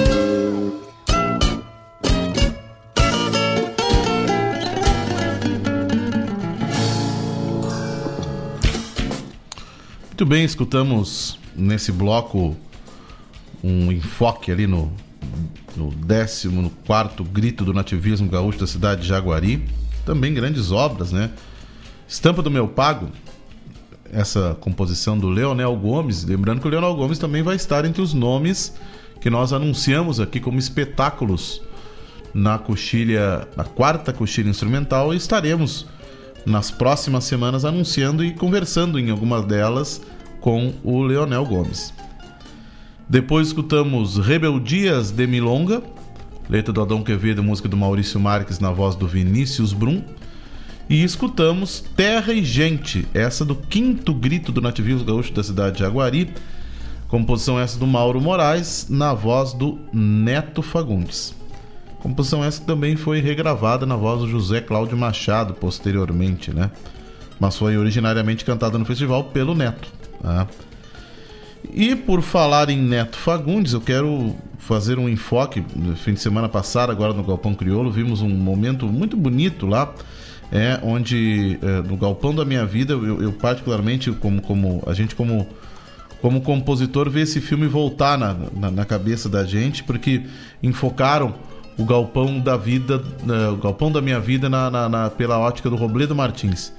[10.26, 12.56] bem, escutamos nesse bloco
[13.62, 14.92] um enfoque ali no,
[15.76, 19.68] no 14 no quarto grito do nativismo gaúcho da cidade de Jaguari.
[20.04, 21.30] Também grandes obras, né?
[22.08, 23.08] Estampa do Meu Pago,
[24.12, 26.24] essa composição do Leonel Gomes.
[26.24, 28.74] Lembrando que o Leonel Gomes também vai estar entre os nomes
[29.20, 31.62] que nós anunciamos aqui como espetáculos
[32.34, 35.86] na coxilha, na quarta coxilha instrumental e estaremos
[36.44, 40.00] nas próximas semanas anunciando e conversando em algumas delas
[40.40, 41.92] com o Leonel Gomes.
[43.08, 45.82] Depois escutamos Rebeldias de Milonga,
[46.48, 50.02] letra do Adão Quevedo, música do Maurício Marques na voz do Vinícius Brum.
[50.88, 55.80] E escutamos Terra e Gente, essa do quinto grito do nativismo gaúcho da cidade de
[55.80, 56.32] Jaguari,
[57.08, 61.34] composição essa do Mauro Moraes, na voz do Neto Fagundes.
[62.00, 66.70] Composição essa que também foi regravada na voz do José Cláudio Machado posteriormente, né?
[67.38, 69.88] Mas foi originariamente cantada no festival pelo Neto.
[70.22, 70.46] Tá?
[71.72, 75.64] E por falar em Neto Fagundes, eu quero fazer um enfoque.
[75.74, 79.92] No fim de semana passado, agora no Galpão Crioulo, vimos um momento muito bonito lá.
[80.52, 85.12] é onde é, no galpão da minha vida eu, eu, particularmente como como a gente
[85.16, 85.48] como
[86.20, 90.22] como compositor vê esse filme voltar na, na, na cabeça da gente porque
[90.62, 91.34] enfocaram
[91.78, 95.76] o galpão da vida uh, o galpão da minha vida na, na, pela ótica do
[95.76, 96.72] Robledo Martins.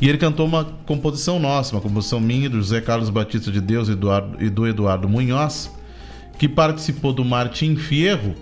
[0.00, 3.88] E ele cantou uma composição nossa, uma composição minha, do José Carlos Batista de Deus
[3.88, 5.70] Eduardo, e do Eduardo Munhoz,
[6.38, 8.34] que participou do Martim Fierro,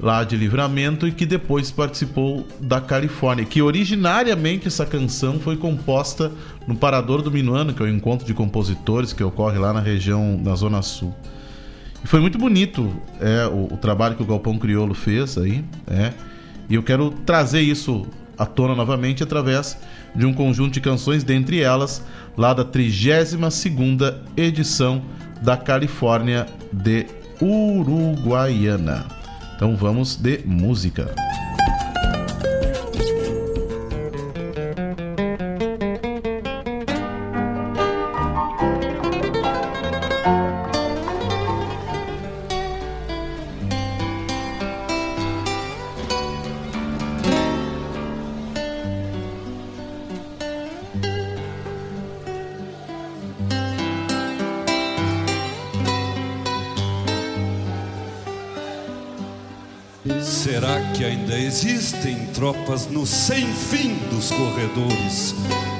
[0.00, 3.44] lá de Livramento, e que depois participou da Califórnia.
[3.44, 6.30] Que originariamente essa canção foi composta
[6.66, 10.38] no Parador do Minuano, que é o encontro de compositores que ocorre lá na região,
[10.42, 11.14] na Zona Sul.
[12.04, 16.12] E foi muito bonito é, o, o trabalho que o Galpão Criolo fez aí, é,
[16.68, 18.06] e eu quero trazer isso
[18.36, 19.78] à tona novamente através
[20.14, 22.04] de um conjunto de canções, dentre elas
[22.36, 25.02] lá da 32ª edição
[25.42, 27.06] da Califórnia de
[27.40, 29.21] Uruguaiana.
[29.62, 31.14] Então vamos de música.
[62.42, 65.32] Tropas no sem fim dos corredores.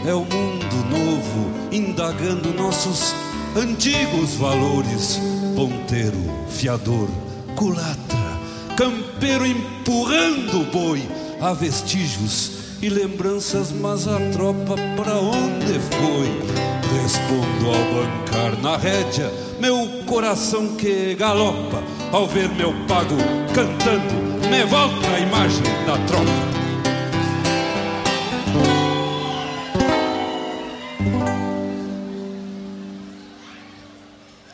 [0.06, 3.12] É o mundo novo indagando nossos
[3.56, 5.20] antigos valores.
[5.56, 7.08] Ponteiro, fiador,
[7.56, 8.38] culatra,
[8.76, 11.02] campeiro empurrando o boi.
[11.40, 17.02] Há vestígios e lembranças, mas a tropa pra onde foi?
[17.02, 21.82] Respondo ao bancar na rédea, meu coração que galopa
[22.12, 23.16] ao ver meu pago
[23.52, 26.52] cantando me volta a imagem da tropa.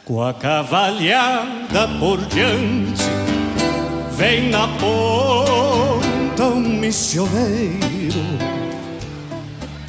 [0.05, 3.03] Com a cavalhada por diante,
[4.13, 8.25] vem na ponta um missioneiro,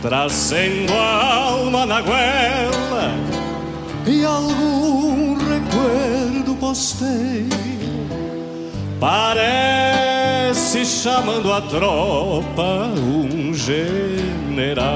[0.01, 3.13] trazendo a alma na goela
[4.07, 7.78] e algum recuerdo posteiro
[8.99, 14.89] Parece chamando a tropa um general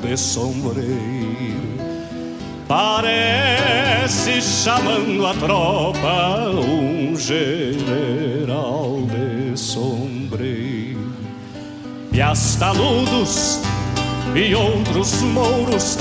[0.00, 0.92] de sombreiro.
[2.68, 11.12] Parece chamando a tropa um general de sombreiro.
[12.12, 12.20] E
[12.56, 13.58] taludos
[14.36, 15.98] e outros mouros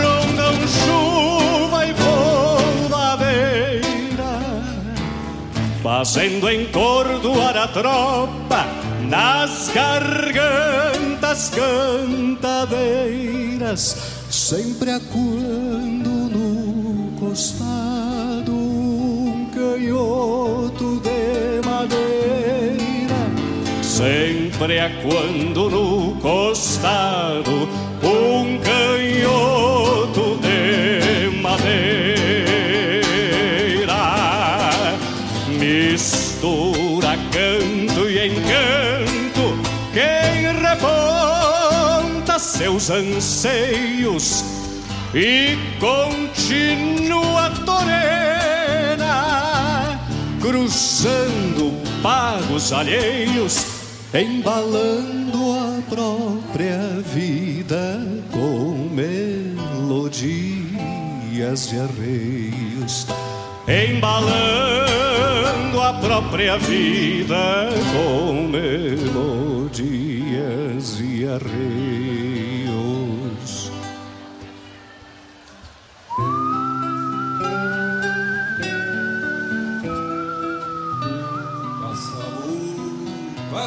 [0.00, 1.17] rondam chuva
[5.88, 8.66] fazendo encordoar a tropa
[9.08, 13.96] nas gargantas cantadeiras,
[14.28, 23.16] sempre acuando no costado um canhoto de madeira,
[23.82, 27.66] sempre acuando no costado
[28.02, 29.97] um canhoto
[42.58, 44.44] seus anseios
[45.14, 49.08] e continua torena,
[50.40, 51.72] cruzando
[52.02, 53.64] pagos alheios,
[54.12, 58.00] embalando a própria vida
[58.32, 60.48] com melodias
[61.68, 63.06] de arreios
[63.68, 64.78] embalando
[65.80, 69.78] a própria vida com melodias
[71.00, 72.27] e arreios.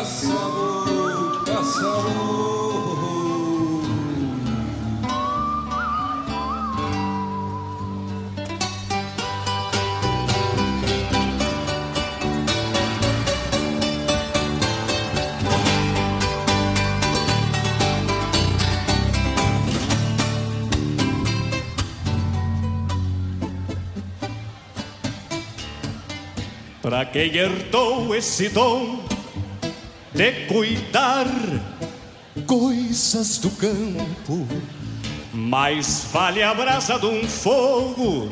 [0.01, 0.81] Passa muito.
[26.81, 29.10] Para quem herdou esse dom
[30.21, 31.25] de cuidar
[32.45, 34.47] coisas do campo,
[35.33, 38.29] mais vale a brasa de um fogo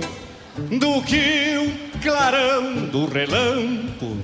[0.56, 4.18] do que o clarão do relampo.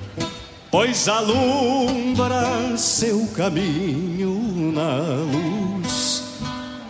[0.69, 4.99] pois alumbra seu caminho na
[5.33, 6.23] luz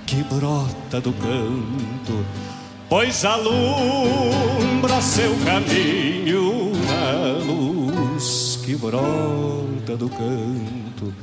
[0.06, 2.26] que brota do canto,
[2.90, 6.65] pois alumbra seu caminho
[8.66, 11.14] que brota do canto.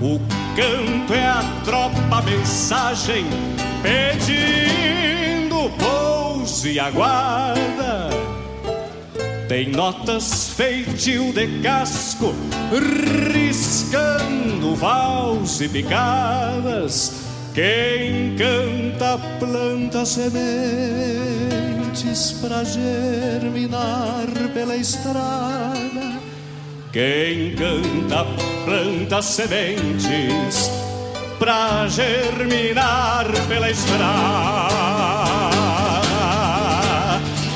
[0.00, 0.18] O
[0.56, 3.26] canto é a tropa mensagem
[3.82, 8.08] pedindo pouso e aguarda.
[9.46, 12.34] Tem notas feitio de casco,
[13.34, 17.26] riscando vals e picadas.
[17.54, 20.32] Quem canta planta sementes
[22.40, 26.25] pra germinar pela estrada.
[26.96, 28.24] Quem canta
[28.64, 30.70] planta sementes
[31.38, 34.70] pra germinar pela estrada.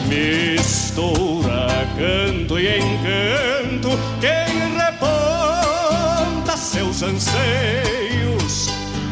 [0.09, 8.69] Mistura canto e encanto, quem reponta seus anseios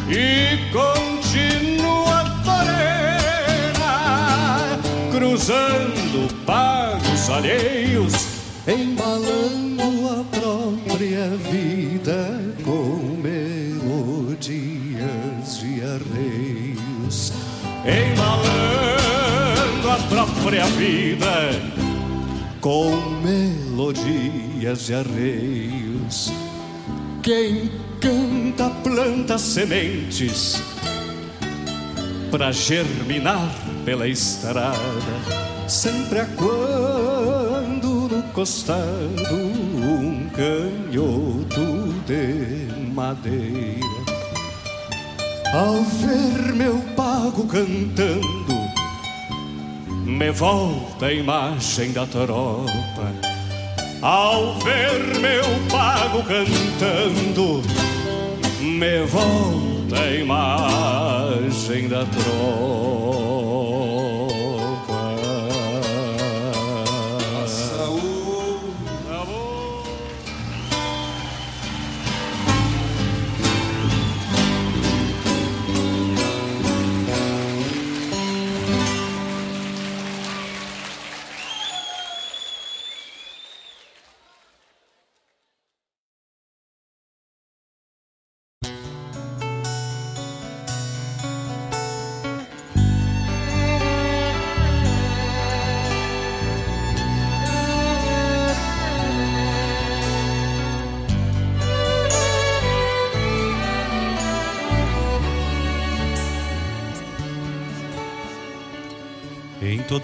[0.07, 3.89] e continua torena,
[5.11, 8.27] cruzando pagos alheios,
[8.67, 9.68] embalando
[10.99, 14.59] própria vida com melodias
[15.61, 17.31] de arreios,
[17.85, 18.99] embalando
[19.91, 21.51] a própria vida
[22.59, 22.91] com
[23.23, 26.33] melodias de arreios.
[27.23, 27.71] Quem
[28.01, 30.61] canta planta sementes
[32.29, 33.49] para germinar
[33.85, 34.75] pela estrada,
[35.65, 43.79] sempre a quando no costado um canhoto de madeira.
[45.53, 48.53] Ao ver meu pago cantando,
[50.05, 53.11] me volta a imagem da tropa.
[54.01, 57.61] Ao ver meu pago cantando,
[58.61, 63.48] me volta a imagem da tropa.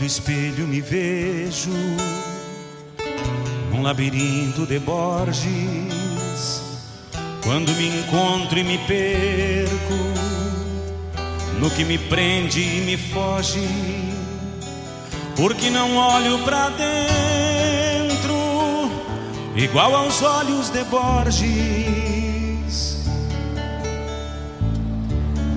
[0.05, 1.71] Todo espelho me vejo
[3.71, 6.61] num labirinto de Borges.
[7.43, 9.95] Quando me encontro e me perco
[11.59, 13.67] no que me prende e me foge,
[15.35, 18.35] porque não olho pra dentro
[19.55, 21.47] igual aos olhos de Borges.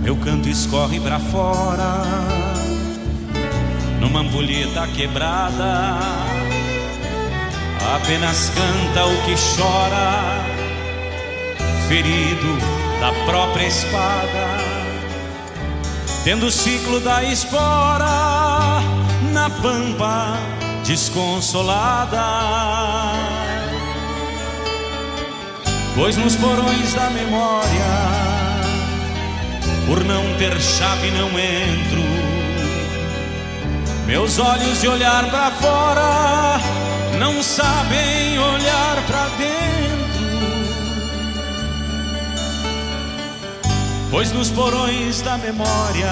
[0.02, 2.47] Meu canto escorre pra fora
[4.00, 5.98] numa ampulheta quebrada.
[7.96, 10.44] Apenas canta o que chora,
[11.88, 12.58] ferido
[13.00, 14.58] da própria espada,
[16.24, 18.82] tendo o ciclo da espora
[19.32, 20.38] na pampa
[20.84, 22.22] desconsolada.
[25.94, 27.68] Pois nos porões da memória,
[29.86, 32.17] por não ter chave, não entro
[34.08, 36.58] meus olhos de olhar para fora
[37.18, 39.58] não sabem olhar para dentro.
[44.10, 46.10] Pois nos porões da memória,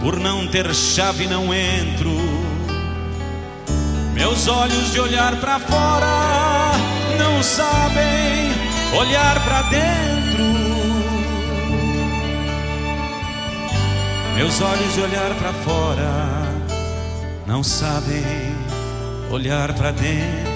[0.00, 2.12] por não ter chave, não entro.
[4.14, 6.70] Meus olhos de olhar para fora
[7.18, 8.52] não sabem
[8.96, 10.23] olhar para dentro.
[14.34, 16.44] Meus olhos de olhar para fora
[17.46, 18.24] não sabem
[19.30, 20.53] olhar para dentro.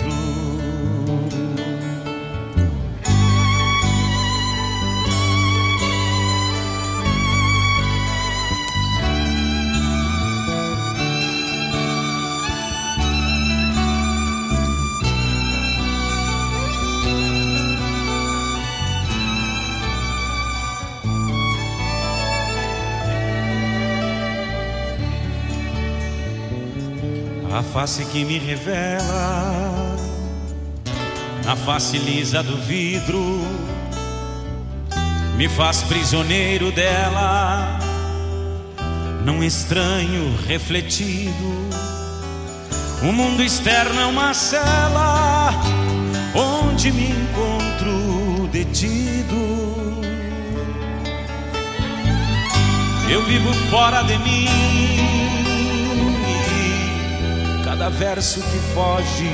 [27.79, 29.95] Face que me revela
[31.45, 33.41] na face lisa do vidro,
[35.37, 37.79] me faz prisioneiro dela,
[39.25, 41.69] num estranho refletido.
[43.01, 45.53] O mundo externo é uma cela
[46.35, 49.37] onde me encontro detido.
[53.09, 54.49] Eu vivo fora de mim,
[57.79, 59.31] cada verso que foge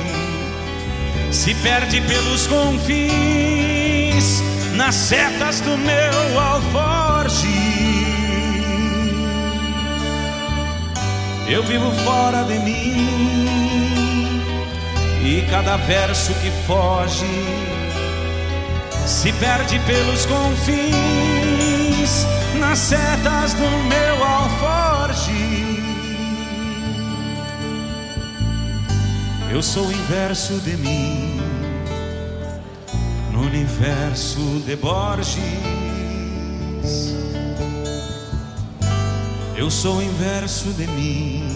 [1.31, 4.43] se perde pelos confins
[4.75, 7.47] nas setas do meu alforge.
[11.47, 14.43] Eu vivo fora de mim
[15.23, 17.25] e cada verso que foge
[19.07, 20.93] se perde pelos confins
[22.59, 25.54] nas setas do meu alforge.
[29.55, 31.39] Eu sou o inverso de mim
[33.31, 35.37] no universo de Borges.
[39.55, 41.47] Eu sou o inverso de mim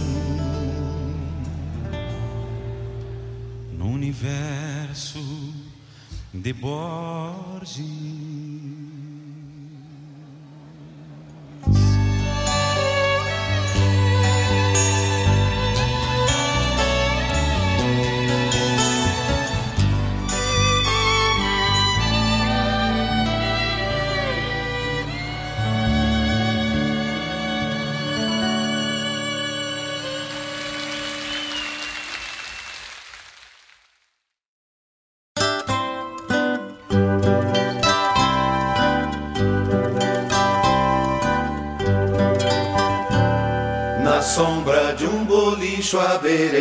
[3.78, 5.20] no universo
[6.34, 7.99] de Borges.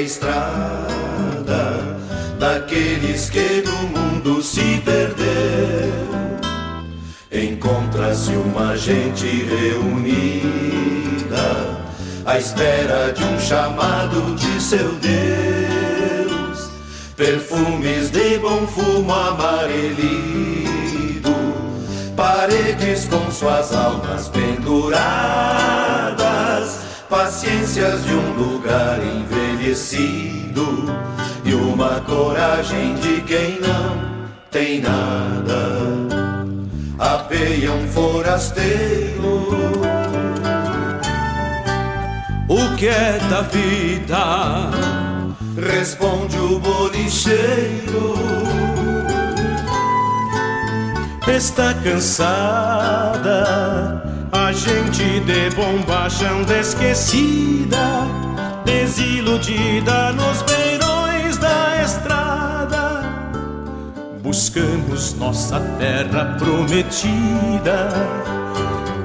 [0.00, 1.98] Estrada
[2.38, 5.26] Daqueles que do mundo se perdeu.
[7.32, 10.46] Encontra-se uma gente reunida
[12.24, 16.70] À espera de um chamado de seu Deus.
[17.16, 20.68] Perfumes de bom fumo amarelido
[22.14, 25.87] Paredes com suas almas penduradas
[27.08, 30.84] paciências de um lugar envelhecido
[31.44, 35.88] e uma coragem de quem não tem nada.
[36.98, 39.48] Apeia um forasteiro.
[42.48, 44.70] O que é da vida?
[45.56, 48.14] Responde o bolicheiro.
[51.26, 53.38] Está cansada
[54.32, 58.06] a gente de bombacha anda esquecida,
[58.64, 63.02] desiludida nos beirões da estrada.
[64.22, 67.88] Buscamos nossa terra prometida,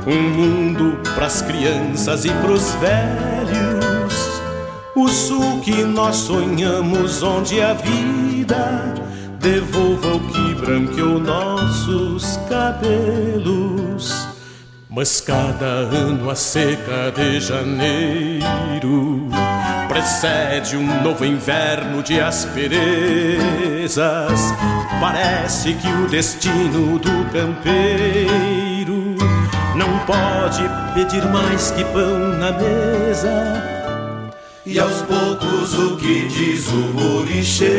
[0.06, 4.42] um mundo pras crianças e pros velhos.
[4.96, 8.94] O sul que nós sonhamos, onde a vida
[9.40, 14.33] devolva o que branqueou nossos cabelos.
[14.96, 19.28] Mas cada ano a seca de janeiro
[19.88, 23.42] precede um novo inverno de asperezas.
[25.02, 29.16] Parece que o destino do campeiro
[29.76, 30.62] não pode
[30.94, 33.64] pedir mais que pão na mesa.
[34.64, 37.74] E aos poucos o que diz o bolicheiro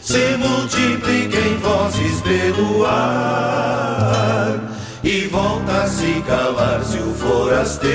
[0.00, 4.75] se multiplica em vozes pelo ar
[5.06, 7.94] e volta a se calar-se o forasteiro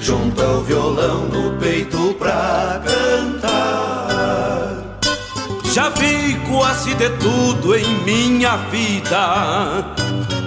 [0.00, 3.40] junta o violão no peito pra cantar.
[5.72, 9.84] Já vi quase de tudo em minha vida.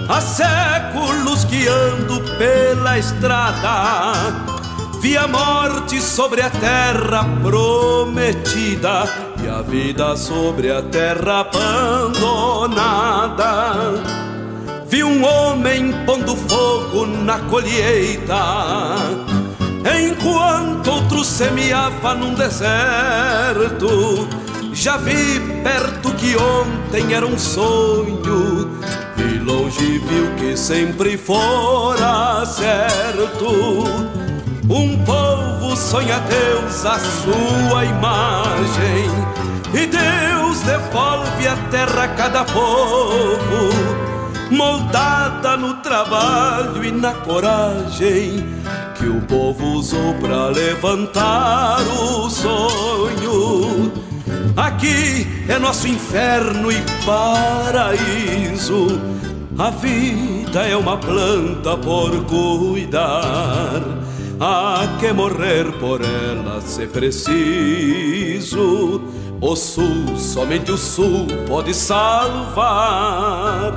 [0.08, 4.57] Há séculos que ando pela estrada.
[5.00, 9.04] Vi a morte sobre a terra prometida
[9.42, 12.74] e a vida sobre a terra abandonada.
[14.88, 18.96] Vi um homem pondo fogo na colheita,
[20.00, 24.26] enquanto outro semeava num deserto.
[24.72, 28.80] Já vi perto que ontem era um sonho,
[29.16, 34.27] e longe viu que sempre fora certo.
[34.70, 39.10] Um povo sonha Deus a sua imagem,
[39.72, 43.70] e Deus devolve a terra a cada povo,
[44.50, 48.46] moldada no trabalho e na coragem
[48.98, 53.90] que o povo usou para levantar o sonho.
[54.54, 59.00] Aqui é nosso inferno e paraíso.
[59.58, 64.07] A vida é uma planta por cuidar.
[64.40, 67.32] Há que morrer por ela se preciso.
[69.40, 73.72] O sul, somente o sul pode salvar.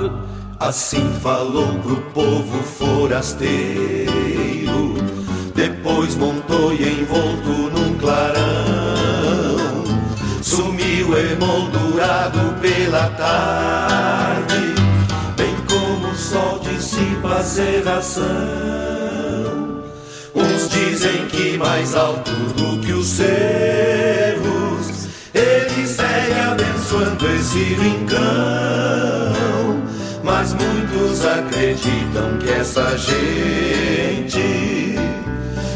[0.60, 4.12] Assim falou pro povo forasteiro.
[5.52, 9.82] Depois montou e envolto num clarão.
[10.40, 14.76] Sumiu emoldurado pela tarde,
[15.36, 19.71] bem como o sol dissipa a serração.
[20.42, 28.20] Uns dizem que mais alto do que os cerros, ele segue abençoando esse rincão.
[30.24, 34.96] Mas muitos acreditam que essa gente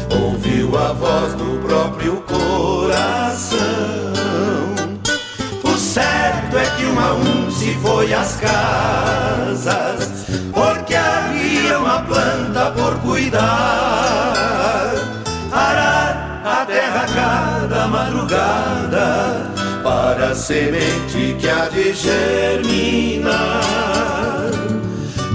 [0.09, 3.57] ouviu a voz do próprio coração.
[5.63, 12.71] O certo é que um a um se foi às casas, porque havia uma planta
[12.71, 13.76] por cuidar.
[20.17, 23.61] Para a semente que há de germinar.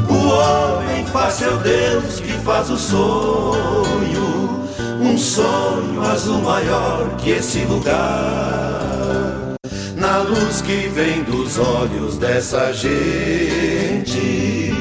[0.09, 4.67] O homem faz seu Deus que faz o sonho,
[5.01, 7.95] um sonho azul maior que esse lugar.
[9.95, 14.75] Na luz que vem dos olhos dessa gente,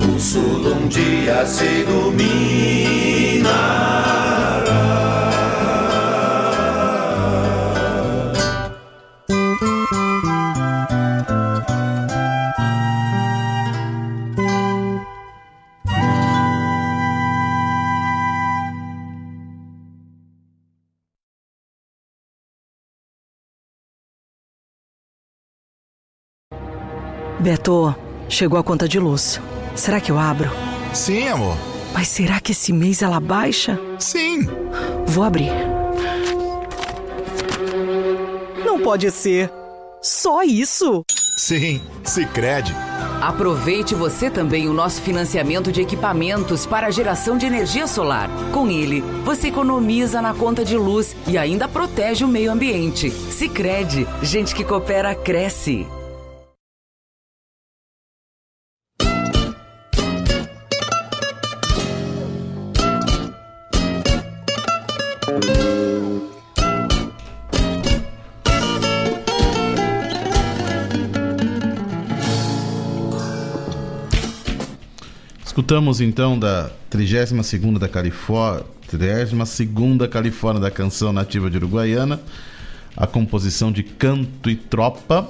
[0.00, 2.62] o sul um dia se iluminará.
[27.42, 27.92] Beto,
[28.28, 29.40] chegou a conta de luz.
[29.74, 30.48] Será que eu abro?
[30.94, 31.56] Sim, amor.
[31.92, 33.80] Mas será que esse mês ela baixa?
[33.98, 34.48] Sim.
[35.06, 35.50] Vou abrir.
[38.64, 39.50] Não pode ser.
[40.00, 41.04] Só isso?
[41.36, 42.72] Sim, Sicredi.
[43.20, 48.30] Aproveite você também o nosso financiamento de equipamentos para a geração de energia solar.
[48.52, 53.10] Com ele, você economiza na conta de luz e ainda protege o meio ambiente.
[53.10, 55.88] Sicredi, gente que coopera cresce.
[75.72, 78.62] Escutamos então da 32ª da Califórnia,
[78.92, 82.20] 32ª Califórnia da canção nativa de Uruguaiana,
[82.94, 85.26] a composição de Canto e Tropa,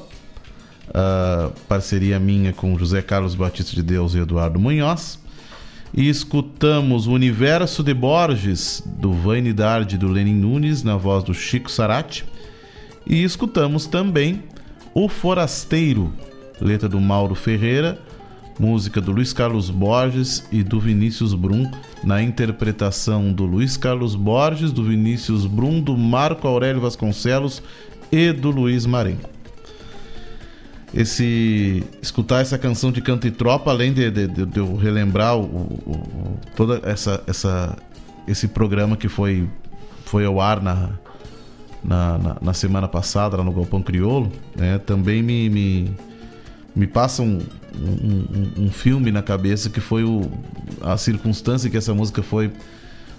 [0.89, 5.17] uh, parceria minha com José Carlos Batista de Deus e Eduardo Munhoz.
[5.95, 11.71] E escutamos o Universo de Borges, do Vanidade do Lenin Nunes, na voz do Chico
[11.71, 12.25] Sarati.
[13.07, 14.43] E escutamos também
[14.93, 16.13] O Forasteiro,
[16.61, 17.97] letra do Mauro Ferreira,
[18.59, 21.71] música do Luiz Carlos Borges e do Vinícius Brum,
[22.05, 27.63] na interpretação do Luiz Carlos Borges, do Vinícius Brum, do Marco Aurélio Vasconcelos
[28.11, 29.31] e do Luiz Marenco.
[30.95, 35.45] Esse escutar essa canção de canto e tropa, além de, de, de eu relembrar o,
[35.45, 37.77] o, toda essa, essa
[38.29, 39.49] esse programa que foi
[40.05, 40.91] foi ao ar na,
[41.83, 45.97] na, na, na semana passada lá no Galpão Criolo, né, também me, me
[46.75, 47.41] me passa um,
[47.75, 50.31] um, um, filme na cabeça que foi o,
[50.81, 52.51] a circunstância que essa música foi,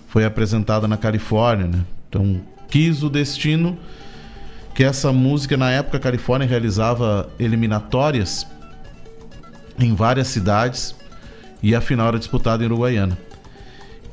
[0.08, 1.68] foi apresentada na Califórnia.
[1.68, 1.82] Né?
[2.10, 3.78] Então, quis o destino
[4.74, 8.48] que essa música, na época, a Califórnia realizava eliminatórias
[9.78, 10.96] em várias cidades
[11.62, 13.18] e a final era disputada em Uruguaiana.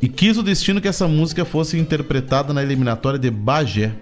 [0.02, 3.92] E quis o destino que essa música fosse interpretada na eliminatória de Bagé,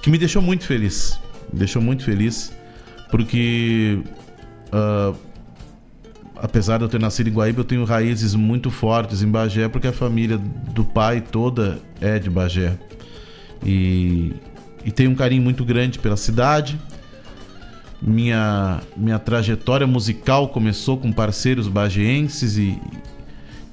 [0.00, 1.18] que me deixou muito feliz.
[1.52, 2.52] Me deixou muito feliz
[3.10, 4.00] porque
[4.72, 5.16] uh,
[6.36, 9.88] apesar de eu ter nascido em Guaíba, eu tenho raízes muito fortes em Bagé, porque
[9.88, 12.76] a família do pai toda é de Bagé.
[13.64, 14.34] E,
[14.84, 16.78] e tenho um carinho muito grande pela cidade.
[18.02, 22.78] Minha, minha trajetória musical começou com parceiros bageenses e,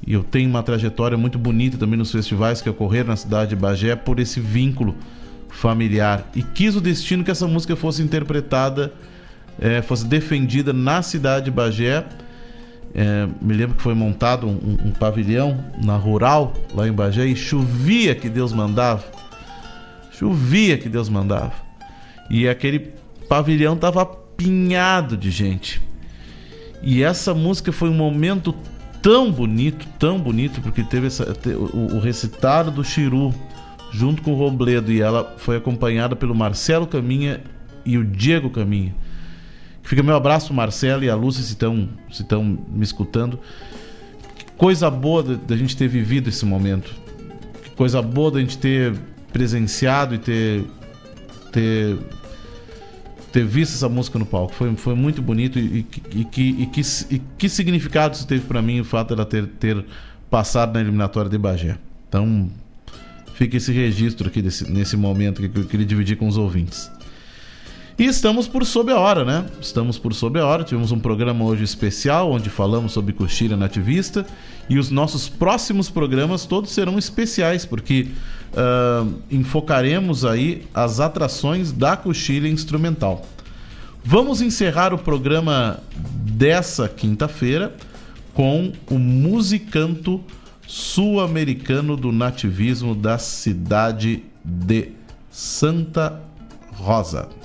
[0.07, 3.55] e eu tenho uma trajetória muito bonita também nos festivais que ocorreram na cidade de
[3.57, 4.95] Bagé por esse vínculo
[5.49, 6.29] familiar.
[6.33, 8.93] E quis o destino que essa música fosse interpretada
[9.61, 12.03] é, fosse defendida na cidade de Bagé.
[12.93, 17.35] É, me lembro que foi montado um, um, pavilhão na rural, lá em Bagé, e
[17.35, 19.03] chovia que Deus mandava.
[20.11, 21.53] Chovia que Deus mandava.
[22.29, 22.91] E aquele
[23.29, 25.81] pavilhão tava apinhado de gente.
[26.81, 28.53] E essa música foi um momento
[29.01, 31.25] tão bonito, tão bonito, porque teve essa,
[31.73, 33.33] o, o recitado do Chiru
[33.91, 37.41] junto com o Robledo e ela foi acompanhada pelo Marcelo Caminha
[37.85, 38.95] e o Diego Caminha.
[39.83, 42.25] Fica meu abraço, Marcelo e a Lúcia, se estão se
[42.69, 43.39] me escutando.
[44.37, 46.93] Que coisa boa da gente ter vivido esse momento.
[47.63, 48.93] Que coisa boa da gente ter
[49.31, 50.63] presenciado e ter
[51.51, 51.97] ter
[53.31, 54.53] ter visto essa música no palco.
[54.53, 55.61] Foi, foi muito bonito e,
[56.13, 59.25] e, e, que, e, que, e que significado isso teve para mim o fato dela
[59.25, 59.85] ter, ter
[60.29, 61.77] passado na eliminatória de Bagé.
[62.09, 62.49] Então,
[63.35, 66.91] fica esse registro aqui desse, nesse momento que eu queria dividir com os ouvintes.
[68.01, 69.45] E estamos por sob a hora, né?
[69.61, 70.63] Estamos por sob a hora.
[70.63, 74.25] Tivemos um programa hoje especial onde falamos sobre coxilha nativista.
[74.67, 78.07] E os nossos próximos programas todos serão especiais, porque
[78.53, 83.23] uh, enfocaremos aí as atrações da coxilha instrumental.
[84.03, 87.75] Vamos encerrar o programa dessa quinta-feira
[88.33, 90.19] com o musicanto
[90.65, 94.89] sul-americano do nativismo da cidade de
[95.29, 96.19] Santa
[96.73, 97.40] Rosa.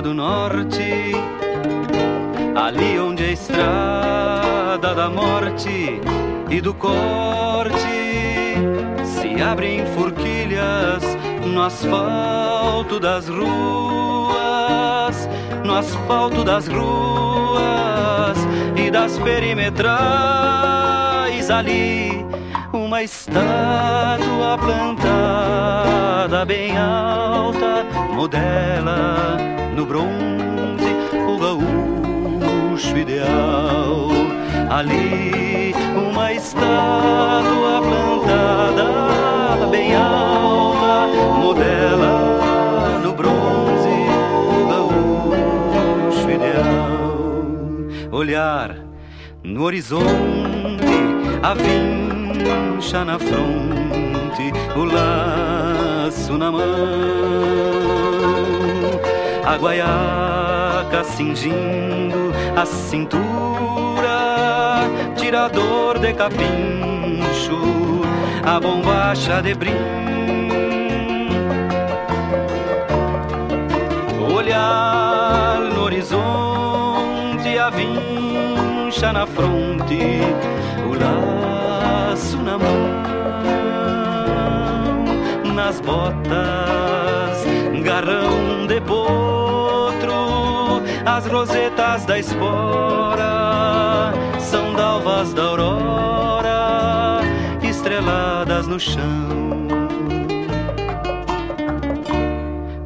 [0.00, 1.12] Do norte,
[2.54, 6.00] ali onde a estrada da morte
[6.48, 7.74] e do corte
[9.04, 11.02] se abrem forquilhas
[11.44, 13.48] no asfalto das ruas,
[15.64, 18.38] no asfalto das ruas
[18.76, 19.90] e das perimetrais
[21.50, 22.24] ali
[22.90, 29.38] uma estátua plantada bem alta modela
[29.76, 30.90] no bronze
[31.24, 34.08] o gaúcho ideal.
[34.68, 41.06] Ali uma estátua plantada bem alta,
[41.38, 43.88] modela no bronze
[44.50, 48.10] o gaúcho ideal.
[48.10, 48.74] Olhar
[49.44, 50.90] no horizonte,
[51.40, 51.54] a
[52.32, 57.30] vincha na fronte, o laço na mão
[59.50, 63.22] a guaiaca cingindo a cintura,
[65.16, 68.02] tirador de capincho,
[68.44, 69.72] a bombacha de brim.
[74.32, 80.20] Olhar no horizonte, a vincha na fronte,
[80.88, 81.49] o laço
[82.44, 82.80] na mão,
[85.54, 87.44] nas botas,
[87.82, 89.20] garrão de boi
[91.20, 97.20] as rosetas da espora são dalvas da aurora,
[97.62, 99.68] estreladas no chão.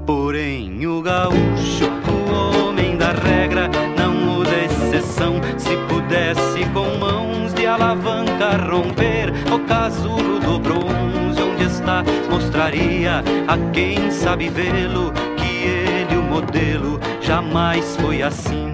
[0.05, 5.35] Porém, o gaúcho, o homem da regra, não muda exceção.
[5.57, 13.73] Se pudesse com mãos de alavanca romper o casulo do bronze, onde está, mostraria a
[13.73, 18.73] quem sabe vê-lo que ele, o modelo, jamais foi assim.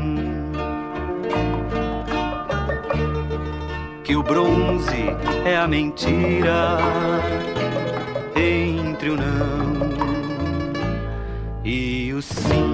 [4.05, 6.79] Que o bronze é a mentira
[8.37, 9.91] entre o não
[11.65, 12.70] e o sim.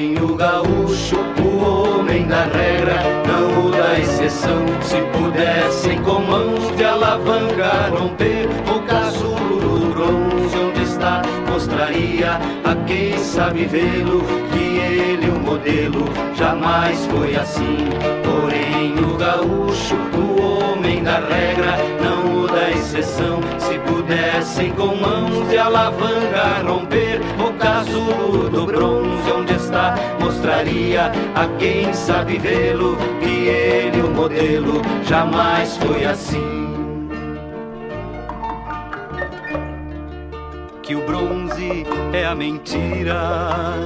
[0.00, 4.64] O gaúcho, o homem da regra, não o da exceção.
[4.80, 11.20] Se pudessem com mãos de alavanca romper o casulo do bronze onde está,
[11.50, 14.59] mostraria a quem sabe vê-lo que
[14.90, 16.04] ele, o modelo,
[16.34, 17.76] jamais foi assim.
[18.24, 23.40] Porém, o gaúcho, o homem da regra, não o da exceção.
[23.58, 31.46] Se pudessem com mãos de alavanca romper o casulo do bronze onde está, mostraria a
[31.58, 36.60] quem sabe vê-lo que ele, o modelo, jamais foi assim.
[40.90, 43.76] que o bronze é a mentira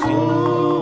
[0.00, 0.79] soon.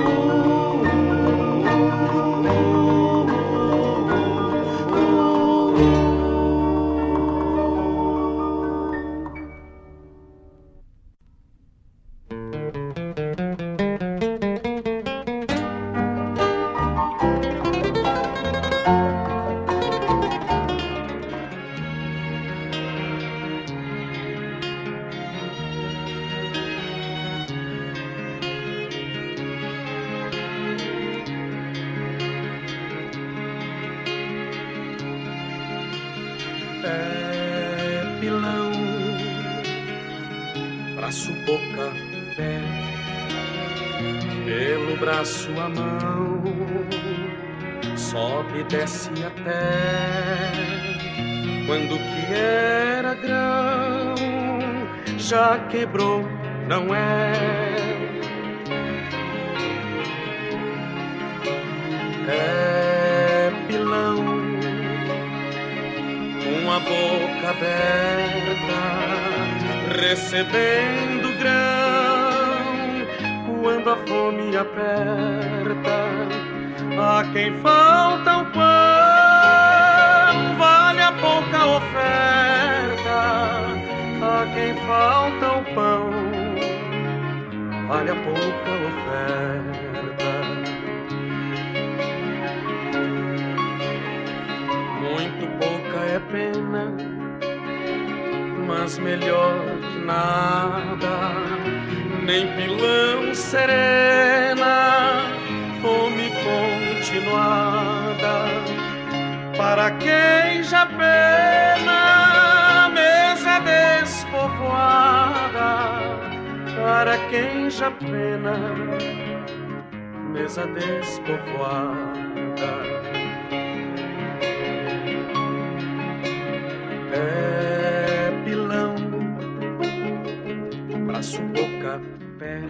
[132.39, 132.60] Pé,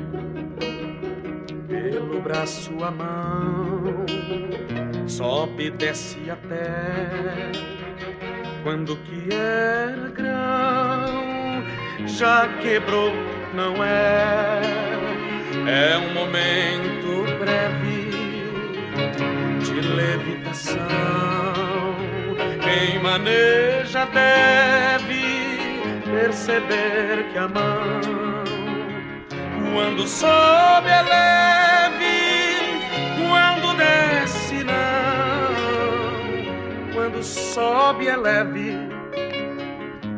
[1.69, 4.07] pelo braço a mão,
[5.07, 7.53] sobe e desce até
[8.63, 11.65] quando que era grão,
[12.07, 13.13] já quebrou,
[13.55, 14.61] não é?
[15.67, 18.11] É um momento breve
[19.61, 21.39] de levitação
[22.69, 25.23] quem maneja deve
[26.05, 28.28] perceber que a mão,
[29.75, 32.09] quando sobe é leve,
[33.29, 35.55] quando desce não.
[36.95, 38.73] Quando sobe é leve,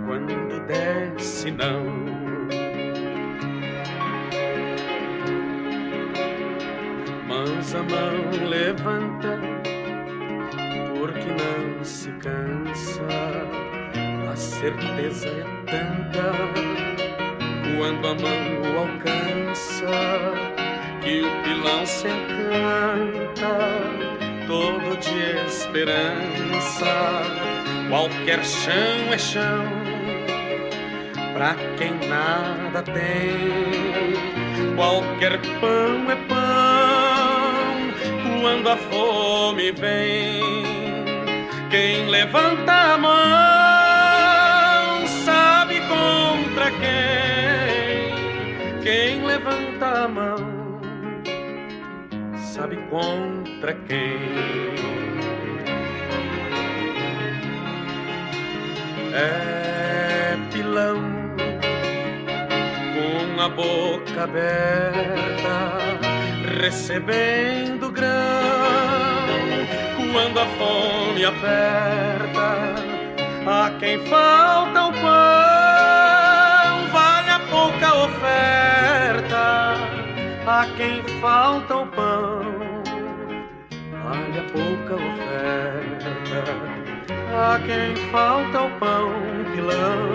[0.07, 2.01] quando desce não.
[7.27, 9.39] Mas a mão levanta
[10.95, 13.07] porque não se cansa.
[14.31, 16.31] A certeza é tanta
[17.77, 19.40] quando a mão o alcança
[21.03, 23.59] que o pilão se encanta
[24.47, 27.23] todo de esperança.
[27.89, 29.65] Qualquer chão é chão
[31.35, 34.75] pra quem nada tem.
[34.77, 37.61] Qualquer pão é pão
[38.41, 40.41] quando a fome vem.
[41.71, 43.60] Quem levanta a mão
[50.01, 50.81] levanta a mão
[52.37, 54.19] sabe contra quem.
[59.13, 61.01] É pilão
[62.95, 65.79] com a boca aberta,
[66.61, 68.11] recebendo grão
[70.13, 72.51] quando a fome aperta.
[73.47, 79.70] A quem falta o pão, vale a pouca oferta.
[80.53, 82.43] A quem falta o pão,
[84.03, 86.43] vale a pouca oferta.
[87.33, 89.13] A quem falta o pão,
[89.55, 90.11] pilão,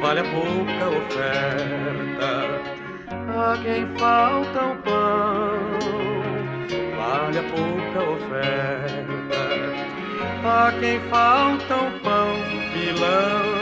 [0.00, 2.30] vale a pouca oferta.
[3.28, 5.82] A quem falta o pão
[6.96, 9.42] vale a pouca oferta.
[10.46, 12.28] A quem falta o pão,
[12.72, 13.61] pilão.